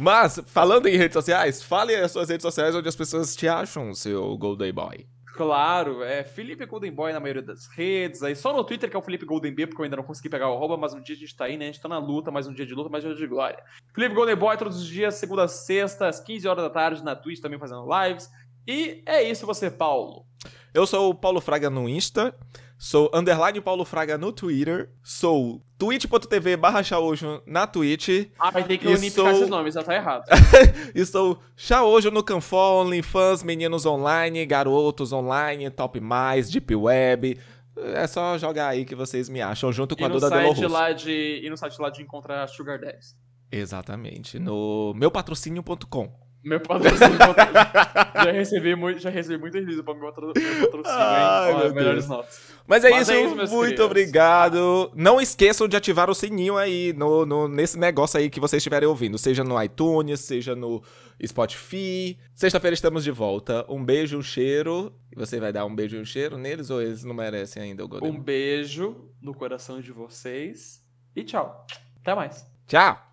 Mas, 0.00 0.40
falando 0.46 0.86
em 0.86 0.96
redes 0.96 1.12
sociais, 1.12 1.62
fale 1.62 1.94
as 1.94 2.10
suas 2.10 2.30
redes 2.30 2.42
sociais 2.42 2.74
onde 2.74 2.88
as 2.88 2.96
pessoas 2.96 3.36
te 3.36 3.46
acham, 3.46 3.92
seu 3.92 4.34
Golden 4.38 4.72
Boy. 4.72 5.06
Claro, 5.34 6.02
é 6.02 6.24
Felipe 6.24 6.64
Golden 6.64 6.90
Boy 6.90 7.12
na 7.12 7.20
maioria 7.20 7.42
das 7.42 7.66
redes. 7.66 8.22
Aí 8.22 8.34
só 8.34 8.50
no 8.50 8.64
Twitter 8.64 8.88
que 8.88 8.96
é 8.96 8.98
o 8.98 9.02
Felipe 9.02 9.26
Golden 9.26 9.54
B, 9.54 9.66
porque 9.66 9.82
eu 9.82 9.84
ainda 9.84 9.98
não 9.98 10.02
consegui 10.02 10.30
pegar 10.30 10.48
o 10.48 10.54
arroba, 10.54 10.78
mas 10.78 10.94
um 10.94 11.02
dia 11.02 11.14
a 11.14 11.18
gente 11.18 11.36
tá 11.36 11.44
aí, 11.44 11.58
né? 11.58 11.66
A 11.66 11.72
gente 11.72 11.82
tá 11.82 11.88
na 11.88 11.98
luta, 11.98 12.30
mais 12.30 12.46
um 12.48 12.54
dia 12.54 12.64
de 12.64 12.74
luta, 12.74 12.88
mais 12.88 13.04
um 13.04 13.08
dia 13.08 13.16
de 13.18 13.26
glória. 13.26 13.62
Felipe 13.94 14.14
Golden 14.14 14.36
Boy 14.36 14.56
todos 14.56 14.78
os 14.78 14.86
dias, 14.86 15.16
segunda 15.16 15.44
a 15.44 15.48
sexta, 15.48 16.08
às 16.08 16.18
15 16.18 16.48
horas 16.48 16.64
da 16.64 16.70
tarde, 16.70 17.04
na 17.04 17.14
Twitch 17.14 17.40
também 17.40 17.58
fazendo 17.58 17.86
lives. 17.86 18.30
E 18.66 19.02
é 19.04 19.22
isso 19.22 19.44
você, 19.44 19.70
Paulo. 19.70 20.24
Eu 20.72 20.86
sou 20.86 21.10
o 21.10 21.14
Paulo 21.14 21.42
Fraga 21.42 21.68
no 21.68 21.86
Insta, 21.86 22.34
sou 22.82 23.10
underline 23.12 23.60
Paulo 23.60 23.84
Fraga 23.84 24.16
no 24.16 24.32
Twitter, 24.32 24.90
sou 25.02 25.60
twitch.tv 25.76 26.56
barra 26.56 26.82
Shaojo 26.82 27.42
na 27.46 27.66
Twitch 27.66 28.08
Ah, 28.38 28.50
vai 28.50 28.64
ter 28.64 28.78
que 28.78 28.88
unificar 28.88 29.26
sou- 29.26 29.32
esses 29.34 29.48
nomes, 29.50 29.74
já 29.74 29.82
tá 29.82 29.94
errado. 29.94 30.24
e 30.94 31.04
sou 31.04 31.38
Shaojo 31.54 32.10
no 32.10 32.22
Canfor, 32.24 32.86
OnlyFans, 32.86 33.42
Meninos 33.42 33.84
Online, 33.84 34.46
Garotos 34.46 35.12
Online, 35.12 35.68
Top 35.70 36.00
Mais, 36.00 36.48
Deep 36.50 36.74
Web. 36.74 37.38
É 37.76 38.06
só 38.06 38.38
jogar 38.38 38.68
aí 38.68 38.84
que 38.86 38.94
vocês 38.94 39.28
me 39.28 39.42
acham, 39.42 39.70
junto 39.70 39.94
com 39.94 40.02
E 40.02 40.06
a 40.06 40.08
Duda 40.08 40.28
site 40.28 40.66
lá 40.66 40.92
de, 40.92 41.40
e 41.44 41.50
no 41.50 41.56
site 41.58 41.78
lá 41.80 41.90
de 41.90 42.02
encontrar 42.02 42.46
Sugar 42.48 42.80
Daddies. 42.80 43.14
Exatamente, 43.52 44.38
no 44.38 44.94
meupatrocínio.com. 44.94 46.29
Meu 46.42 46.58
patrocínio. 46.60 47.18
já 48.24 48.30
recebi 48.32 48.74
muito, 48.74 48.98
já 49.00 49.10
recebi 49.10 49.38
muito 49.38 49.54
release 49.54 49.82
pra 49.82 49.94
meu 49.94 50.06
patro- 50.06 50.32
meu 50.34 50.60
patrocínio, 50.70 50.98
Ai, 50.98 51.52
hein? 51.52 51.58
Meu 51.58 51.74
melhores 51.74 52.08
notas. 52.08 52.40
Mas 52.66 52.82
é 52.84 52.90
Mas 52.90 53.02
isso, 53.02 53.12
é 53.12 53.20
isso, 53.22 53.36
muito 53.54 53.60
queridos. 53.66 53.84
obrigado. 53.86 54.90
Não 54.94 55.20
esqueçam 55.20 55.68
de 55.68 55.76
ativar 55.76 56.08
o 56.08 56.14
sininho 56.14 56.56
aí 56.56 56.92
no, 56.94 57.26
no- 57.26 57.48
nesse 57.48 57.78
negócio 57.78 58.18
aí 58.18 58.30
que 58.30 58.40
vocês 58.40 58.60
estiverem 58.60 58.88
ouvindo, 58.88 59.18
seja 59.18 59.44
no 59.44 59.62
iTunes, 59.62 60.20
seja 60.20 60.54
no 60.56 60.82
Spotify. 61.26 62.18
Sexta-feira 62.34 62.74
estamos 62.74 63.04
de 63.04 63.10
volta. 63.10 63.66
Um 63.68 63.84
beijo, 63.84 64.16
um 64.18 64.22
cheiro. 64.22 64.92
E 65.14 65.18
você 65.18 65.38
vai 65.40 65.52
dar 65.52 65.64
um 65.66 65.74
beijo 65.74 65.96
e 65.96 66.00
um 66.00 66.04
cheiro 66.04 66.38
neles 66.38 66.70
ou 66.70 66.80
eles 66.80 67.04
não 67.04 67.14
merecem 67.14 67.62
ainda 67.62 67.84
o 67.84 67.88
Golden? 67.88 68.10
Um 68.10 68.18
beijo 68.20 69.10
no 69.20 69.34
coração 69.34 69.80
de 69.80 69.92
vocês 69.92 70.80
e 71.14 71.22
tchau. 71.24 71.66
Até 72.00 72.14
mais. 72.14 72.46
Tchau! 72.66 73.04